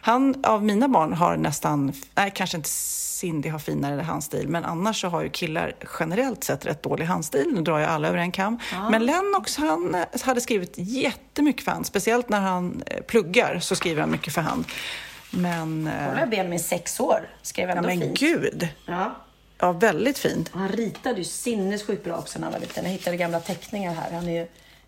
han 0.00 0.44
av 0.44 0.64
mina 0.64 0.88
barn 0.88 1.12
har 1.12 1.36
nästan, 1.36 1.92
nej 2.14 2.32
kanske 2.34 2.56
inte 2.56 2.68
Cindy 2.68 3.48
har 3.48 3.58
finare 3.58 4.02
handstil, 4.02 4.48
men 4.48 4.64
annars 4.64 5.00
så 5.00 5.08
har 5.08 5.22
ju 5.22 5.28
killar 5.30 5.72
generellt 6.00 6.44
sett 6.44 6.66
rätt 6.66 6.82
dålig 6.82 7.04
handstil. 7.04 7.50
Nu 7.54 7.60
drar 7.62 7.78
jag 7.78 7.90
alla 7.90 8.08
över 8.08 8.18
en 8.18 8.32
kam. 8.32 8.58
Men 8.90 9.06
Lennox, 9.06 9.56
han 9.56 9.94
eh, 9.94 10.04
hade 10.22 10.40
skrivit 10.40 10.74
jättemycket 10.76 11.64
för 11.64 11.70
hand. 11.72 11.86
Speciellt 11.86 12.28
när 12.28 12.40
han 12.40 12.82
eh, 12.86 13.02
pluggar 13.02 13.58
så 13.60 13.76
skriver 13.76 14.00
han 14.00 14.10
mycket 14.10 14.34
för 14.34 14.40
hand. 14.40 14.64
Men, 15.30 15.90
Kolla, 16.14 16.26
Benjamin 16.26 16.60
sex 16.60 17.00
år. 17.00 17.28
Skrev 17.42 17.68
ja 17.68 17.74
ändå 17.76 17.88
men 17.88 18.00
fint. 18.00 18.18
gud. 18.18 18.68
Ja. 18.86 19.14
Ja, 19.58 19.72
väldigt 19.72 20.18
fint. 20.18 20.50
Han 20.52 20.68
ritade 20.68 21.18
ju 21.18 21.24
sinnessjukt 21.24 22.04
bra 22.04 22.16
också 22.16 22.38
när 22.38 22.46
han 22.46 22.52
var 22.52 22.60
liten. 22.60 22.84
Jag 22.84 22.90
hittade 22.90 23.16
gamla 23.16 23.40
teckningar 23.40 23.94
här. 23.94 24.12
Han 24.12 24.28
är 24.28 24.32
ju 24.40 24.46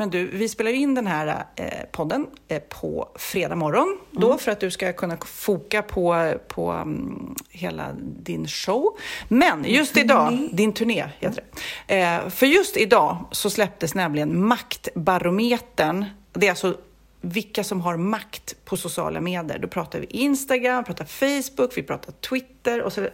Men 0.00 0.10
du, 0.10 0.26
vi 0.26 0.48
spelar 0.48 0.70
in 0.70 0.94
den 0.94 1.06
här 1.06 1.44
eh, 1.56 1.66
podden 1.92 2.26
eh, 2.48 2.58
på 2.58 3.08
fredag 3.14 3.56
morgon 3.56 3.98
då 4.10 4.26
Mm. 4.26 4.38
för 4.38 4.52
att 4.52 4.60
du 4.60 4.70
ska 4.70 4.92
kunna 4.92 5.16
foka 5.26 5.82
på, 5.82 6.32
på 6.48 6.70
mm, 6.70 7.34
hela 7.50 7.92
din 8.02 8.48
show. 8.48 8.96
Men 9.28 9.64
just 9.64 9.96
idag, 9.96 10.48
din 10.52 10.72
turné 10.72 11.04
heter 11.18 11.44
det. 11.86 12.00
Eh, 12.00 12.28
för 12.28 12.46
just 12.46 12.76
idag 12.76 13.16
så 13.30 13.50
släpptes 13.50 13.94
nämligen 13.94 14.46
Maktbarometern. 14.46 16.04
Det 16.32 16.46
är 16.46 16.50
alltså 16.50 16.76
vilka 17.20 17.64
som 17.64 17.80
har 17.80 17.96
makt 17.96 18.56
på 18.64 18.76
sociala 18.76 19.20
medier. 19.20 19.58
Då 19.58 19.68
pratar 19.68 20.00
vi 20.00 20.06
Instagram, 20.06 20.84
vi 20.88 20.94
pratar 20.94 21.04
Facebook, 21.04 21.78
vi 21.78 21.82
pratar 21.82 22.12
Twitter. 22.12 22.82
Och 22.82 22.92
så, 22.92 23.00
eh, 23.00 23.08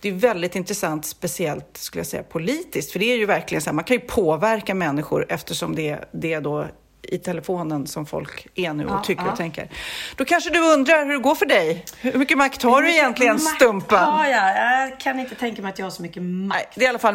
det 0.00 0.08
är 0.08 0.12
väldigt 0.12 0.56
intressant, 0.56 1.04
speciellt 1.04 1.76
skulle 1.76 2.00
jag 2.00 2.06
säga 2.06 2.22
politiskt, 2.22 2.92
för 2.92 2.98
det 2.98 3.12
är 3.12 3.16
ju 3.16 3.26
verkligen 3.26 3.62
så 3.62 3.70
här, 3.70 3.74
man 3.74 3.84
kan 3.84 3.96
ju 3.96 4.00
påverka 4.00 4.74
människor 4.74 5.26
eftersom 5.28 5.74
det, 5.74 5.98
det 6.12 6.40
då 6.40 6.66
i 7.02 7.18
telefonen 7.18 7.86
som 7.86 8.06
folk 8.06 8.46
är 8.54 8.72
nu 8.72 8.86
och 8.86 9.04
tycker 9.04 9.28
och 9.28 9.36
tänker. 9.36 9.68
Då 10.16 10.24
kanske 10.24 10.50
du 10.50 10.58
undrar 10.72 11.06
hur 11.06 11.12
det 11.12 11.18
går 11.18 11.34
för 11.34 11.46
dig? 11.46 11.84
Hur 12.00 12.18
mycket 12.18 12.38
makt 12.38 12.62
har 12.62 12.82
du 12.82 12.90
egentligen, 12.90 13.38
Stumpa? 13.38 13.94
Ja, 13.96 14.28
ja, 14.28 14.80
jag 14.80 15.00
kan 15.00 15.20
inte 15.20 15.34
tänka 15.34 15.62
mig 15.62 15.68
att 15.72 15.78
jag 15.78 15.86
har 15.86 15.90
så 15.90 16.02
mycket 16.02 16.22
makt. 16.22 16.56
Nej, 16.58 16.68
det 16.74 16.80
är 16.80 16.86
i 16.86 16.88
alla 16.88 16.98
fall 16.98 17.14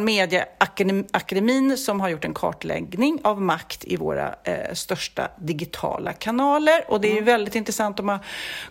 Akadem- 0.57 1.07
akademin 1.11 1.77
som 1.77 2.01
har 2.01 2.09
gjort 2.09 2.25
en 2.25 2.33
kartläggning 2.33 3.19
av 3.23 3.41
makt 3.41 3.85
i 3.85 3.95
våra 3.95 4.35
eh, 4.43 4.73
största 4.73 5.27
digitala 5.37 6.13
kanaler. 6.13 6.83
Och 6.87 7.01
det 7.01 7.11
är 7.11 7.15
ju 7.15 7.21
väldigt 7.21 7.55
intressant. 7.55 7.97
De 7.97 8.09
har 8.09 8.19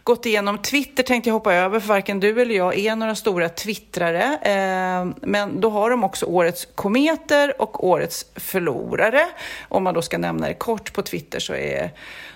gått 0.02 0.26
igenom 0.26 0.58
Twitter, 0.58 1.02
tänkte 1.02 1.30
jag 1.30 1.34
hoppa 1.34 1.54
över, 1.54 1.80
för 1.80 1.88
varken 1.88 2.20
du 2.20 2.42
eller 2.42 2.54
jag 2.54 2.78
är 2.78 2.96
några 2.96 3.14
stora 3.14 3.48
twittrare. 3.48 4.38
Eh, 4.42 5.06
men 5.22 5.60
då 5.60 5.70
har 5.70 5.90
de 5.90 6.04
också 6.04 6.26
årets 6.26 6.68
kometer 6.74 7.62
och 7.62 7.88
årets 7.88 8.26
förlorare. 8.36 9.26
Om 9.68 9.84
man 9.84 9.94
då 9.94 10.02
ska 10.02 10.18
nämna 10.18 10.46
det 10.48 10.54
kort 10.54 10.92
på 10.92 11.02
Twitter 11.04 11.38
så 11.38 11.54
är 11.54 11.90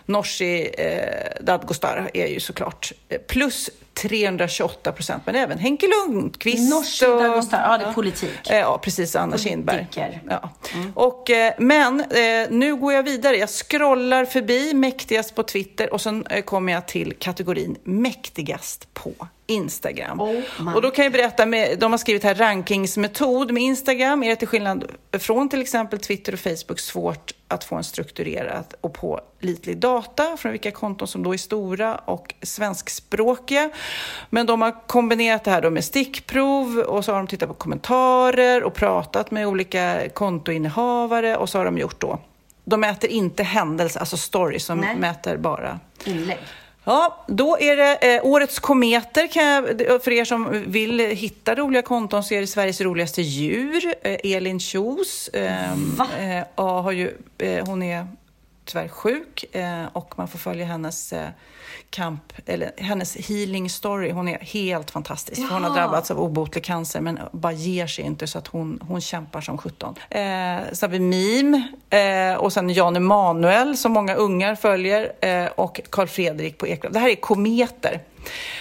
Nooshi 0.07 0.71
eh, 0.79 1.45
Dadgostar 1.45 2.11
är 2.15 2.27
ju 2.27 2.41
såklart 2.41 2.93
eh, 3.09 3.21
plus 3.21 3.71
328 4.03 4.93
procent, 4.93 5.23
men 5.27 5.35
även 5.35 5.59
Henke 5.59 5.87
Lundqvist. 5.87 6.71
Nooshi 6.71 7.07
Dadgostar, 7.07 7.63
ja, 7.71 7.79
det 7.79 7.85
är 7.85 7.93
politik. 7.93 8.51
Eh, 8.51 8.59
Ja, 8.59 8.79
precis. 8.79 9.17
Anna 9.17 9.39
Kinberg. 9.39 9.87
Ja. 10.29 10.51
Och, 10.95 11.31
eh, 11.31 11.53
men 11.59 12.01
eh, 12.01 12.51
nu 12.51 12.77
går 12.77 12.93
jag 12.93 13.03
vidare. 13.03 13.37
Jag 13.37 13.49
scrollar 13.51 14.25
förbi 14.25 14.75
mäktigast 14.75 15.35
på 15.35 15.43
Twitter 15.43 15.93
och 15.93 16.01
sen 16.01 16.27
kommer 16.45 16.73
jag 16.73 16.89
till 16.89 17.15
kategorin 17.19 17.77
mäktigast 17.85 18.95
på 18.95 19.13
Instagram. 19.47 20.21
Oh 20.21 20.75
och 20.75 20.83
då 20.83 20.91
kan 20.91 21.05
jag 21.05 21.13
berätta, 21.13 21.47
med, 21.47 21.79
de 21.79 21.93
har 21.93 21.99
skrivit 21.99 22.25
här 22.25 22.35
rankingsmetod 22.35 23.51
med 23.53 23.63
Instagram. 23.63 24.23
Är 24.23 24.29
det 24.29 24.37
till 24.37 24.49
skillnad 24.49 24.85
från 25.13 25.49
till 25.49 25.61
exempel 25.61 25.99
Twitter 25.99 26.33
och 26.33 26.39
Facebook 26.39 26.81
svårt 26.81 27.33
att 27.49 27.65
få 27.65 27.77
en 27.77 27.85
strukturerad 27.85 28.75
och 28.81 28.95
pålitlig 28.95 29.79
data 29.79 30.37
från 30.37 30.53
vilka 30.53 30.71
konton 30.71 31.09
som 31.09 31.23
då 31.23 31.33
är 31.35 31.39
stora 31.39 31.97
och 31.97 32.35
svenskspråkiga. 32.43 33.71
Men 34.31 34.47
de 34.47 34.63
har 34.63 34.87
kombinerat 34.87 35.45
det 35.45 35.51
här 35.51 35.71
med 35.71 35.85
stickprov 35.85 36.79
och 36.79 37.05
så 37.05 37.13
har 37.13 37.19
de 37.19 37.27
tittat 37.27 37.49
på 37.49 37.55
kommentarer 37.55 38.63
och 38.63 38.75
pratat 38.75 39.31
med 39.31 39.47
olika 39.47 40.09
kontoinnehavare 40.15 41.37
och 41.37 41.49
så 41.49 41.59
har 41.59 41.65
de 41.65 41.79
gjort 41.79 42.01
då 42.01 42.19
de 42.69 42.81
mäter 42.81 43.11
inte 43.11 43.43
händelser, 43.43 44.01
alltså 44.01 44.17
stories, 44.17 44.65
som 44.65 44.79
Nej. 44.79 44.97
mäter 44.97 45.37
bara 45.37 45.81
Inlägg. 46.05 46.39
Ja, 46.85 47.25
då 47.29 47.59
är 47.61 47.77
det 47.77 48.17
eh, 48.17 48.27
Årets 48.27 48.59
kometer. 48.59 49.27
Kan 49.27 49.45
jag, 49.45 49.65
för 50.05 50.11
er 50.11 50.25
som 50.25 50.65
vill 50.67 51.01
hitta 51.01 51.55
roliga 51.55 51.83
konton 51.83 52.25
så 52.25 52.35
är 52.35 52.41
det 52.41 52.47
Sveriges 52.47 52.81
roligaste 52.81 53.23
djur. 53.23 53.95
Eh, 54.03 54.33
Elin 54.33 54.61
Kjos. 54.61 55.29
Eh, 55.29 55.73
eh, 55.73 56.45
ja, 56.57 56.81
har 56.81 56.93
ju, 56.93 57.17
eh, 57.39 57.67
hon 57.67 57.83
är 57.83 58.07
tyvärr 58.69 58.89
sjuk 58.89 59.45
eh, 59.53 59.85
och 59.93 60.19
man 60.19 60.29
får 60.29 60.39
följa 60.39 60.65
hennes 60.65 61.13
eh, 61.13 61.29
kamp, 61.91 62.33
eller 62.47 62.71
hennes 62.77 63.17
healing 63.17 63.71
story. 63.71 64.11
Hon 64.11 64.29
är 64.29 64.39
helt 64.39 64.91
fantastisk. 64.91 65.47
För 65.49 65.55
hon 65.55 65.65
har 65.65 65.71
Jaha. 65.71 65.81
drabbats 65.81 66.11
av 66.11 66.21
obotlig 66.21 66.65
cancer 66.65 67.01
men 67.01 67.19
bara 67.33 67.53
ger 67.53 67.87
sig 67.87 68.05
inte 68.05 68.27
så 68.27 68.39
att 68.39 68.47
hon, 68.47 68.81
hon 68.89 69.01
kämpar 69.01 69.41
som 69.41 69.59
sjutton. 69.59 69.95
Eh, 70.11 70.19
så 70.73 70.87
har 70.87 70.89
vi 70.89 70.99
Mim 70.99 71.63
eh, 71.91 72.35
och 72.39 72.53
sen 72.53 72.71
Jan 72.71 72.97
Emanuel 72.97 73.77
som 73.77 73.93
många 73.93 74.15
ungar 74.15 74.55
följer 74.55 75.13
eh, 75.21 75.47
och 75.47 75.81
Karl 75.91 76.07
Fredrik 76.07 76.59
på 76.59 76.67
Eklöf. 76.67 76.93
Det 76.93 76.99
här 76.99 77.09
är 77.09 77.15
kometer. 77.15 78.01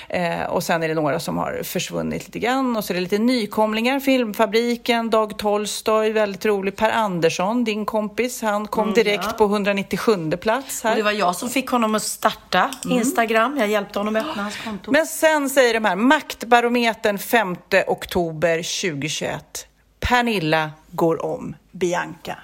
Eh, 0.09 0.43
och 0.43 0.63
sen 0.63 0.83
är 0.83 0.87
det 0.87 0.93
några 0.93 1.19
som 1.19 1.37
har 1.37 1.63
försvunnit 1.63 2.25
lite 2.25 2.39
grann 2.39 2.77
och 2.77 2.83
så 2.83 2.93
är 2.93 2.95
det 2.95 3.01
lite 3.01 3.17
nykomlingar. 3.17 3.99
Filmfabriken, 3.99 5.09
Dag 5.09 5.37
Tolstoy, 5.37 6.11
väldigt 6.11 6.45
rolig. 6.45 6.75
Per 6.75 6.91
Andersson, 6.91 7.63
din 7.63 7.85
kompis, 7.85 8.41
han 8.41 8.67
kom 8.67 8.93
direkt 8.93 9.37
på 9.37 9.45
197 9.45 10.31
plats 10.31 10.83
här. 10.83 10.91
Och 10.91 10.97
det 10.97 11.03
var 11.03 11.11
jag 11.11 11.35
som 11.35 11.49
fick 11.49 11.69
honom 11.69 11.95
att 11.95 12.03
starta 12.03 12.71
Instagram. 12.89 13.57
Jag 13.57 13.67
hjälpte 13.67 13.99
honom 13.99 14.15
att 14.15 14.25
öppna 14.25 14.43
hans 14.43 14.57
konto. 14.57 14.91
Men 14.91 15.05
sen 15.05 15.49
säger 15.49 15.73
de 15.73 15.85
här, 15.85 15.95
Maktbarometern 15.95 17.17
5 17.17 17.55
oktober 17.87 18.55
2021. 18.55 19.67
Pernilla 19.99 20.71
går 20.91 21.25
om 21.25 21.55
Bianca. 21.71 22.37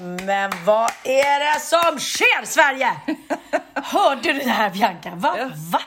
Men 0.00 0.52
vad 0.64 0.90
är 1.04 1.54
det 1.54 1.60
som 1.60 1.98
sker 2.00 2.46
Sverige? 2.46 2.92
Hörde 3.74 4.32
du 4.32 4.38
det 4.38 4.50
här 4.50 4.70
Bianca? 4.70 5.12
Va? 5.14 5.50
Va? 5.72 5.80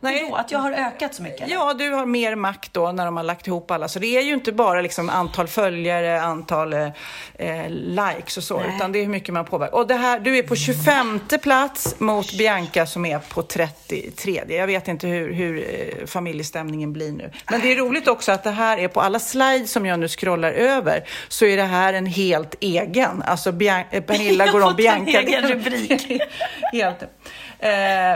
Nej. 0.00 0.22
Vadå? 0.24 0.36
Att 0.36 0.50
jag 0.50 0.58
har 0.58 0.72
ökat 0.72 1.14
så 1.14 1.22
mycket? 1.22 1.50
Ja, 1.50 1.74
du 1.74 1.90
har 1.90 2.06
mer 2.06 2.34
makt 2.34 2.74
då 2.74 2.92
när 2.92 3.04
de 3.04 3.16
har 3.16 3.24
lagt 3.24 3.46
ihop 3.46 3.70
alla. 3.70 3.88
Så 3.88 3.98
det 3.98 4.06
är 4.06 4.20
ju 4.20 4.34
inte 4.34 4.52
bara 4.52 4.80
liksom 4.80 5.10
antal 5.10 5.48
följare, 5.48 6.22
antal 6.22 6.72
eh, 6.72 7.68
likes 7.68 8.36
och 8.36 8.44
så, 8.44 8.62
utan 8.76 8.92
det 8.92 8.98
är 8.98 9.02
hur 9.02 9.10
mycket 9.10 9.34
man 9.34 9.44
påverkar. 9.44 9.74
Och 9.74 9.86
det 9.86 9.94
här, 9.94 10.20
du 10.20 10.38
är 10.38 10.42
på 10.42 10.56
25 10.56 11.20
plats 11.42 12.00
mot 12.00 12.32
Bianca 12.38 12.86
som 12.86 13.04
är 13.04 13.18
på 13.18 13.42
33. 13.42 14.42
Jag 14.48 14.66
vet 14.66 14.88
inte 14.88 15.06
hur, 15.06 15.32
hur 15.32 15.58
eh, 15.58 16.06
familjestämningen 16.06 16.92
blir 16.92 17.12
nu. 17.12 17.30
Men 17.50 17.60
det 17.60 17.72
är 17.72 17.76
roligt 17.76 18.08
också 18.08 18.32
att 18.32 18.44
det 18.44 18.50
här 18.50 18.78
är 18.78 18.88
på 18.88 19.00
alla 19.00 19.18
slides 19.18 19.72
som 19.72 19.86
jag 19.86 20.00
nu 20.00 20.08
scrollar 20.08 20.52
över 20.52 21.04
så 21.28 21.44
är 21.44 21.56
det 21.56 21.62
här 21.62 21.92
en 21.92 22.06
helt 22.06 22.54
egen. 22.60 23.22
Alltså 23.22 23.41
Bian- 23.50 23.84
eh, 23.90 24.02
Pernilla 24.02 24.44
Jag 24.44 24.52
går 24.52 24.64
om 24.66 24.74
Bianca. 24.76 25.20
egen 25.20 25.48
rubrik. 25.48 26.22
Helt. 26.72 27.02
Eh, 27.02 27.08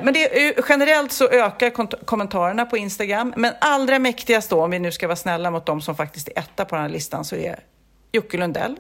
men 0.05 0.13
det, 0.13 0.49
är- 0.49 0.55
generellt 0.69 1.13
så 1.13 1.29
ökar 1.29 1.71
kommentarerna 2.07 2.65
på 2.67 2.77
Instagram. 2.77 3.33
Men 3.37 3.53
allra 3.61 3.99
mäktigast 3.99 4.51
då, 4.51 4.65
om 4.65 4.71
vi 4.71 4.79
nu 4.79 4.93
ska 4.93 5.07
vara 5.07 5.17
snälla 5.17 5.51
mot 5.51 5.67
de 5.67 5.81
som 5.81 5.97
faktiskt 5.97 6.29
är 6.29 6.39
etta 6.39 6.65
på 6.65 6.75
den 6.75 6.83
här 6.83 6.91
listan, 6.91 7.25
så 7.25 7.37
är 7.37 7.41
det 7.51 7.57
Jocke 8.13 8.37
Lundell. 8.39 8.77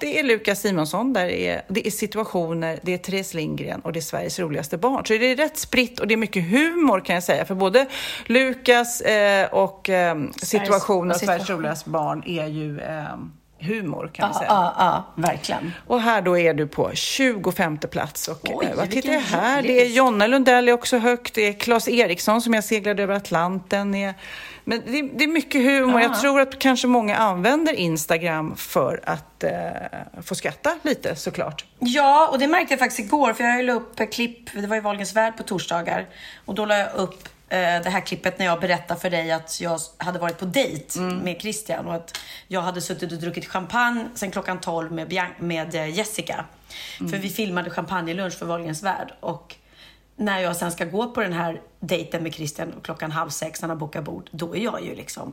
Det 0.00 0.18
är 0.18 0.22
Lukas 0.22 0.60
Simonsson, 0.60 1.12
där 1.12 1.26
är, 1.26 1.62
det 1.68 1.86
är 1.86 1.90
situationer, 1.90 2.78
det 2.82 2.94
är 2.94 2.98
Therese 2.98 3.34
Lindgren 3.34 3.80
och 3.80 3.92
det 3.92 3.98
är 3.98 4.00
Sveriges 4.00 4.38
roligaste 4.38 4.78
barn. 4.78 5.06
Så 5.06 5.12
det 5.12 5.26
är 5.30 5.36
rätt 5.36 5.58
spritt 5.58 6.00
och 6.00 6.06
det 6.08 6.14
är 6.14 6.16
mycket 6.16 6.44
humor 6.50 7.00
kan 7.00 7.14
jag 7.14 7.22
säga. 7.22 7.44
För 7.44 7.54
både 7.54 7.86
Lukas 8.26 9.00
eh, 9.00 9.46
och 9.52 9.90
eh, 9.90 10.16
situationer 10.42 11.14
och 11.14 11.20
Sveriges 11.20 11.50
roligaste 11.50 11.90
barn 11.90 12.22
är 12.26 12.46
ju 12.46 12.80
eh, 12.80 13.04
humor 13.62 14.10
kan 14.12 14.28
vi 14.28 14.34
Ja, 14.34 14.38
säga. 14.38 14.48
ja, 14.50 14.74
ja, 14.78 15.22
verkligen. 15.22 15.72
Och 15.86 16.00
här 16.00 16.22
då 16.22 16.38
är 16.38 16.54
du 16.54 16.66
på 16.66 16.90
25 16.94 17.78
plats. 17.78 18.28
Och 18.28 18.38
Oj, 18.42 18.66
eh, 18.70 18.76
vad 18.76 18.90
tittar 18.90 19.12
jag 19.12 19.20
här? 19.20 19.62
Det 19.62 19.80
är. 19.82 19.86
Jonna 19.86 20.26
Lundell 20.26 20.68
är 20.68 20.72
också 20.72 20.98
högt. 20.98 21.34
Det 21.34 21.48
är 21.48 21.52
Claes 21.52 21.88
Eriksson 21.88 22.42
som 22.42 22.54
jag 22.54 22.64
seglade 22.64 23.02
över 23.02 23.14
Atlanten. 23.14 23.94
Är- 23.94 24.14
Men 24.64 24.82
det, 24.86 25.02
det 25.02 25.24
är 25.24 25.28
mycket 25.28 25.60
humor. 25.62 26.00
Jag 26.00 26.20
tror 26.20 26.40
att 26.40 26.58
kanske 26.58 26.86
många 26.86 27.16
använder 27.16 27.72
Instagram 27.72 28.56
för 28.56 29.00
att 29.04 29.44
eh, 29.44 29.50
få 30.22 30.34
skratta 30.34 30.70
lite 30.82 31.16
såklart. 31.16 31.64
Ja, 31.78 32.28
och 32.32 32.38
det 32.38 32.46
märkte 32.46 32.72
jag 32.72 32.78
faktiskt 32.78 33.00
igår, 33.00 33.32
för 33.32 33.44
jag 33.44 33.64
la 33.64 33.72
upp 33.72 34.12
klipp, 34.12 34.52
det 34.54 34.66
var 34.66 34.76
ju 34.76 34.82
Wahlgrens 34.82 35.16
värld 35.16 35.36
på 35.36 35.42
torsdagar, 35.42 36.06
och 36.44 36.54
då 36.54 36.64
la 36.64 36.78
jag 36.78 36.88
upp 36.96 37.28
det 37.56 37.90
här 37.90 38.00
klippet 38.00 38.38
när 38.38 38.46
jag 38.46 38.60
berättade 38.60 39.00
för 39.00 39.10
dig 39.10 39.32
att 39.32 39.60
jag 39.60 39.80
hade 39.98 40.18
varit 40.18 40.38
på 40.38 40.44
dejt 40.44 41.00
med 41.00 41.40
Christian 41.40 41.86
och 41.86 41.94
att 41.94 42.18
jag 42.48 42.60
hade 42.60 42.80
suttit 42.80 43.12
och 43.12 43.18
druckit 43.18 43.46
champagne 43.46 44.08
sen 44.14 44.30
klockan 44.30 44.60
12 44.60 44.92
med, 44.92 45.08
Bian- 45.08 45.34
med 45.38 45.74
eh, 45.74 45.88
Jessica. 45.96 46.44
För 46.98 47.18
vi 47.18 47.28
filmade 47.30 47.70
champagnelunch 47.70 48.38
för 48.38 48.46
Wahlgrens 48.46 48.82
värld 48.82 49.12
och 49.20 49.56
när 50.16 50.40
jag 50.40 50.56
sen 50.56 50.72
ska 50.72 50.84
gå 50.84 51.10
på 51.10 51.20
den 51.20 51.32
här 51.32 51.60
dejten 51.82 52.22
med 52.22 52.34
Christian 52.34 52.72
klockan 52.82 53.10
halv 53.10 53.30
sex 53.30 53.62
när 53.62 53.68
han 53.68 53.78
bokat 53.78 54.04
bord, 54.04 54.28
då 54.32 54.56
är 54.56 54.60
jag 54.60 54.82
ju 54.82 54.94
liksom 54.94 55.32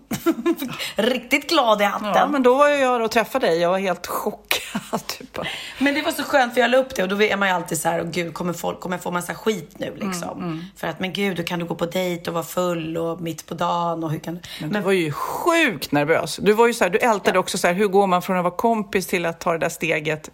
riktigt 0.96 1.50
glad 1.50 1.82
i 1.82 1.84
hatten. 1.84 2.12
Ja, 2.16 2.28
men 2.28 2.44
då 2.44 2.56
var 2.56 2.70
jag 2.70 3.02
och 3.02 3.12
träffade 3.12 3.48
dig. 3.48 3.60
Jag 3.60 3.70
var 3.70 3.80
helt 3.80 4.08
chockad. 4.08 4.60
Typ. 5.08 5.40
Men 5.80 5.94
det 5.94 6.02
var 6.02 6.12
så 6.12 6.24
skönt 6.24 6.54
för 6.54 6.62
jag 6.62 6.72
la 6.72 6.78
upp 6.78 6.96
det 6.96 7.04
och 7.04 7.10
då 7.10 7.22
är 7.22 7.38
man 7.38 7.48
ju 7.48 7.54
alltid 7.54 7.80
så 7.80 7.90
här, 7.90 8.00
och 8.00 8.12
gud 8.12 8.34
kommer, 8.34 8.54
folk, 8.54 8.80
kommer 8.80 8.96
jag 8.96 9.04
få 9.04 9.12
massa 9.12 9.36
skit 9.36 9.76
nu 9.78 9.96
liksom? 9.96 10.70
För 10.76 10.88
att, 10.88 11.00
men 11.00 11.14
gud, 11.14 11.38
hur 11.38 11.44
kan 11.44 11.60
du 11.60 11.66
gå 11.66 11.76
på 11.76 11.86
dejt 11.86 12.30
och 12.30 12.34
vara 12.34 12.44
full 12.44 12.98
och 12.98 13.22
mitt 13.22 13.46
på 13.46 13.54
dagen 13.54 14.04
och 14.04 14.12
hur 14.12 14.20
kan 14.20 14.36
du... 14.36 14.42
Men 14.60 14.74
du 14.74 14.80
var 14.80 14.92
ju 14.92 15.12
sjukt 15.12 15.92
nervös. 15.92 16.40
Du 16.42 16.54
var 16.54 16.68
ju 16.68 16.74
så 16.74 16.84
här, 16.84 16.92
du 16.92 16.98
ältade 16.98 17.40
också 17.40 17.58
så 17.58 17.68
här, 17.68 17.74
hur 17.74 17.88
går 17.88 18.08
man 18.08 18.22
från 18.22 18.38
att 18.38 18.44
vara 18.44 18.56
kompis 18.56 19.08
till 19.08 19.26
att 19.26 19.40
ta 19.40 19.52
det 19.52 19.58
där 19.58 19.70
steget? 19.70 20.30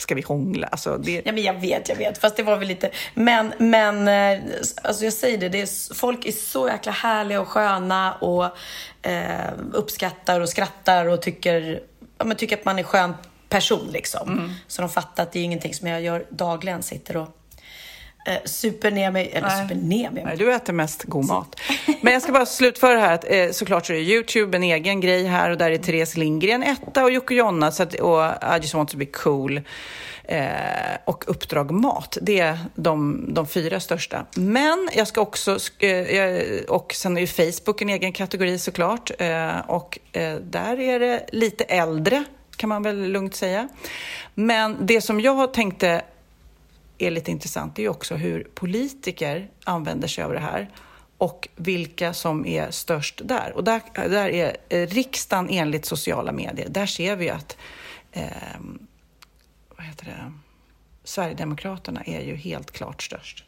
Ska 0.00 0.14
vi 0.14 0.22
hångla? 0.22 0.66
Alltså, 0.66 0.96
det... 0.98 1.22
Ja, 1.24 1.32
men 1.32 1.42
jag 1.42 1.60
vet, 1.60 1.88
jag 1.88 1.96
vet. 1.96 2.18
Fast 2.18 2.36
det 2.36 2.42
var 2.42 2.56
väl 2.56 2.68
lite... 2.68 2.90
Men, 3.14 3.52
men 3.58 4.08
eh, 4.08 4.44
alltså 4.82 5.04
jag 5.04 5.12
säger 5.12 5.38
det, 5.38 5.48
det 5.48 5.60
är, 5.60 5.94
folk 5.94 6.26
är 6.26 6.32
så 6.32 6.68
jäkla 6.68 6.92
härliga 6.92 7.40
och 7.40 7.48
sköna 7.48 8.14
och 8.14 8.44
eh, 9.02 9.52
uppskattar 9.72 10.40
och 10.40 10.48
skrattar 10.48 11.06
och 11.06 11.22
tycker, 11.22 11.82
ja, 12.18 12.24
men 12.24 12.36
tycker 12.36 12.56
att 12.56 12.64
man 12.64 12.78
är 12.78 12.82
skön 12.82 13.14
person 13.48 13.88
liksom. 13.92 14.54
Så 14.66 14.82
de 14.82 14.88
fattar 14.88 15.22
att 15.22 15.32
det 15.32 15.38
är 15.38 15.44
ingenting 15.44 15.74
som 15.74 15.88
jag 15.88 16.02
gör 16.02 16.26
dagligen, 16.30 16.82
sitter 16.82 17.16
och 17.16 17.39
eh, 18.26 18.38
super 18.44 18.90
ner 18.90 19.10
mig, 19.10 19.30
eller 19.34 19.48
Nej. 19.48 19.68
super 19.68 19.74
ner 19.74 20.10
mig. 20.10 20.24
Nej, 20.24 20.36
du 20.36 20.54
äter 20.54 20.72
mest 20.72 21.04
god 21.04 21.26
mat. 21.26 21.60
Men 22.00 22.12
jag 22.12 22.22
ska 22.22 22.32
bara 22.32 22.46
slutföra 22.46 23.00
här 23.00 23.14
att 23.14 23.24
eh, 23.30 23.50
såklart 23.50 23.86
så 23.86 23.92
är 23.92 23.96
Youtube 23.96 24.56
en 24.56 24.62
egen 24.62 25.00
grej 25.00 25.26
här 25.26 25.50
och 25.50 25.58
där 25.58 25.70
är 25.70 25.78
Therese 25.78 26.16
Lindgren 26.16 26.62
etta 26.62 27.04
och 27.04 27.10
Jocke 27.10 27.34
Jonna 27.34 27.72
så 27.72 27.82
att, 27.82 27.94
och 27.94 28.24
I 28.24 28.56
just 28.60 28.74
want 28.74 28.90
to 28.90 28.96
be 28.96 29.06
cool 29.06 29.60
eh, 30.24 30.46
och 31.04 31.24
Uppdrag 31.26 31.70
Mat. 31.70 32.18
Det 32.22 32.40
är 32.40 32.58
de, 32.74 33.24
de 33.34 33.46
fyra 33.46 33.80
största. 33.80 34.26
Men 34.34 34.88
jag 34.92 35.08
ska 35.08 35.20
också, 35.20 35.58
eh, 35.78 36.64
och 36.68 36.94
sen 36.94 37.16
är 37.16 37.20
ju 37.20 37.26
Facebook 37.26 37.82
en 37.82 37.88
egen 37.88 38.12
kategori 38.12 38.58
såklart 38.58 39.10
eh, 39.18 39.58
och 39.58 39.98
eh, 40.12 40.34
där 40.34 40.80
är 40.80 41.00
det 41.00 41.26
lite 41.32 41.64
äldre 41.64 42.24
kan 42.56 42.68
man 42.68 42.82
väl 42.82 43.06
lugnt 43.08 43.34
säga. 43.34 43.68
Men 44.34 44.76
det 44.80 45.00
som 45.00 45.20
jag 45.20 45.54
tänkte 45.54 46.02
är 47.02 47.10
lite 47.10 47.30
intressant 47.30 47.78
är 47.78 47.82
ju 47.82 47.88
också 47.88 48.14
hur 48.14 48.44
politiker 48.44 49.50
använder 49.64 50.08
sig 50.08 50.24
av 50.24 50.32
det 50.32 50.38
här. 50.40 50.70
och 51.18 51.48
vilka 51.56 52.14
som 52.14 52.46
är 52.46 52.70
störst 52.70 53.20
där. 53.24 53.52
Och 53.56 53.64
där, 53.64 53.80
där 53.94 54.28
är 54.28 54.56
eh, 54.68 54.86
riksdagen 54.86 55.48
enligt 55.50 55.84
sociala 55.84 56.32
medier, 56.32 56.68
där 56.68 56.86
ser 56.86 57.16
vi 57.16 57.30
att 57.30 57.56
eh, 58.12 58.24
vad 59.76 59.86
heter 59.86 60.04
det? 60.06 60.32
Sverigedemokraterna 61.04 62.02
är 62.02 62.20
ju 62.20 62.34
helt 62.36 62.70
klart 62.70 63.02
störst. 63.02 63.44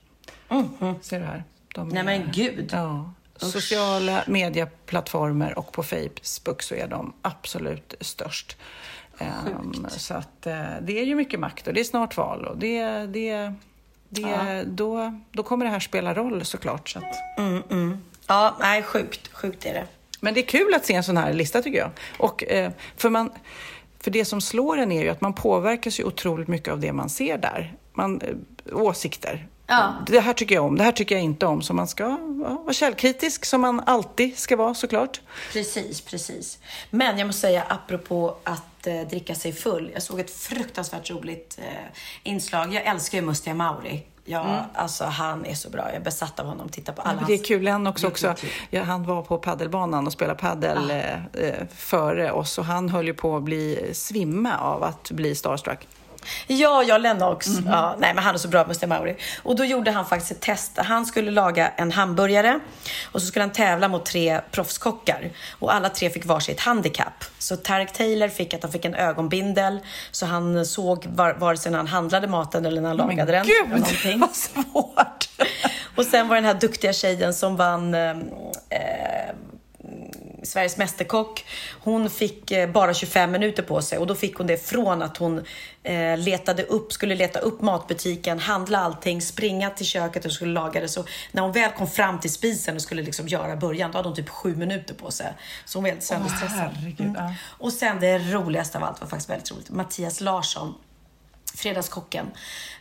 Ser 1.02 1.20
du 1.20 1.26
här? 1.26 1.44
De 1.74 1.88
Nej, 1.88 1.98
är- 2.00 2.04
men 2.04 2.30
gud. 2.32 2.70
Ja. 2.72 3.12
Sociala 3.36 4.24
medieplattformer 4.26 5.58
och 5.58 5.72
på 5.72 5.82
Facebook 5.82 6.62
så 6.62 6.74
är 6.74 6.88
de 6.88 7.12
absolut 7.22 7.94
störst. 8.00 8.56
Ehm, 9.22 9.86
så 9.88 10.14
att 10.14 10.46
eh, 10.46 10.62
det 10.82 11.00
är 11.00 11.04
ju 11.04 11.14
mycket 11.14 11.40
makt 11.40 11.66
och 11.66 11.74
det 11.74 11.80
är 11.80 11.84
snart 11.84 12.16
val 12.16 12.44
och 12.44 12.56
det, 12.56 12.84
det, 13.06 13.52
det, 14.08 14.64
då, 14.66 15.20
då 15.32 15.42
kommer 15.42 15.64
det 15.64 15.70
här 15.70 15.80
spela 15.80 16.14
roll 16.14 16.44
såklart. 16.44 16.88
Så 16.88 16.98
att. 16.98 17.16
Ja, 18.26 18.56
nej, 18.60 18.82
sjukt. 18.82 19.28
Sjukt 19.32 19.66
är 19.66 19.74
det. 19.74 19.86
Men 20.20 20.34
det 20.34 20.40
är 20.40 20.46
kul 20.46 20.74
att 20.74 20.86
se 20.86 20.94
en 20.94 21.04
sån 21.04 21.16
här 21.16 21.32
lista 21.32 21.62
tycker 21.62 21.78
jag. 21.78 21.90
Och, 22.18 22.44
eh, 22.44 22.72
för, 22.96 23.10
man, 23.10 23.30
för 24.00 24.10
det 24.10 24.24
som 24.24 24.40
slår 24.40 24.78
en 24.78 24.92
är 24.92 25.02
ju 25.02 25.08
att 25.08 25.20
man 25.20 25.32
påverkas 25.32 26.00
ju 26.00 26.04
otroligt 26.04 26.48
mycket 26.48 26.72
av 26.72 26.80
det 26.80 26.92
man 26.92 27.08
ser 27.08 27.38
där. 27.38 27.74
Man, 27.92 28.20
eh, 28.20 28.34
åsikter. 28.72 29.46
Ja. 29.66 29.94
Det 30.06 30.20
här 30.20 30.32
tycker 30.32 30.54
jag 30.54 30.64
om, 30.64 30.78
det 30.78 30.84
här 30.84 30.92
tycker 30.92 31.14
jag 31.14 31.24
inte 31.24 31.46
om. 31.46 31.62
Så 31.62 31.74
man 31.74 31.88
ska 31.88 32.02
ja, 32.44 32.62
vara 32.64 32.72
källkritisk, 32.72 33.44
som 33.44 33.60
man 33.60 33.80
alltid 33.80 34.38
ska 34.38 34.56
vara 34.56 34.74
såklart. 34.74 35.20
Precis, 35.52 36.00
precis. 36.00 36.58
Men 36.90 37.18
jag 37.18 37.26
måste 37.26 37.40
säga, 37.40 37.62
apropå 37.68 38.36
att 38.44 38.71
eh, 38.86 39.00
dricka 39.00 39.34
sig 39.34 39.52
full. 39.52 39.90
Jag 39.94 40.02
såg 40.02 40.20
ett 40.20 40.30
fruktansvärt 40.30 41.10
roligt 41.10 41.58
eh, 41.58 41.64
inslag. 42.22 42.74
Jag 42.74 42.86
älskar 42.86 43.18
ju 43.18 43.24
Mustiga 43.24 43.54
Mauri. 43.54 44.06
Ja, 44.24 44.64
alltså 44.74 45.04
han 45.04 45.46
är 45.46 45.54
så 45.54 45.70
bra. 45.70 45.82
Jag 45.86 45.94
är 45.94 46.00
besatt 46.00 46.40
av 46.40 46.46
honom. 46.46 46.68
Titta 46.68 46.92
på 46.92 47.02
alla 47.02 47.14
Men 47.14 47.24
det 47.26 47.32
är 47.32 47.44
kul, 47.44 47.62
är 47.68 47.88
också. 48.08 48.34
kul. 48.38 48.50
Ja, 48.70 48.82
han 48.82 49.04
var 49.04 49.22
på 49.22 49.38
paddelbanan 49.38 50.06
och 50.06 50.12
spelade 50.12 50.38
paddel 50.38 50.90
eh, 50.90 51.14
eh, 51.44 51.66
före 51.74 52.32
oss 52.32 52.58
och 52.58 52.64
han 52.64 52.88
höll 52.88 53.06
ju 53.06 53.14
på 53.14 53.36
att 53.36 53.42
bli 53.42 53.90
svimma 53.92 54.58
av 54.58 54.82
att 54.82 55.10
bli 55.10 55.34
starstruck. 55.34 55.88
Ja, 56.46 56.82
jag 56.82 57.00
Lennox. 57.00 57.48
Mhm. 57.48 57.66
Ja, 57.66 57.96
nej, 57.98 58.14
men 58.14 58.24
han 58.24 58.34
är 58.34 58.38
så 58.38 58.48
bra, 58.48 58.66
Mustiga 58.66 58.88
Mauri. 58.88 59.16
Och 59.42 59.56
då 59.56 59.64
gjorde 59.64 59.90
han 59.90 60.06
faktiskt 60.06 60.32
ett 60.32 60.40
test. 60.40 60.72
Han 60.78 61.06
skulle 61.06 61.30
laga 61.30 61.68
en 61.68 61.92
hamburgare 61.92 62.60
och 63.12 63.20
så 63.20 63.26
skulle 63.26 63.42
han 63.42 63.52
tävla 63.52 63.88
mot 63.88 64.06
tre 64.06 64.40
proffskockar. 64.50 65.30
Och 65.58 65.74
alla 65.74 65.88
tre 65.88 66.10
fick 66.10 66.26
varsitt 66.26 66.60
handikapp. 66.60 67.24
Så 67.38 67.56
Tarek 67.56 67.92
Taylor 67.92 68.28
fick 68.28 68.54
att 68.54 68.62
han 68.62 68.72
fick 68.72 68.84
en 68.84 68.94
ögonbindel 68.94 69.78
så 70.10 70.26
han 70.26 70.66
såg 70.66 71.06
var, 71.06 71.34
vare 71.34 71.56
sig 71.56 71.70
när 71.72 71.78
han 71.78 71.86
handlade 71.86 72.28
maten 72.28 72.66
eller 72.66 72.80
när 72.80 72.88
han 72.88 72.96
lagade 72.96 73.32
den. 73.32 73.46
Gud, 73.46 73.56
eller 73.66 73.76
någonting. 73.76 74.20
vad 74.20 74.34
svårt! 74.34 75.28
Och 75.96 76.04
sen 76.04 76.28
var 76.28 76.34
det 76.36 76.40
den 76.40 76.54
här 76.54 76.60
duktiga 76.60 76.92
tjejen 76.92 77.34
som 77.34 77.56
vann 77.56 77.94
eh, 77.94 78.10
eh, 78.10 79.34
Sveriges 80.42 80.76
Mästerkock. 80.76 81.44
Hon 81.80 82.10
fick 82.10 82.50
eh, 82.50 82.70
bara 82.70 82.94
25 82.94 83.30
minuter 83.30 83.62
på 83.62 83.82
sig 83.82 83.98
och 83.98 84.06
då 84.06 84.14
fick 84.14 84.36
hon 84.36 84.46
det 84.46 84.66
från 84.68 85.02
att 85.02 85.16
hon 85.16 85.44
eh, 85.82 86.18
letade 86.18 86.62
upp, 86.62 86.92
skulle 86.92 87.14
leta 87.14 87.38
upp 87.38 87.60
matbutiken, 87.60 88.38
handla 88.38 88.78
allting, 88.78 89.22
springa 89.22 89.70
till 89.70 89.86
köket 89.86 90.24
och 90.24 90.32
skulle 90.32 90.52
laga 90.52 90.80
det. 90.80 90.88
Så 90.88 91.04
när 91.32 91.42
hon 91.42 91.52
väl 91.52 91.70
kom 91.70 91.86
fram 91.86 92.20
till 92.20 92.32
spisen 92.32 92.76
och 92.76 92.82
skulle 92.82 93.02
liksom 93.02 93.28
göra 93.28 93.56
början, 93.56 93.90
då 93.92 93.98
hade 93.98 94.08
hon 94.08 94.16
typ 94.16 94.28
sju 94.28 94.56
minuter 94.56 94.94
på 94.94 95.10
sig. 95.10 95.32
Så 95.64 95.78
hon 95.78 95.82
var 95.82 95.90
helt 95.90 96.02
sönderstressad. 96.02 96.70
herregud, 96.74 97.14
ja. 97.16 97.34
Och 97.58 97.72
sen 97.72 98.00
det 98.00 98.18
roligaste 98.18 98.78
av 98.78 98.84
allt 98.84 99.00
var 99.00 99.08
faktiskt 99.08 99.30
väldigt 99.30 99.52
roligt. 99.52 99.70
Mattias 99.70 100.20
Larsson 100.20 100.74
Fredagskocken, 101.56 102.26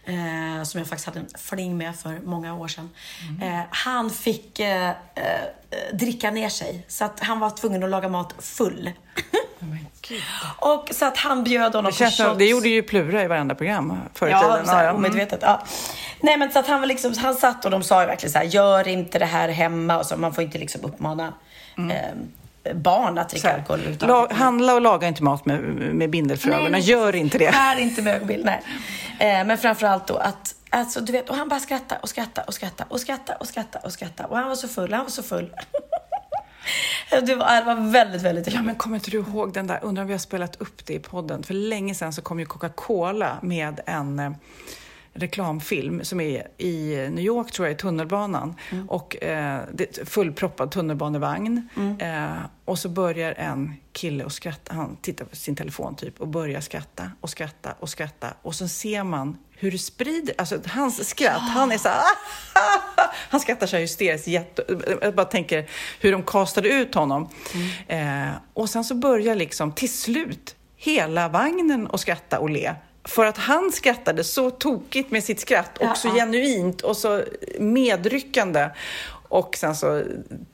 eh, 0.06 0.64
som 0.64 0.78
jag 0.80 0.88
faktiskt 0.88 1.06
hade 1.06 1.20
en 1.20 1.28
fling 1.38 1.78
med 1.78 1.96
för 1.96 2.20
många 2.24 2.56
år 2.56 2.68
sedan. 2.68 2.90
Mm. 3.30 3.60
Eh, 3.60 3.66
han 3.70 4.10
fick 4.10 4.60
eh, 4.60 4.90
eh, 4.90 4.96
dricka 5.94 6.32
ner 6.32 6.50
sig, 6.50 6.86
så 6.88 7.06
att 7.06 7.20
han 7.20 7.40
var 7.40 7.50
tvungen 7.50 7.84
att 7.84 7.90
laga 7.90 8.10
mat 8.10 8.34
full. 8.40 8.92
och 10.60 10.90
så 10.92 11.06
att 11.06 11.18
han 11.18 11.44
bjöd 11.44 11.76
honom 11.76 11.92
Det, 11.92 11.98
känns 11.98 12.18
på 12.18 12.24
shots. 12.24 12.38
det 12.38 12.46
gjorde 12.46 12.70
ju 12.70 12.84
Plura 12.84 13.24
i 13.24 13.28
varenda 13.28 13.56
program 13.56 13.98
förr 14.14 14.28
i 14.28 14.32
Ja, 14.32 14.42
tiden. 14.42 14.66
så 14.66 14.72
här, 14.72 14.78
Ja, 14.78 14.84
ja. 14.84 14.90
Mm. 14.90 14.96
omedvetet. 15.06 15.40
Ja. 15.42 15.64
Nej, 16.22 16.38
men 16.38 16.52
så 16.52 16.60
att 16.60 16.68
han 16.68 16.80
var 16.80 16.88
liksom, 16.88 17.14
han 17.18 17.36
satt 17.36 17.66
och 17.66 17.72
de 17.72 17.84
sa 17.84 18.02
ju 18.02 18.08
verkligen 18.08 18.32
så 18.34 18.38
här, 18.38 18.46
gör 18.46 18.88
inte 18.88 19.20
det 19.20 19.26
här 19.26 19.50
hemma 19.50 19.98
och 19.98 20.06
så. 20.06 20.18
Man 20.18 20.34
får 20.34 20.44
inte 20.44 20.58
liksom 20.58 20.82
uppmana 20.86 21.34
eh, 21.78 22.18
barn 22.74 23.18
att 23.18 23.30
dricka 23.30 23.48
här, 23.48 23.58
alkohol 23.58 23.98
la, 24.00 24.34
handla 24.34 24.74
och 24.74 24.82
laga 24.82 25.08
inte 25.08 25.24
mat 25.24 25.46
med, 25.46 25.60
med 25.96 26.10
bindel 26.10 26.38
för 26.38 26.52
ögonen. 26.52 26.82
Gör 26.82 27.16
inte 27.16 27.38
det. 27.38 27.52
Skär 27.52 27.80
inte 27.80 28.02
med 28.02 28.16
ögonbild, 28.16 28.46
nej. 28.46 28.62
Eh, 29.20 29.46
men 29.46 29.58
framförallt 29.58 30.08
då 30.08 30.18
att, 30.18 30.56
alltså 30.70 31.02
du 31.02 31.12
vet, 31.12 31.30
och 31.30 31.36
han 31.36 31.50
bara 31.50 31.60
skratta 31.60 31.96
och 32.02 32.10
skratta 32.10 32.42
och 32.42 32.54
skratta 32.54 32.84
och 32.90 33.00
skratta 33.00 33.34
och 33.36 33.48
skratta 33.48 33.80
och 33.80 33.92
skratta. 33.92 34.26
Och 34.26 34.38
han 34.38 34.48
var 34.48 34.56
så 34.56 34.68
full, 34.68 34.94
han 34.94 35.04
var 35.04 35.10
så 35.10 35.24
full. 35.24 35.52
det, 37.10 37.36
var, 37.36 37.56
det 37.56 37.66
var 37.66 37.92
väldigt, 37.92 38.22
väldigt 38.22 38.54
Ja, 38.54 38.62
men 38.62 38.76
kommer 38.76 38.96
inte 38.96 39.12
du 39.12 39.18
ihåg 39.18 39.54
den 39.54 39.68
där, 39.68 39.80
undrar 39.82 40.02
om 40.02 40.08
vi 40.08 40.14
har 40.14 40.20
spelat 40.20 40.62
upp 40.62 40.86
det 40.86 40.94
i 40.94 41.00
podden? 41.00 41.44
För 41.44 41.54
länge 41.54 41.96
sedan 41.96 42.14
så 42.14 42.22
kom 42.22 42.40
ju 42.40 42.46
Coca-Cola 42.46 43.38
med 43.42 43.80
en 43.86 44.20
eh, 44.20 44.32
reklamfilm 45.14 46.04
som 46.04 46.20
är 46.22 46.48
i 46.58 47.08
New 47.10 47.26
York, 47.26 47.52
tror 47.52 47.68
jag, 47.68 47.76
i 47.76 47.78
tunnelbanan. 47.78 48.56
Och 48.88 49.24
eh, 49.24 49.62
det 49.74 49.98
är 49.98 50.06
fullproppad 50.06 50.72
tunnelbanevagn. 50.72 51.70
Eh, 52.00 52.32
och 52.66 52.80
så 52.80 52.90
börjar 52.90 53.34
en 53.38 53.74
kille 53.92 54.24
och 54.24 54.32
skratta, 54.32 54.74
han 54.74 54.96
tittar 55.02 55.26
på 55.26 55.36
sin 55.36 55.56
telefon 55.56 55.96
typ 55.96 56.22
och 56.22 56.28
börjar 56.28 56.62
skratta 56.62 57.12
och 57.22 57.30
skratta 57.30 57.74
och 57.80 57.90
skratta. 57.90 58.28
Och 58.42 58.56
så 58.56 58.68
ser 58.68 59.04
man 59.04 59.38
hur 59.52 59.72
det 59.72 59.78
sprider, 59.78 60.36
alltså 60.38 60.60
hans 60.68 61.10
skratt, 61.10 61.42
han 61.42 61.72
är 61.72 61.78
så 61.78 61.90
här, 61.90 62.04
han 63.30 63.40
skrattar 63.40 63.68
så 63.68 63.76
här 63.76 63.82
hysteriskt. 63.82 64.28
Jätte, 64.28 64.64
jag 65.02 65.16
bara 65.16 65.26
tänker 65.26 65.70
hur 66.00 66.12
de 66.12 66.24
kastade 66.24 66.70
ut 66.70 66.96
honom. 66.96 67.30
Eh, 67.88 68.30
och 68.54 68.70
sen 68.70 68.84
så 68.84 68.96
börjar 68.96 69.36
liksom 69.36 69.72
till 69.72 69.94
slut 69.94 70.56
hela 70.76 71.30
vagnen 71.30 71.88
att 71.94 72.00
skratta 72.00 72.40
och 72.40 72.50
le. 72.50 72.74
För 73.04 73.26
att 73.26 73.38
han 73.38 73.72
skrattade 73.72 74.24
så 74.24 74.50
tokigt 74.50 75.12
med 75.12 75.24
sitt 75.24 75.40
skratt 75.40 75.78
och 75.78 75.98
så 75.98 76.08
ja. 76.08 76.14
genuint 76.14 76.82
och 76.82 76.98
så 76.98 77.24
medryckande. 77.60 78.70
Och 79.30 79.56
sen 79.56 79.76
så 79.76 80.04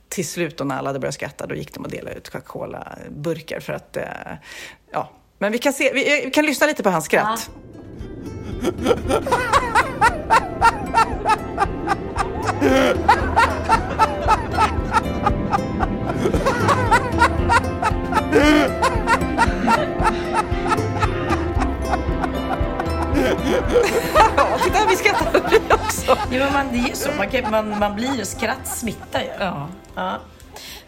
till 0.10 0.28
slut 0.28 0.58
då 0.58 0.64
när 0.64 0.78
alla 0.78 0.90
hade 0.90 1.00
börjat 1.00 1.16
skratta, 1.16 1.48
då 1.48 1.56
gick 1.56 1.74
de 1.74 1.84
och 1.84 1.92
delade 1.92 2.16
ut 2.16 2.30
Coca-Cola-burkar 2.30 3.60
för 3.60 3.74
att, 3.74 3.98
eh, 3.98 4.04
ja. 4.92 5.10
Men 5.40 5.52
vi 5.52 5.58
kan, 5.58 5.74
se, 5.74 5.94
vi, 5.94 6.22
vi 6.26 6.32
kan 6.32 6.46
lyssna 6.46 6.68
lite 6.68 6.84
på 6.84 6.90
hans 6.90 7.06
skratt. 7.06 7.50
Ja, 8.62 8.94
titta, 24.64 24.80
vi 24.90 24.96
skrattar 24.96 25.50
vi 25.50 25.74
också. 25.74 26.06
Ja, 26.08 26.18
men 26.30 26.54
man, 26.54 26.68
det 26.72 26.78
är 26.78 26.88
ju 26.90 26.96
så. 26.96 27.10
Man, 27.18 27.30
kan, 27.30 27.52
man, 27.52 27.80
man 27.80 27.96
blir 27.96 28.24
skratt 28.24 28.68
smittar 28.68 29.22
ju. 29.22 29.30
Ja. 29.40 29.70
Ja. 29.96 30.20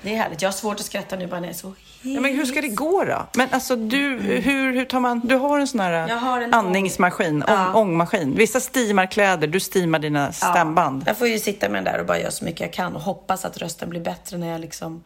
Det 0.01 0.13
är 0.13 0.17
härligt. 0.17 0.41
Jag 0.41 0.49
har 0.49 0.53
svårt 0.53 0.79
att 0.79 0.85
skratta 0.85 1.15
nu 1.15 1.27
bara 1.27 1.39
när 1.39 1.47
jag 1.47 1.53
är 1.55 1.57
så 1.57 1.73
Ja, 2.01 2.21
men 2.21 2.35
hur 2.35 2.45
ska 2.45 2.61
det 2.61 2.67
gå 2.67 3.03
då? 3.03 3.27
Men 3.33 3.47
alltså, 3.51 3.75
du, 3.75 4.17
hur, 4.19 4.73
hur 4.73 4.85
tar 4.85 4.99
man... 4.99 5.19
Du 5.19 5.35
har 5.35 5.59
en 5.59 5.67
sån 5.67 5.79
här 5.79 6.07
har 6.07 6.41
en 6.41 6.53
andningsmaskin, 6.53 7.43
Ja. 7.47 7.73
ång, 7.73 7.75
ångmaskin. 7.75 8.35
Vissa 8.35 8.59
steamar 8.59 9.05
kläder, 9.05 9.47
du 9.47 9.59
steamar 9.59 9.99
dina 9.99 10.31
stämband. 10.31 11.03
Jag 11.05 11.17
får 11.17 11.27
ju 11.27 11.39
sitta 11.39 11.69
med 11.69 11.83
den 11.83 11.93
där 11.93 11.99
och 11.99 12.05
bara 12.05 12.19
göra 12.19 12.31
så 12.31 12.45
mycket 12.45 12.61
jag 12.61 12.73
kan 12.73 12.95
och 12.95 13.01
hoppas 13.01 13.45
att 13.45 13.57
rösten 13.57 13.89
blir 13.89 14.01
bättre 14.01 14.37
när 14.37 14.47
jag 14.47 14.61
liksom 14.61 15.03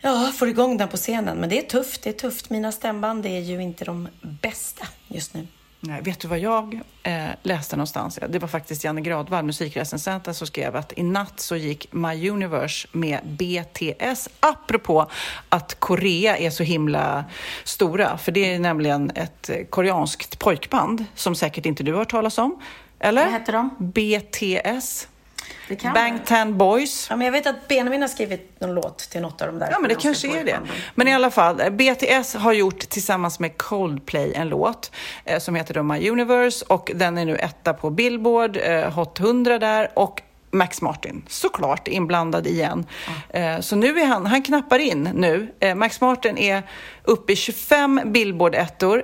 ja, 0.00 0.32
får 0.36 0.48
igång 0.48 0.76
den 0.76 0.88
på 0.88 0.96
scenen. 0.96 1.38
Men 1.38 1.48
det 1.48 1.58
är 1.58 1.62
tufft, 1.62 2.02
det 2.02 2.10
är 2.10 2.14
tufft. 2.14 2.50
Mina 2.50 2.72
stämband 2.72 3.26
är 3.26 3.40
ju 3.40 3.62
inte 3.62 3.84
de 3.84 4.08
bästa 4.42 4.86
just 5.08 5.34
nu. 5.34 5.46
Nej, 5.82 6.02
vet 6.02 6.20
du 6.20 6.28
vad 6.28 6.38
jag 6.38 6.80
eh, 7.02 7.28
läste 7.42 7.76
någonstans? 7.76 8.18
Det 8.28 8.38
var 8.38 8.48
faktiskt 8.48 8.84
Janne 8.84 9.00
Gradvall, 9.00 9.44
musikrecensenten, 9.44 10.34
som 10.34 10.46
skrev 10.46 10.76
att 10.76 10.92
i 10.98 11.02
natt 11.02 11.40
så 11.40 11.56
gick 11.56 11.92
My 11.92 12.30
Universe 12.30 12.88
med 12.92 13.20
BTS, 13.24 14.28
apropå 14.40 15.10
att 15.48 15.80
Korea 15.80 16.36
är 16.36 16.50
så 16.50 16.62
himla 16.62 17.24
stora. 17.64 18.18
För 18.18 18.32
det 18.32 18.54
är 18.54 18.58
nämligen 18.58 19.10
ett 19.14 19.50
eh, 19.50 19.64
koreanskt 19.70 20.38
pojkband 20.38 21.04
som 21.14 21.34
säkert 21.34 21.66
inte 21.66 21.82
du 21.82 21.92
har 21.92 21.98
hört 21.98 22.10
talas 22.10 22.38
om. 22.38 22.62
Eller? 22.98 23.24
Vad 23.24 23.32
heter 23.32 23.52
de? 23.52 23.70
BTS. 23.78 25.08
Bangtan 25.94 26.58
Boys. 26.58 27.06
Ja, 27.10 27.16
men 27.16 27.24
jag 27.24 27.32
vet 27.32 27.46
att 27.46 27.68
Benjamin 27.68 28.00
har 28.00 28.08
skrivit 28.08 28.60
någon 28.60 28.74
låt 28.74 28.98
till 28.98 29.20
något 29.20 29.42
av 29.42 29.46
de 29.46 29.58
där 29.58 29.68
Ja, 29.70 29.78
men 29.78 29.88
det 29.88 29.94
kanske 29.94 30.40
är 30.40 30.44
det. 30.44 30.60
Men 30.94 31.08
i 31.08 31.14
alla 31.14 31.30
fall, 31.30 31.70
BTS 31.70 32.34
har 32.34 32.52
gjort 32.52 32.78
tillsammans 32.78 33.38
med 33.40 33.58
Coldplay 33.58 34.32
en 34.34 34.48
låt 34.48 34.92
eh, 35.24 35.38
som 35.38 35.54
heter 35.54 35.74
då 35.74 35.82
My 35.82 36.10
Universe 36.10 36.64
och 36.68 36.90
den 36.94 37.18
är 37.18 37.24
nu 37.24 37.36
etta 37.36 37.74
på 37.74 37.90
Billboard, 37.90 38.56
eh, 38.56 38.90
Hot 38.92 39.20
100 39.20 39.58
där 39.58 39.90
och 39.94 40.22
Max 40.50 40.82
Martin, 40.82 41.22
såklart 41.28 41.88
inblandad 41.88 42.46
igen. 42.46 42.86
Eh, 43.28 43.60
så 43.60 43.76
nu 43.76 44.00
är 44.00 44.06
han, 44.06 44.26
han 44.26 44.42
knappar 44.42 44.78
in 44.78 45.10
nu. 45.14 45.54
Eh, 45.60 45.74
Max 45.74 46.00
Martin 46.00 46.38
är 46.38 46.62
uppe 47.04 47.32
i 47.32 47.36
25 47.36 48.00
Billboard-ettor. 48.04 49.02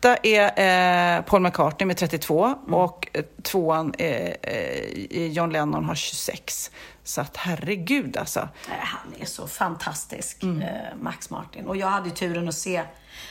Etta 0.00 0.16
är 0.16 1.16
eh, 1.18 1.22
Paul 1.22 1.40
McCartney 1.42 1.86
med 1.86 1.96
32 1.96 2.54
och 2.70 3.08
eh, 3.12 3.24
tvåan 3.42 3.94
eh, 3.98 4.32
eh, 4.42 5.26
John 5.26 5.50
Lennon 5.50 5.84
har 5.84 5.94
26. 5.94 6.70
Så 7.04 7.20
att 7.20 7.36
herregud 7.36 8.16
alltså. 8.16 8.48
Han 8.68 9.14
är 9.20 9.24
så 9.26 9.46
fantastisk, 9.46 10.42
Mm. 10.42 10.62
eh, 10.62 10.68
Max 11.00 11.30
Martin. 11.30 11.66
Och 11.66 11.76
jag 11.76 11.86
hade 11.86 12.08
ju 12.08 12.14
turen 12.14 12.48
att 12.48 12.54
se 12.54 12.82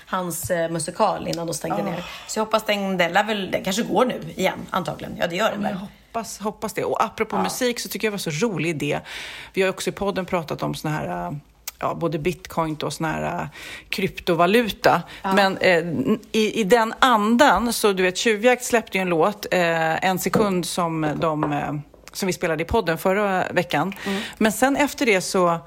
hans 0.06 0.52
musikal 0.70 1.28
innan 1.28 1.48
de 1.48 1.54
stängde 1.54 1.84
ner. 1.84 2.06
Så 2.28 2.40
jag 2.40 2.46
hoppas 2.46 2.64
den, 2.66 2.98
den, 2.98 3.14
väl, 3.28 3.52
den 3.52 3.64
kanske 3.64 3.84
går 3.84 4.06
nu 4.06 4.22
igen, 4.36 4.60
antagligen. 4.70 5.18
Ja, 5.18 5.28
det 5.28 5.36
gör 5.36 5.52
den 5.52 5.64
väl. 5.64 5.74
hoppas, 5.74 6.40
hoppas 6.40 6.74
det. 6.74 6.84
Och 6.84 7.04
apropå 7.04 7.38
musik 7.38 7.80
så 7.80 7.90
tycker 7.90 8.08
jag 8.08 8.12
det 8.12 8.26
var 8.26 8.32
så 8.32 8.48
rolig 8.48 8.70
idé. 8.70 9.00
Vi 9.54 9.62
har 9.62 9.70
också 9.70 9.90
i 9.90 9.94
podden 9.94 10.26
pratat 10.26 10.64
om 10.64 10.76
såna 10.76 10.94
här 10.94 11.40
Ja, 11.80 11.94
både 11.94 12.20
bitcoin 12.20 12.76
och 12.76 12.94
sån 12.94 13.06
här 13.06 13.42
äh, 13.42 13.48
kryptovaluta. 13.90 15.02
Men 15.36 15.58
eh, 15.58 15.84
i, 16.32 16.60
i 16.60 16.64
den 16.64 16.94
andan, 17.00 17.74
så 17.74 17.94
du 17.94 18.04
vet, 18.04 18.18
Tjuvjakt 18.18 18.64
släppte 18.64 18.98
ju 18.98 19.02
en 19.02 19.10
låt, 19.10 19.46
eh, 19.52 20.06
En 20.06 20.20
sekund, 20.20 20.66
som, 20.66 21.08
de, 21.16 21.54
eh, 21.54 21.74
som 22.14 22.28
vi 22.28 22.34
spelade 22.34 22.64
i 22.64 22.66
podden 22.66 22.98
förra 22.98 23.48
veckan. 23.52 23.94
Men 24.38 24.52
sen 24.52 24.76
efter 24.76 25.06
det 25.06 25.22
så 25.22 25.60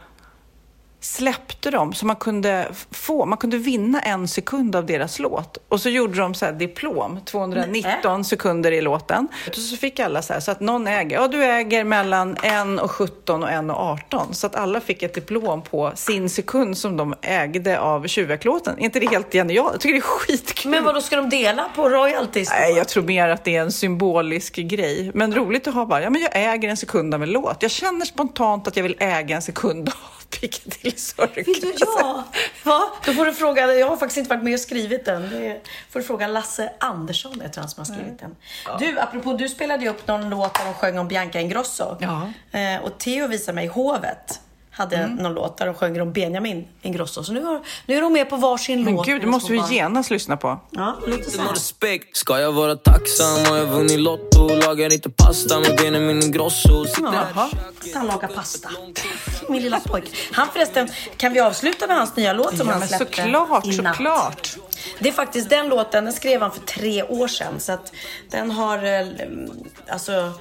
släppte 1.01 1.71
de 1.71 1.93
så 1.93 2.07
man 2.07 2.17
kunde 2.17 2.69
få, 2.91 3.27
man 3.27 3.39
kunde 3.39 3.57
vinna 3.57 4.01
en 4.01 4.29
sekund 4.29 4.77
av 4.77 4.87
deras 4.87 5.19
låt. 5.19 5.59
Och 5.69 5.81
så 5.81 5.89
gjorde 5.89 6.19
de 6.19 6.35
så 6.35 6.45
här 6.45 6.53
diplom, 6.53 7.21
219 7.25 8.25
sekunder 8.25 8.73
i 8.73 8.81
låten. 8.81 9.29
Och 9.49 9.55
så 9.55 9.77
fick 9.77 10.01
alla 10.01 10.23
så 10.23 10.33
här, 10.33 10.41
så 10.41 10.51
att 10.51 10.61
någon 10.61 10.87
äger, 10.87 11.17
ja 11.17 11.29
du 11.29 11.45
äger 11.45 11.85
mellan 11.85 12.37
1 12.37 12.81
och 12.81 12.91
17 12.91 13.43
och 13.43 13.51
1 13.51 13.71
och 13.71 13.77
18. 13.77 14.35
Så 14.35 14.47
att 14.47 14.57
alla 14.57 14.81
fick 14.81 15.03
ett 15.03 15.15
diplom 15.15 15.63
på 15.63 15.93
sin 15.95 16.31
sekund 16.31 16.79
som 16.79 16.97
de 16.97 17.15
ägde 17.23 17.81
av 17.81 18.07
Tjuvjakt-låten. 18.07 18.79
Är 18.79 18.83
inte 18.83 19.01
det 19.01 19.11
helt 19.11 19.33
genialt? 19.33 19.73
Jag 19.73 19.81
tycker 19.81 19.95
det 19.95 19.99
är 19.99 20.03
skitkul. 20.03 20.71
Men 20.71 20.85
vad 20.85 20.95
då 20.95 21.01
ska 21.01 21.17
de 21.17 21.29
dela 21.29 21.69
på 21.77 21.89
royalties? 21.89 22.51
Nej, 22.51 22.73
jag 22.77 22.89
tror 22.89 23.03
mer 23.03 23.29
att 23.29 23.45
det 23.45 23.57
är 23.57 23.61
en 23.61 23.73
symbolisk 23.73 24.57
grej. 24.57 25.11
Men 25.15 25.35
roligt 25.35 25.69
att 25.69 25.75
ha 25.75 25.87
bara, 25.87 26.03
ja 26.03 26.11
men 26.11 26.23
jag 26.23 26.31
äger 26.35 26.69
en 26.69 26.77
sekund 26.77 27.15
av 27.15 27.23
en 27.23 27.31
låt. 27.31 27.63
Jag 27.63 27.71
känner 27.71 28.05
spontant 28.05 28.69
att 28.69 28.77
jag 28.77 28.83
vill 28.83 28.97
äga 28.99 29.37
en 29.37 29.43
sekund 29.43 29.89
av 29.89 30.20
Piccadilly 30.31 30.97
Circus. 30.97 31.47
Vill 31.49 31.61
du? 31.61 31.75
Ja! 32.65 32.93
Då 33.05 33.13
får 33.13 33.27
du 33.27 33.33
fråga, 33.33 33.75
jag 33.75 33.89
har 33.89 33.97
faktiskt 33.97 34.19
inte 34.19 34.31
varit 34.31 34.45
med 34.45 34.55
och 34.55 34.61
skrivit 34.61 35.05
den. 35.05 35.31
Det 35.31 35.61
får 35.91 36.01
du 36.01 36.07
fråga 36.07 36.27
Lasse 36.27 36.73
Andersson, 36.81 37.41
jag 37.43 37.53
tror 37.53 37.63
han 37.63 37.71
som 37.71 37.81
har 37.81 37.95
skrivit 37.95 38.19
den. 38.19 38.37
Du, 38.79 38.99
apropå, 39.01 39.33
du 39.33 39.49
spelade 39.49 39.83
ju 39.83 39.91
upp 39.91 40.07
någon 40.07 40.31
låt 40.31 40.55
där 40.55 40.65
de 40.65 40.75
sjöng 40.75 40.99
om 40.99 41.09
Bianca 41.09 41.41
Ingrosso. 41.41 41.97
Ja. 42.01 42.33
Eh, 42.59 42.83
och 42.83 42.99
Theo 42.99 43.27
visade 43.27 43.55
mig 43.55 43.67
Hovet 43.67 44.41
hade 44.81 45.07
någon 45.07 45.35
låt 45.35 45.59
där 45.59 45.67
de 45.67 45.75
sjöng 45.75 46.01
om 46.01 46.13
Benjamin 46.13 46.69
Ingrosso. 46.83 47.23
Så 47.25 47.33
nu, 47.33 47.43
har, 47.45 47.61
nu 47.87 47.95
är 47.97 48.01
de 48.01 48.13
med 48.13 48.31
på 48.31 48.37
varsin 48.37 48.85
Men 48.85 48.95
låt. 48.95 49.07
gud, 49.07 49.21
det 49.21 49.27
måste 49.27 49.53
vi 49.53 49.63
genast 49.71 50.11
lyssna 50.11 50.37
på. 50.37 50.61
Ja, 50.71 50.97
lite 51.07 51.31
så 51.31 51.43
här. 51.43 51.53
respekt 51.53 52.17
Ska 52.17 52.41
jag 52.41 52.53
vara 52.53 52.77
tacksam 52.77 53.45
har 53.49 53.57
jag 53.57 53.67
vunnit 53.67 54.01
Lotto 54.01 54.49
Lagar 54.49 54.93
inte 54.93 55.11
pasta 55.11 55.61
med 55.61 55.77
Benjamin 55.77 56.23
Ingrosso 56.23 56.85
Jaha, 57.03 57.49
han 57.95 58.07
lagar 58.07 58.29
pasta. 58.29 58.69
Min 59.49 59.63
lilla 59.63 59.81
pojk. 59.81 60.05
Han 60.33 60.49
förresten, 60.53 60.89
kan 61.17 61.33
vi 61.33 61.41
avsluta 61.41 61.87
med 61.87 61.97
hans 61.97 62.17
nya 62.17 62.33
låt 62.33 62.57
som 62.57 62.67
Ja, 62.67 62.73
han 62.73 62.79
men 62.79 62.89
släppte 62.89 63.17
såklart, 63.23 63.65
i 63.67 63.77
natt? 63.83 63.97
såklart. 63.97 64.57
Det 64.99 65.09
är 65.09 65.13
faktiskt 65.13 65.51
den 65.51 65.69
låten, 65.69 66.05
den 66.05 66.13
skrev 66.13 66.41
han 66.43 66.53
för 66.53 66.61
tre 66.61 67.03
år 67.03 67.29
sedan. 67.29 67.61
Så 67.61 67.73
att 67.73 67.93
den 68.31 68.51
har, 68.51 68.85
eh, 68.85 69.07
alltså, 69.89 70.33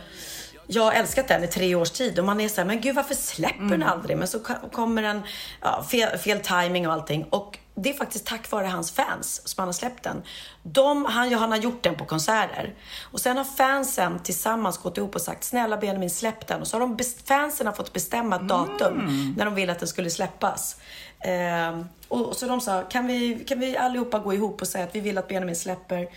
jag 0.71 0.83
har 0.83 0.91
älskat 0.91 1.27
den 1.27 1.43
i 1.43 1.47
tre 1.47 1.75
års 1.75 1.91
tid 1.91 2.19
och 2.19 2.25
man 2.25 2.41
är 2.41 2.49
så 2.49 2.61
här, 2.61 2.65
men 2.65 2.81
gud 2.81 2.95
varför 2.95 3.15
släpper 3.15 3.65
den 3.65 3.83
aldrig? 3.83 4.17
Men 4.17 4.27
så 4.27 4.39
kommer 4.71 5.01
den, 5.01 5.21
ja, 5.61 5.83
fel, 5.91 6.17
fel 6.17 6.39
timing 6.39 6.87
och 6.87 6.93
allting. 6.93 7.23
Och 7.23 7.57
det 7.75 7.89
är 7.89 7.93
faktiskt 7.93 8.25
tack 8.25 8.51
vare 8.51 8.65
hans 8.65 8.91
fans 8.91 9.41
som 9.47 9.61
han 9.61 9.67
har 9.67 9.73
släppt 9.73 10.03
den. 10.03 10.23
De, 10.63 11.05
han, 11.05 11.33
han 11.33 11.51
har 11.51 11.57
gjort 11.57 11.83
den 11.83 11.95
på 11.95 12.05
konserter. 12.05 12.73
Och 13.11 13.19
sen 13.19 13.37
har 13.37 13.43
fansen 13.43 14.19
tillsammans 14.19 14.77
gått 14.77 14.97
ihop 14.97 15.15
och 15.15 15.21
sagt, 15.21 15.43
snälla 15.43 15.77
Benjamin 15.77 16.09
släpp 16.09 16.47
den. 16.47 16.61
Och 16.61 16.67
så 16.67 16.79
har 16.79 16.81
de, 16.81 16.99
fansen 17.25 17.67
har 17.67 17.73
fått 17.73 17.93
bestämma 17.93 18.35
ett 18.35 18.47
datum 18.47 19.33
när 19.37 19.45
de 19.45 19.55
ville 19.55 19.71
att 19.71 19.79
den 19.79 19.87
skulle 19.87 20.09
släppas. 20.09 20.75
Ehm, 21.19 21.85
och, 22.07 22.25
och 22.25 22.35
så 22.35 22.47
de 22.47 22.61
sa, 22.61 22.81
kan 22.81 23.07
vi, 23.07 23.45
kan 23.47 23.59
vi 23.59 23.77
allihopa 23.77 24.19
gå 24.19 24.33
ihop 24.33 24.61
och 24.61 24.67
säga 24.67 24.83
att 24.83 24.95
vi 24.95 24.99
vill 24.99 25.17
att 25.17 25.27
Benjamin 25.27 25.55
släpper 25.55 26.07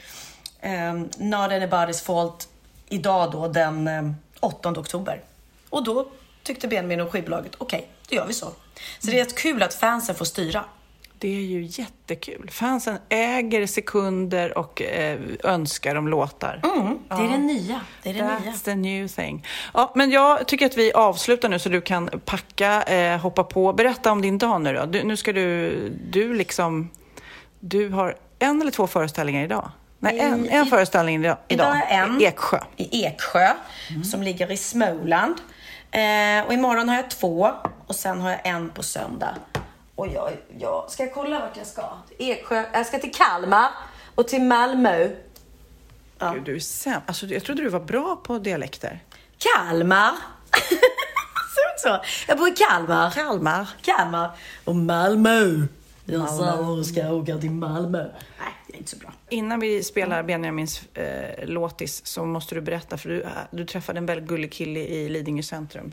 um, 0.62 1.08
Not 1.18 1.50
Anybody's 1.50 2.04
Fault 2.04 2.48
idag 2.88 3.32
då 3.32 3.48
den 3.48 3.88
um, 3.88 4.16
8 4.42 4.70
oktober. 4.70 5.22
Och 5.70 5.84
då 5.84 6.08
tyckte 6.42 6.68
Benjamin 6.68 7.00
och 7.00 7.12
skivbolaget, 7.12 7.52
okej, 7.58 7.88
då 8.08 8.16
gör 8.16 8.26
vi 8.26 8.32
så. 8.32 8.46
Så 8.98 9.10
det 9.10 9.20
är 9.20 9.24
rätt 9.24 9.34
kul 9.34 9.62
att 9.62 9.74
fansen 9.74 10.14
får 10.14 10.24
styra. 10.24 10.64
Det 11.18 11.28
är 11.28 11.40
ju 11.40 11.62
jättekul. 11.62 12.50
Fansen 12.50 12.98
äger 13.08 13.66
sekunder 13.66 14.58
och 14.58 14.82
eh, 14.82 15.20
önskar 15.44 15.94
om 15.94 16.08
låtar. 16.08 16.60
Mm, 16.62 16.98
det 17.08 17.14
är 17.14 17.28
det 17.28 17.38
nya. 17.38 17.80
Det 18.02 18.10
är 18.10 18.14
det 18.14 18.22
nya. 18.22 18.52
That's 18.52 18.64
the 18.64 18.74
new 18.74 19.08
thing. 19.08 19.46
Ja, 19.74 19.92
men 19.94 20.10
jag 20.10 20.46
tycker 20.48 20.66
att 20.66 20.76
vi 20.76 20.92
avslutar 20.92 21.48
nu 21.48 21.58
så 21.58 21.68
du 21.68 21.80
kan 21.80 22.10
packa, 22.24 22.82
eh, 22.82 23.20
hoppa 23.20 23.44
på. 23.44 23.72
Berätta 23.72 24.12
om 24.12 24.22
din 24.22 24.38
dag 24.38 24.60
nu 24.60 24.72
då. 24.72 24.86
Du, 24.86 25.02
nu 25.02 25.16
ska 25.16 25.32
du, 25.32 25.88
du 26.10 26.34
liksom, 26.34 26.90
du 27.60 27.88
har 27.88 28.16
en 28.38 28.60
eller 28.60 28.70
två 28.70 28.86
föreställningar 28.86 29.44
idag? 29.44 29.70
Nej, 30.02 30.18
en, 30.18 30.48
en 30.48 30.66
föreställning 30.66 31.24
idag. 31.24 31.36
Idag 31.48 31.76
en. 31.88 32.20
I 32.20 32.24
Eksjö. 32.24 32.58
I 32.76 33.04
Eksjö, 33.04 33.48
som 34.10 34.22
ligger 34.22 34.52
i 34.52 34.56
Småland. 34.56 35.34
Eh, 35.90 36.46
och 36.46 36.52
imorgon 36.52 36.88
har 36.88 36.96
jag 36.96 37.10
två 37.10 37.50
och 37.86 37.94
sen 37.96 38.20
har 38.20 38.30
jag 38.30 38.40
en 38.44 38.70
på 38.70 38.82
söndag. 38.82 39.34
Och 39.94 40.08
jag, 40.08 40.30
jag 40.58 40.90
ska 40.90 41.02
jag 41.02 41.14
kolla 41.14 41.40
vart 41.40 41.56
jag 41.56 41.66
ska? 41.66 41.82
Eksjö, 42.18 42.64
jag 42.72 42.86
ska 42.86 42.98
till 42.98 43.14
Kalmar 43.14 43.70
och 44.14 44.28
till 44.28 44.42
Malmö. 44.42 45.08
Ja. 46.18 46.32
Gud, 46.32 46.44
du 46.44 46.56
är 46.56 46.60
sämst. 46.60 47.00
Alltså, 47.06 47.26
jag 47.26 47.44
trodde 47.44 47.62
du 47.62 47.68
var 47.68 47.80
bra 47.80 48.16
på 48.16 48.38
dialekter. 48.38 49.00
Kalmar. 49.38 50.12
Ser 51.54 51.74
ut 51.74 51.80
så? 51.80 52.04
Jag 52.28 52.38
bor 52.38 52.48
i 52.48 52.52
Kalmar. 52.52 53.10
Kalmar. 53.10 53.68
Kalmar. 53.82 54.30
Och 54.64 54.76
Malmö. 54.76 55.66
Jag 56.04 56.28
sa 56.28 56.44
att 56.80 56.86
ska 56.86 57.12
åka 57.12 57.38
till 57.38 57.50
Malmö. 57.50 57.98
Nej, 58.38 58.52
det 58.72 58.76
är 58.76 58.78
inte 58.78 58.90
så 58.90 58.96
bra. 58.96 59.12
Innan 59.28 59.60
vi 59.60 59.82
spelar 59.82 60.22
Benjamins 60.22 60.82
eh, 60.94 61.46
låtis 61.46 62.06
så 62.06 62.24
måste 62.24 62.54
du 62.54 62.60
berätta, 62.60 62.98
för 62.98 63.08
du, 63.08 63.26
du 63.50 63.64
träffade 63.64 63.98
en 63.98 64.06
väldigt 64.06 64.28
gullig 64.28 64.52
kille 64.52 64.80
i 64.80 65.08
Lidingö 65.08 65.42
centrum. 65.42 65.92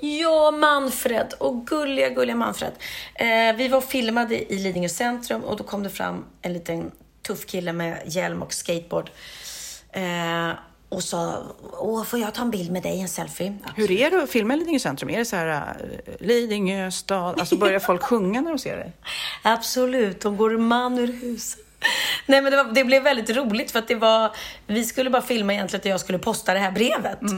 Ja, 0.00 0.50
Manfred. 0.50 1.34
Och 1.38 1.66
gulliga, 1.66 2.08
gulliga 2.08 2.36
Manfred. 2.36 2.72
Eh, 3.14 3.56
vi 3.56 3.68
var 3.68 3.80
filmade 3.80 4.52
i 4.52 4.58
Lidingö 4.58 4.88
centrum 4.88 5.44
och 5.44 5.56
då 5.56 5.64
kom 5.64 5.82
det 5.82 5.90
fram 5.90 6.24
en 6.42 6.52
liten 6.52 6.90
tuff 7.22 7.46
kille 7.46 7.72
med 7.72 8.02
hjälm 8.06 8.42
och 8.42 8.52
skateboard. 8.52 9.10
Eh, 9.92 10.50
och 10.88 11.02
sa, 11.02 11.42
Åh, 11.72 12.04
får 12.04 12.18
jag 12.18 12.34
ta 12.34 12.42
en 12.42 12.50
bild 12.50 12.70
med 12.72 12.82
dig, 12.82 13.00
en 13.00 13.08
selfie? 13.08 13.58
Ja. 13.64 13.70
Hur 13.76 13.90
är 13.90 14.10
det 14.10 14.22
att 14.22 14.30
filma 14.30 14.54
i 14.54 14.56
Lidingö 14.56 14.78
centrum? 14.78 15.10
Är 15.10 15.18
det 15.18 15.24
så 15.24 15.36
här 15.36 15.76
eh, 16.06 16.26
Lidingö 16.26 16.90
stad? 16.90 17.40
Alltså 17.40 17.56
börjar 17.56 17.78
folk 17.78 18.02
sjunga 18.10 18.40
när 18.40 18.50
de 18.50 18.58
ser 18.58 18.76
dig? 18.76 18.92
Absolut, 19.42 20.20
de 20.20 20.36
går 20.36 20.50
man 20.50 20.98
ur 20.98 21.12
huset. 21.12 21.69
Nej 22.26 22.42
men 22.42 22.52
det, 22.52 22.62
var, 22.62 22.72
det 22.72 22.84
blev 22.84 23.02
väldigt 23.02 23.36
roligt 23.36 23.70
för 23.70 23.78
att 23.78 23.88
det 23.88 23.94
var, 23.94 24.30
vi 24.66 24.84
skulle 24.84 25.10
bara 25.10 25.22
filma 25.22 25.52
egentligen 25.52 25.80
att 25.80 25.84
jag 25.84 26.00
skulle 26.00 26.18
posta 26.18 26.54
det 26.54 26.60
här 26.60 26.72
brevet. 26.72 27.20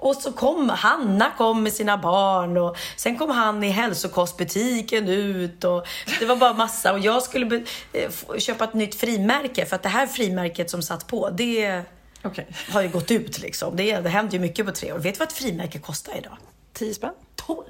Och 0.00 0.16
så 0.16 0.32
kom 0.32 0.68
Hanna 0.68 1.30
kom 1.38 1.62
med 1.62 1.72
sina 1.72 1.98
barn 1.98 2.56
och 2.56 2.76
sen 2.96 3.18
kom 3.18 3.30
han 3.30 3.64
i 3.64 3.70
hälsokostbutiken 3.70 5.08
ut 5.08 5.64
och 5.64 5.86
det 6.20 6.26
var 6.26 6.36
bara 6.36 6.52
massa 6.52 6.92
och 6.92 6.98
jag 6.98 7.22
skulle 7.22 7.46
be, 7.46 7.62
eh, 7.92 8.38
köpa 8.38 8.64
ett 8.64 8.74
nytt 8.74 8.94
frimärke 8.94 9.66
för 9.66 9.76
att 9.76 9.82
det 9.82 9.88
här 9.88 10.06
frimärket 10.06 10.70
som 10.70 10.82
satt 10.82 11.06
på 11.06 11.30
det 11.30 11.82
Okej. 12.22 12.46
har 12.70 12.82
ju 12.82 12.88
gått 12.88 13.10
ut 13.10 13.38
liksom. 13.38 13.76
Det, 13.76 14.00
det 14.00 14.08
händer 14.08 14.32
ju 14.32 14.38
mycket 14.38 14.66
på 14.66 14.72
tre 14.72 14.92
år. 14.92 14.98
Vet 14.98 15.14
du 15.14 15.18
vad 15.18 15.28
ett 15.28 15.34
frimärke 15.34 15.78
kostar 15.78 16.16
idag? 16.18 16.36
10 16.72 16.94
spänn? 16.94 17.14
12. 17.36 17.64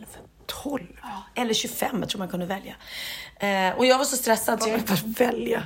12? 0.62 0.86
Ja, 1.02 1.42
eller 1.42 1.54
25, 1.54 2.00
jag 2.00 2.08
tror 2.08 2.18
man 2.18 2.28
kunde 2.28 2.46
välja. 2.46 2.74
Eh, 3.36 3.76
och 3.76 3.86
jag 3.86 3.98
var 3.98 4.04
så 4.04 4.16
stressad 4.16 4.62
så 4.62 4.68
jag... 4.68 4.80
Att 4.80 5.20
välja. 5.20 5.62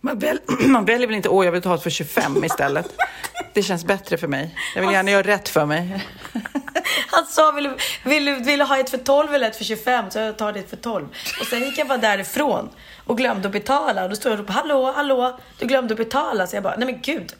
Man, 0.00 0.18
väl, 0.18 0.38
man 0.66 0.84
väljer 0.84 1.06
väl 1.06 1.16
inte, 1.16 1.28
åh 1.28 1.44
jag 1.44 1.52
vill 1.52 1.62
ta 1.62 1.74
ett 1.74 1.82
för 1.82 1.90
25 1.90 2.44
istället. 2.44 2.86
Det 3.54 3.62
känns 3.62 3.84
bättre 3.84 4.16
för 4.16 4.28
mig. 4.28 4.56
Jag 4.74 4.82
vill 4.82 4.92
gärna 4.92 5.10
göra 5.10 5.22
rätt 5.22 5.48
för 5.48 5.66
mig. 5.66 6.06
Han 7.06 7.26
sa, 7.26 7.50
vill 7.50 7.64
du, 7.64 7.76
vill, 8.04 8.24
du, 8.24 8.34
vill 8.34 8.58
du 8.58 8.64
ha 8.64 8.78
ett 8.78 8.90
för 8.90 8.98
12 8.98 9.34
eller 9.34 9.48
ett 9.48 9.56
för 9.56 9.64
25? 9.64 10.10
Så 10.10 10.18
jag 10.18 10.38
tar 10.38 10.52
det 10.52 10.70
för 10.70 10.76
12. 10.76 11.08
Och 11.40 11.46
sen 11.46 11.60
gick 11.60 11.78
jag 11.78 11.88
bara 11.88 11.98
därifrån 11.98 12.68
och 13.04 13.18
glömde 13.18 13.48
att 13.48 13.52
betala. 13.52 14.02
Och 14.02 14.10
då 14.10 14.16
stod 14.16 14.32
jag 14.32 14.40
och 14.40 14.46
ropade, 14.46 14.58
hallå, 14.58 14.92
hallå, 14.92 15.38
du 15.58 15.66
glömde 15.66 15.94
att 15.94 15.98
betala. 15.98 16.46
Så 16.46 16.56
jag 16.56 16.62
bara, 16.62 16.76
nej 16.76 16.86
men 16.86 17.00
gud. 17.02 17.32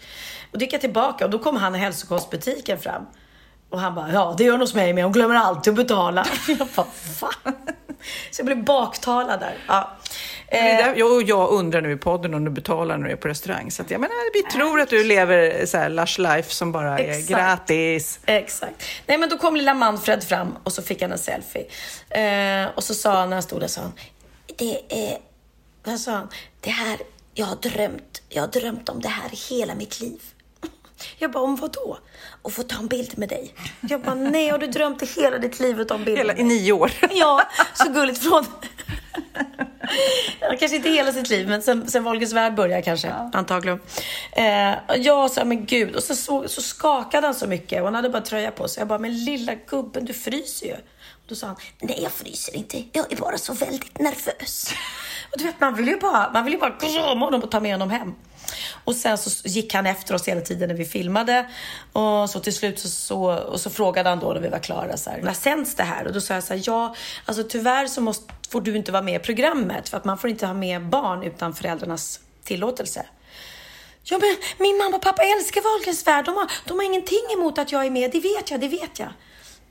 Och 0.53 0.59
då 0.59 0.65
gick 0.65 0.73
jag 0.73 0.81
tillbaka 0.81 1.25
och 1.25 1.31
då 1.31 1.39
kom 1.39 1.57
han 1.57 1.75
i 1.75 1.79
hälsokostbutiken 1.79 2.79
fram. 2.79 3.07
Och 3.73 3.81
han 3.81 3.95
bara, 3.95 4.13
ja 4.13 4.35
det 4.39 4.45
gör 4.45 4.53
hon 4.53 4.61
hos 4.61 4.75
mig 4.75 4.93
med, 4.93 5.05
hon 5.05 5.13
glömmer 5.13 5.35
alltid 5.35 5.71
att 5.71 5.77
betala. 5.77 6.27
Jag 6.47 6.69
bara, 6.77 6.87
va? 7.21 7.31
Så 8.31 8.41
jag 8.41 8.47
blev 8.47 8.65
baktalad 8.65 9.41
där. 9.41 9.59
Ja. 9.67 9.97
Eh, 10.49 10.63
där, 10.63 10.95
jag, 10.97 11.23
jag 11.23 11.51
undrar 11.51 11.81
nu 11.81 11.93
i 11.93 11.97
podden 11.97 12.35
om 12.35 12.45
du 12.45 12.51
betalar 12.51 12.97
när 12.99 13.07
du 13.07 13.13
är 13.13 13.17
på 13.17 13.29
restaurang. 13.29 13.71
Så 13.71 13.83
att 13.83 13.91
jag 13.91 14.01
menar, 14.01 14.33
vi 14.33 14.43
tror 14.59 14.81
att 14.81 14.91
du 14.91 15.05
lever 15.05 15.67
så 15.67 15.79
här 15.79 15.89
lush 15.89 16.21
life 16.21 16.55
som 16.55 16.73
bara 16.73 16.99
är 16.99 17.11
Exakt. 17.11 17.29
gratis. 17.29 18.21
Exakt. 18.27 18.85
Nej 19.07 19.19
men 19.19 19.29
då 19.29 19.39
kom 19.39 19.57
lilla 19.57 19.75
Manfred 19.75 20.25
fram 20.25 20.57
och 20.65 20.73
så 20.73 20.83
fick 20.83 21.03
han 21.03 21.13
en 21.13 21.19
selfie. 21.19 21.67
Eh, 22.11 22.69
och 22.75 22.85
så 22.85 22.95
sa 22.95 23.13
han 23.19 23.29
när 23.31 23.37
han 23.37 23.43
stod 23.43 23.61
där, 23.61 23.69
sa 23.69 23.81
han, 23.81 23.93
det 24.59 24.81
är, 24.89 25.19
vad 25.85 26.01
sa 26.01 26.13
han? 26.13 26.29
Det 26.61 26.71
här, 26.71 26.99
jag 27.35 27.47
har 27.47 27.57
drömt, 27.57 28.23
jag 28.29 28.43
har 28.43 28.49
drömt 28.49 28.89
om 28.89 29.01
det 29.01 29.09
här 29.09 29.31
hela 29.51 29.75
mitt 29.75 30.01
liv. 30.01 30.21
Jag 31.19 31.31
bara, 31.31 31.43
om 31.43 31.57
vad 31.57 31.73
då? 31.73 31.99
Och 32.43 32.53
få 32.53 32.63
ta 32.63 32.79
en 32.79 32.87
bild 32.87 33.19
med 33.19 33.29
dig. 33.29 33.55
Jag 33.81 34.03
bara, 34.03 34.15
nej, 34.15 34.49
har 34.49 34.59
du 34.59 34.67
drömt 34.67 35.03
i 35.03 35.07
hela 35.07 35.39
ditt 35.39 35.61
liv 35.61 35.81
att 35.81 35.89
ta 35.89 35.95
en 35.95 36.05
bild 36.05 36.19
Hela, 36.19 36.37
I 36.37 36.43
nio 36.43 36.73
år. 36.73 36.93
Ja, 37.11 37.43
så 37.75 37.93
gulligt 37.93 38.23
från... 38.23 38.47
Ja, 40.41 40.57
kanske 40.59 40.77
inte 40.77 40.89
hela 40.89 41.13
sitt 41.13 41.31
liv, 41.31 41.49
men 41.49 41.63
sen, 41.63 41.91
sen 41.91 42.05
Wahlgrens 42.05 42.33
värld 42.33 42.55
började 42.55 42.83
kanske, 42.83 43.13
antagligen. 43.33 43.81
Eh, 44.33 44.75
jag 44.97 45.31
sa, 45.31 45.45
men 45.45 45.67
gud, 45.67 45.97
och 45.97 46.03
så, 46.03 46.17
så, 46.17 46.49
så 46.49 46.63
skakade 46.63 47.27
han 47.27 47.35
så 47.35 47.47
mycket 47.47 47.79
och 47.79 47.85
han 47.85 47.95
hade 47.95 48.09
bara 48.09 48.23
tröja 48.23 48.51
på 48.51 48.69
sig. 48.69 48.81
Jag 48.81 48.89
bara, 48.89 48.99
men 48.99 49.25
lilla 49.25 49.55
gubben, 49.55 50.05
du 50.05 50.13
fryser 50.13 50.67
ju. 50.67 50.73
Och 50.73 51.27
då 51.27 51.35
sa 51.35 51.47
han, 51.47 51.57
nej 51.81 51.99
jag 52.03 52.13
fryser 52.13 52.57
inte, 52.57 52.83
jag 52.93 53.13
är 53.13 53.17
bara 53.17 53.39
så 53.39 53.53
väldigt 53.53 53.99
nervös. 53.99 54.75
Och 55.33 55.39
du 55.39 55.45
vet, 55.45 55.61
man 55.61 55.75
vill 55.75 55.89
ju 55.89 55.99
bara, 55.99 56.31
man 56.33 56.45
vill 56.45 56.53
ju 56.53 56.61
bara 56.61 56.71
krama 56.71 57.25
honom 57.25 57.43
och 57.43 57.51
ta 57.51 57.61
med 57.61 57.73
honom 57.73 57.91
hem. 57.91 58.15
Och 58.85 58.95
sen 58.95 59.19
så 59.19 59.49
gick 59.49 59.75
han 59.75 59.87
efter 59.87 60.15
oss 60.15 60.29
hela 60.29 60.41
tiden 60.41 60.69
när 60.69 60.77
vi 60.77 60.85
filmade. 60.85 61.47
Och 61.93 62.31
så 62.31 62.41
till 62.41 62.55
slut 62.55 62.79
så, 62.79 62.89
så, 62.89 63.23
och 63.35 63.61
så 63.61 63.71
frågade 63.71 64.09
han 64.09 64.19
då 64.19 64.33
när 64.33 64.41
vi 64.41 64.49
var 64.49 64.59
klara 64.59 64.97
så 64.97 65.11
här, 65.11 65.23
när 65.23 65.33
sänds 65.33 65.75
det 65.75 65.83
här? 65.83 66.07
Och 66.07 66.13
då 66.13 66.21
sa 66.21 66.35
jag 66.35 66.45
så 66.45 66.55
här, 66.55 66.63
ja, 66.67 66.95
alltså 67.25 67.43
tyvärr 67.43 67.87
så 67.87 68.01
måste, 68.01 68.35
får 68.51 68.61
du 68.61 68.77
inte 68.77 68.93
vara 68.93 69.03
med 69.03 69.21
i 69.21 69.25
programmet 69.25 69.89
för 69.89 69.97
att 69.97 70.05
man 70.05 70.19
får 70.19 70.31
inte 70.31 70.47
ha 70.47 70.55
med 70.55 70.89
barn 70.89 71.23
utan 71.23 71.55
föräldrarnas 71.55 72.21
tillåtelse. 72.45 73.07
Ja, 74.05 74.19
men 74.19 74.37
min 74.59 74.79
mamma 74.79 74.97
och 74.97 75.03
pappa 75.03 75.23
älskar 75.23 75.61
Wahlgrens 75.63 76.07
värld. 76.07 76.25
De 76.25 76.37
har, 76.37 76.51
de 76.65 76.79
har 76.79 76.85
ingenting 76.85 77.27
emot 77.35 77.59
att 77.59 77.73
jag 77.73 77.87
är 77.87 77.91
med. 77.91 78.11
Det 78.13 78.21
vet 78.21 78.51
jag, 78.51 78.61
det 78.61 78.69
vet 78.69 78.99
jag. 78.99 79.09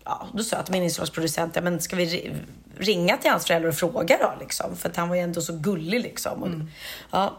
Ja, 0.06 0.28
då 0.34 0.44
sa 0.44 0.56
jag 0.56 0.66
till 0.66 0.72
min 0.74 0.84
inslagsproducent, 0.84 1.56
ja, 1.56 1.62
men 1.62 1.82
ska 1.82 1.96
vi 1.96 2.06
ri- 2.06 2.36
ringa 2.78 3.18
till 3.18 3.32
hans 3.32 3.46
föräldrar 3.46 3.70
och 3.70 3.76
fråga 3.76 4.18
då? 4.18 4.34
Liksom? 4.40 4.78
För 4.78 4.90
att 4.90 4.96
han 4.96 5.10
var 5.10 5.16
ju 5.16 5.22
ändå 5.22 5.42
så 5.42 5.54
gullig 5.54 6.02
liksom. 6.02 6.44
Och, 6.44 6.50
ja. 7.12 7.38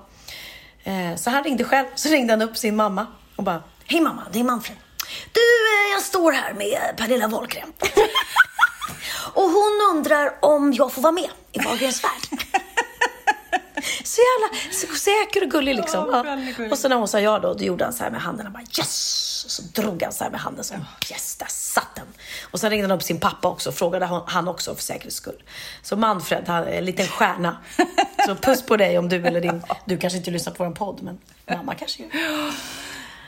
Eh, 0.84 1.16
Så 1.16 1.30
han 1.30 1.44
ringde 1.44 1.64
själv. 1.64 1.86
Så 1.94 2.08
ringde 2.08 2.32
han 2.32 2.42
upp 2.42 2.56
sin 2.56 2.76
mamma 2.76 3.06
och 3.36 3.44
bara, 3.44 3.62
hej 3.86 4.00
mamma, 4.00 4.22
det 4.32 4.40
är 4.40 4.44
Manfred. 4.44 4.76
Du, 5.32 5.40
eh, 5.40 5.92
jag 5.94 6.02
står 6.02 6.32
här 6.32 6.52
med 6.54 6.96
Pernilla 6.96 7.28
Wahlgren. 7.28 7.72
och 9.34 9.42
hon 9.50 9.80
undrar 9.96 10.34
om 10.42 10.72
jag 10.72 10.92
får 10.92 11.02
vara 11.02 11.12
med 11.12 11.28
i 11.52 11.58
Wahlgrens 11.58 12.04
värld. 12.04 12.40
Så 14.04 14.20
jävla 14.20 14.58
så 14.72 14.86
säker 14.94 15.42
och 15.44 15.50
gullig 15.50 15.74
liksom. 15.76 16.08
Ja. 16.58 16.68
Och 16.70 16.78
så 16.78 16.88
när 16.88 16.96
hon 16.96 17.08
sa 17.08 17.20
ja 17.20 17.38
då, 17.38 17.54
då 17.54 17.64
gjorde 17.64 17.84
han 17.84 17.92
så 17.92 18.04
här 18.04 18.10
med 18.10 18.20
handen. 18.20 18.46
Han 18.46 18.52
bara 18.52 18.62
yes! 18.78 19.31
Och 19.45 19.51
så 19.51 19.62
drog 19.62 20.03
han 20.03 20.12
så 20.12 20.24
här 20.24 20.30
med 20.30 20.40
handen. 20.40 20.64
Så 20.64 20.74
yes, 21.11 21.36
där 21.36 21.47
satt 21.49 21.95
den. 21.95 22.07
Och 22.51 22.61
sen 22.61 22.70
ringde 22.70 22.88
han 22.88 22.97
upp 22.97 23.03
sin 23.03 23.20
pappa 23.20 23.49
också 23.49 23.68
och 23.68 23.74
frågade 23.74 24.07
han- 24.26 24.49
också 24.49 24.74
för 24.74 24.82
säkerhets 24.82 25.16
skull. 25.16 25.43
Så 25.82 25.97
Manfred, 25.97 26.45
han 26.47 26.66
en 26.68 26.84
liten 26.84 27.07
stjärna. 27.07 27.57
Så 28.26 28.34
puss 28.34 28.62
på 28.66 28.76
dig 28.76 28.99
om 28.99 29.09
du 29.09 29.26
eller 29.26 29.40
din... 29.40 29.62
Du 29.84 29.99
kanske 29.99 30.16
inte 30.16 30.30
lyssnar 30.30 30.53
på 30.53 30.64
vår 30.64 30.70
podd, 30.70 31.03
men 31.03 31.18
mamma 31.57 31.74
kanske 31.74 32.03
gör. 32.03 32.11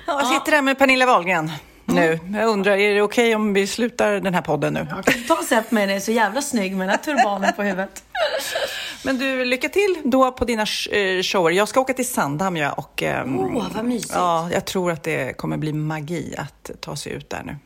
Ja, 0.07 0.21
jag 0.21 0.27
sitter 0.27 0.53
där 0.53 0.63
med 0.63 0.79
Pernilla 0.79 1.07
Wahlgren 1.07 1.53
nu. 1.85 2.19
Jag 2.35 2.49
undrar, 2.49 2.73
är 2.77 2.95
det 2.95 3.03
okej 3.03 3.35
om 3.35 3.53
vi 3.55 3.67
slutar 3.67 4.13
den 4.13 4.35
här 4.35 4.43
podden 4.43 4.75
nu? 4.75 4.87
Ta 5.29 5.35
och 5.35 5.45
sätt 5.45 5.71
mig, 5.71 5.87
den 5.87 5.97
är 5.97 6.01
så 6.01 6.13
jävla 6.13 6.43
snygg 6.43 6.77
med 6.77 6.89
den 6.89 6.91
här 6.99 7.05
turbanen 7.05 7.53
på 7.53 7.63
huvudet. 7.63 8.03
Men 9.05 9.19
du, 9.19 9.45
lycka 9.45 9.69
till 9.69 9.97
då 10.05 10.33
på 10.33 10.45
dina 10.45 10.63
eh, 10.63 11.23
shower. 11.23 11.51
Jag 11.51 11.69
ska 11.69 11.81
åka 11.81 11.95
till 11.95 12.09
Sandhamn 12.09 12.57
jag 12.57 12.79
och... 12.79 13.03
ehm, 13.03 13.39
Åh, 13.39 13.67
vad 13.75 13.85
mysigt. 13.85 14.13
Ja, 14.15 14.49
jag 14.53 14.65
tror 14.65 14.93
att 14.93 15.03
det 15.03 15.37
kommer 15.37 15.57
bli 15.57 15.73
magi 15.73 16.35
att 16.39 16.71
ta 16.81 16.97
sig 16.97 17.13
ut 17.13 17.31
där 17.31 17.43
nu. 17.45 17.57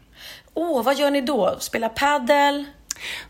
Åh, 0.55 0.83
vad 0.85 0.97
gör 0.97 1.11
ni 1.11 1.21
då? 1.21 1.57
Spela 1.61 1.89
paddel? 1.89 2.65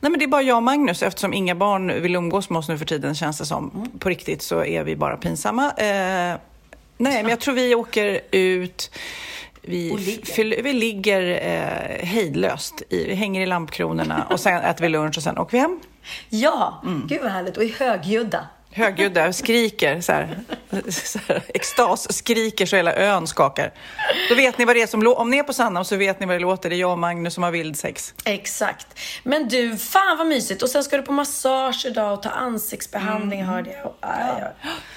Nej, 0.00 0.10
men 0.10 0.18
det 0.18 0.24
är 0.24 0.26
bara 0.26 0.42
jag 0.42 0.56
och 0.56 0.62
Magnus. 0.62 1.02
Eftersom 1.02 1.34
inga 1.34 1.54
barn 1.54 2.02
vill 2.02 2.16
umgås 2.16 2.50
med 2.50 2.58
oss 2.58 2.68
nu 2.68 2.78
för 2.78 2.84
tiden, 2.84 3.14
känns 3.14 3.38
det 3.38 3.46
som. 3.46 3.70
Mm. 3.74 3.98
På 3.98 4.08
riktigt 4.08 4.42
så 4.42 4.64
är 4.64 4.84
vi 4.84 4.96
bara 4.96 5.16
pinsamma. 5.16 5.64
Eh, 5.64 6.36
nej, 6.96 7.22
men 7.22 7.28
jag 7.28 7.40
tror 7.40 7.54
vi 7.54 7.74
åker 7.74 8.20
ut. 8.30 8.90
Vi, 9.62 9.96
ligger. 9.96 10.62
vi 10.62 10.72
ligger 10.72 11.40
eh, 11.42 12.06
hejdlöst. 12.06 12.82
I, 12.88 13.04
vi 13.04 13.14
hänger 13.14 13.40
i 13.40 13.46
lampkronorna 13.46 14.26
och 14.30 14.40
sen 14.40 14.60
äter 14.60 14.82
vi 14.82 14.88
lunch 14.88 15.16
och 15.16 15.22
sen 15.22 15.38
åker 15.38 15.52
vi 15.52 15.58
hem. 15.58 15.80
Ja, 16.28 16.80
Mm. 16.84 17.06
gud 17.06 17.22
vad 17.22 17.32
härligt. 17.32 17.56
Och 17.56 17.64
i 17.64 17.74
högljudda. 17.78 18.46
Högljudda, 18.70 19.32
skriker 19.32 20.00
så 20.00 20.12
här, 20.12 20.38
så 20.90 21.18
här, 21.28 21.42
extas, 21.48 22.12
skriker 22.16 22.66
så 22.66 22.76
hela 22.76 22.96
ön 22.96 23.26
skakar. 23.26 23.72
Då 24.28 24.34
vet 24.34 24.58
ni 24.58 24.64
vad 24.64 24.76
det 24.76 24.82
är 24.82 24.86
som 24.86 25.06
Om 25.06 25.30
ni 25.30 25.38
är 25.38 25.42
på 25.42 25.52
Sandhamn 25.52 25.84
så 25.84 25.96
vet 25.96 26.20
ni 26.20 26.26
vad 26.26 26.36
det 26.36 26.40
låter. 26.40 26.70
Det 26.70 26.76
är 26.76 26.78
jag 26.78 26.92
och 26.92 26.98
Magnus 26.98 27.34
som 27.34 27.42
har 27.42 27.50
vildsex. 27.50 28.14
Exakt. 28.24 28.86
Men 29.22 29.48
du, 29.48 29.76
fan 29.76 30.18
vad 30.18 30.26
mysigt. 30.26 30.62
Och 30.62 30.68
sen 30.68 30.84
ska 30.84 30.96
du 30.96 31.02
på 31.02 31.12
massage 31.12 31.86
idag 31.86 32.12
och 32.12 32.22
ta 32.22 32.30
ansiktsbehandling 32.30 33.44
hörde 33.44 33.70
jag. 33.70 33.92
Aj. 34.00 34.42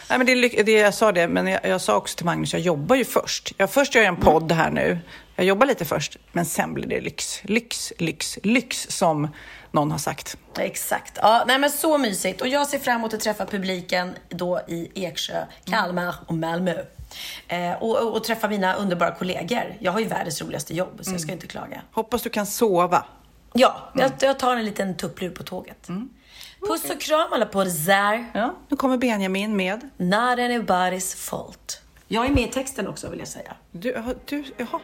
Nej, 0.09 0.17
men 0.17 0.25
det, 0.25 0.31
är 0.31 0.63
det, 0.63 0.71
jag 0.71 0.93
sa 0.93 1.11
det, 1.11 1.27
men 1.27 1.47
jag, 1.47 1.59
jag 1.63 1.81
sa 1.81 1.95
också 1.95 2.17
till 2.17 2.25
Magnus, 2.25 2.53
jag 2.53 2.61
jobbar 2.61 2.95
ju 2.95 3.05
först. 3.05 3.51
Jag, 3.57 3.71
först 3.71 3.95
gör 3.95 4.01
jag 4.01 4.09
en 4.09 4.21
podd 4.21 4.51
här 4.51 4.69
nu. 4.71 4.99
Jag 5.35 5.45
jobbar 5.45 5.65
lite 5.67 5.85
först, 5.85 6.17
men 6.31 6.45
sen 6.45 6.73
blir 6.73 6.87
det 6.87 7.01
lyx. 7.01 7.39
Lyx, 7.43 7.93
lyx, 7.97 8.39
lyx 8.43 8.87
som 8.89 9.27
någon 9.71 9.91
har 9.91 9.97
sagt. 9.97 10.37
Exakt. 10.57 11.17
Ja, 11.21 11.43
nej 11.47 11.59
men 11.59 11.69
så 11.69 11.97
mysigt. 11.97 12.41
Och 12.41 12.47
jag 12.47 12.67
ser 12.67 12.79
fram 12.79 12.95
emot 12.95 13.13
att 13.13 13.19
träffa 13.19 13.45
publiken 13.45 14.15
då 14.29 14.61
i 14.67 14.91
Eksjö, 14.95 15.45
Kalmar 15.65 16.15
och 16.25 16.35
Malmö. 16.35 16.75
Eh, 17.47 17.73
och, 17.73 18.15
och, 18.15 18.23
träffa 18.23 18.47
mina 18.47 18.73
underbara 18.73 19.15
kollegor. 19.15 19.77
Jag 19.79 19.91
har 19.91 19.99
ju 19.99 20.05
världens 20.05 20.41
roligaste 20.41 20.75
jobb, 20.75 20.99
så 21.01 21.11
jag 21.11 21.21
ska 21.21 21.31
inte 21.31 21.47
klaga. 21.47 21.81
Hoppas 21.91 22.21
du 22.21 22.29
kan 22.29 22.45
sova. 22.45 23.05
Ja, 23.53 23.91
jag, 23.95 24.11
jag 24.19 24.39
tar 24.39 24.55
en 24.55 24.65
liten 24.65 24.97
tupplur 24.97 25.29
på 25.29 25.43
tåget. 25.43 25.87
Puss 26.67 26.89
och 26.89 27.01
kram 27.01 27.33
alla 27.33 27.45
på 27.45 27.63
där. 27.63 28.31
Ja, 28.33 28.55
nu 28.67 28.77
kommer 28.77 28.97
Benjamin 28.97 29.55
med. 29.55 29.89
Not 29.97 30.39
anybody's 30.39 31.15
fault. 31.15 31.81
Jag 32.07 32.25
är 32.25 32.29
med 32.29 32.43
i 32.43 32.51
texten 32.51 32.87
också 32.87 33.09
vill 33.09 33.19
jag 33.19 33.27
säga. 33.27 33.55
Du, 33.71 34.03
du, 34.25 34.43
jaha. 34.57 34.79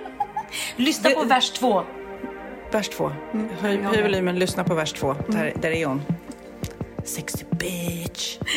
Lyssna 0.76 1.10
på 1.10 1.24
vers 1.24 1.50
två. 1.50 1.84
Vers 2.72 2.88
två. 2.88 3.10
Höj, 3.60 3.76
höj 3.76 4.02
volymen, 4.02 4.38
lyssna 4.38 4.64
på 4.64 4.74
vers 4.74 4.92
två. 4.92 5.14
Där, 5.28 5.52
där 5.60 5.70
är 5.70 5.86
hon. 5.86 6.02
Sexy 7.04 7.44
bitch. 7.50 8.38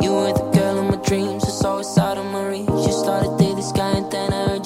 You 0.00 0.12
were 0.14 0.32
the 0.32 0.58
girl 0.58 0.78
of 0.78 0.84
my 0.84 0.96
dreams, 1.08 1.44
it's 1.44 1.64
always 1.64 1.98
out 1.98 2.18
of 2.18 2.26
my 2.26 2.44
reach. 2.48 2.68
You 2.86 2.92
started 2.92 3.30
dating 3.38 3.56
this 3.56 3.72
guy 3.72 3.90
and 3.96 4.10
then 4.10 4.32
I 4.32 4.57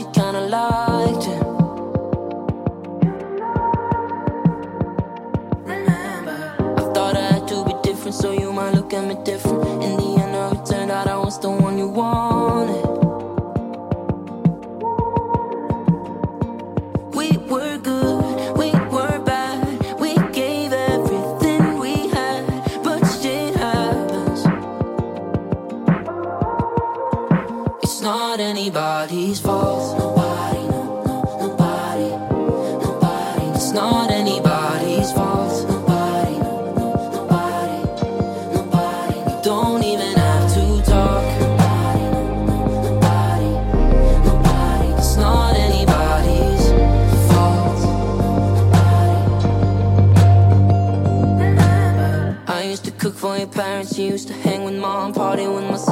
party 55.32 55.48
with 55.48 55.64
my 55.64 55.91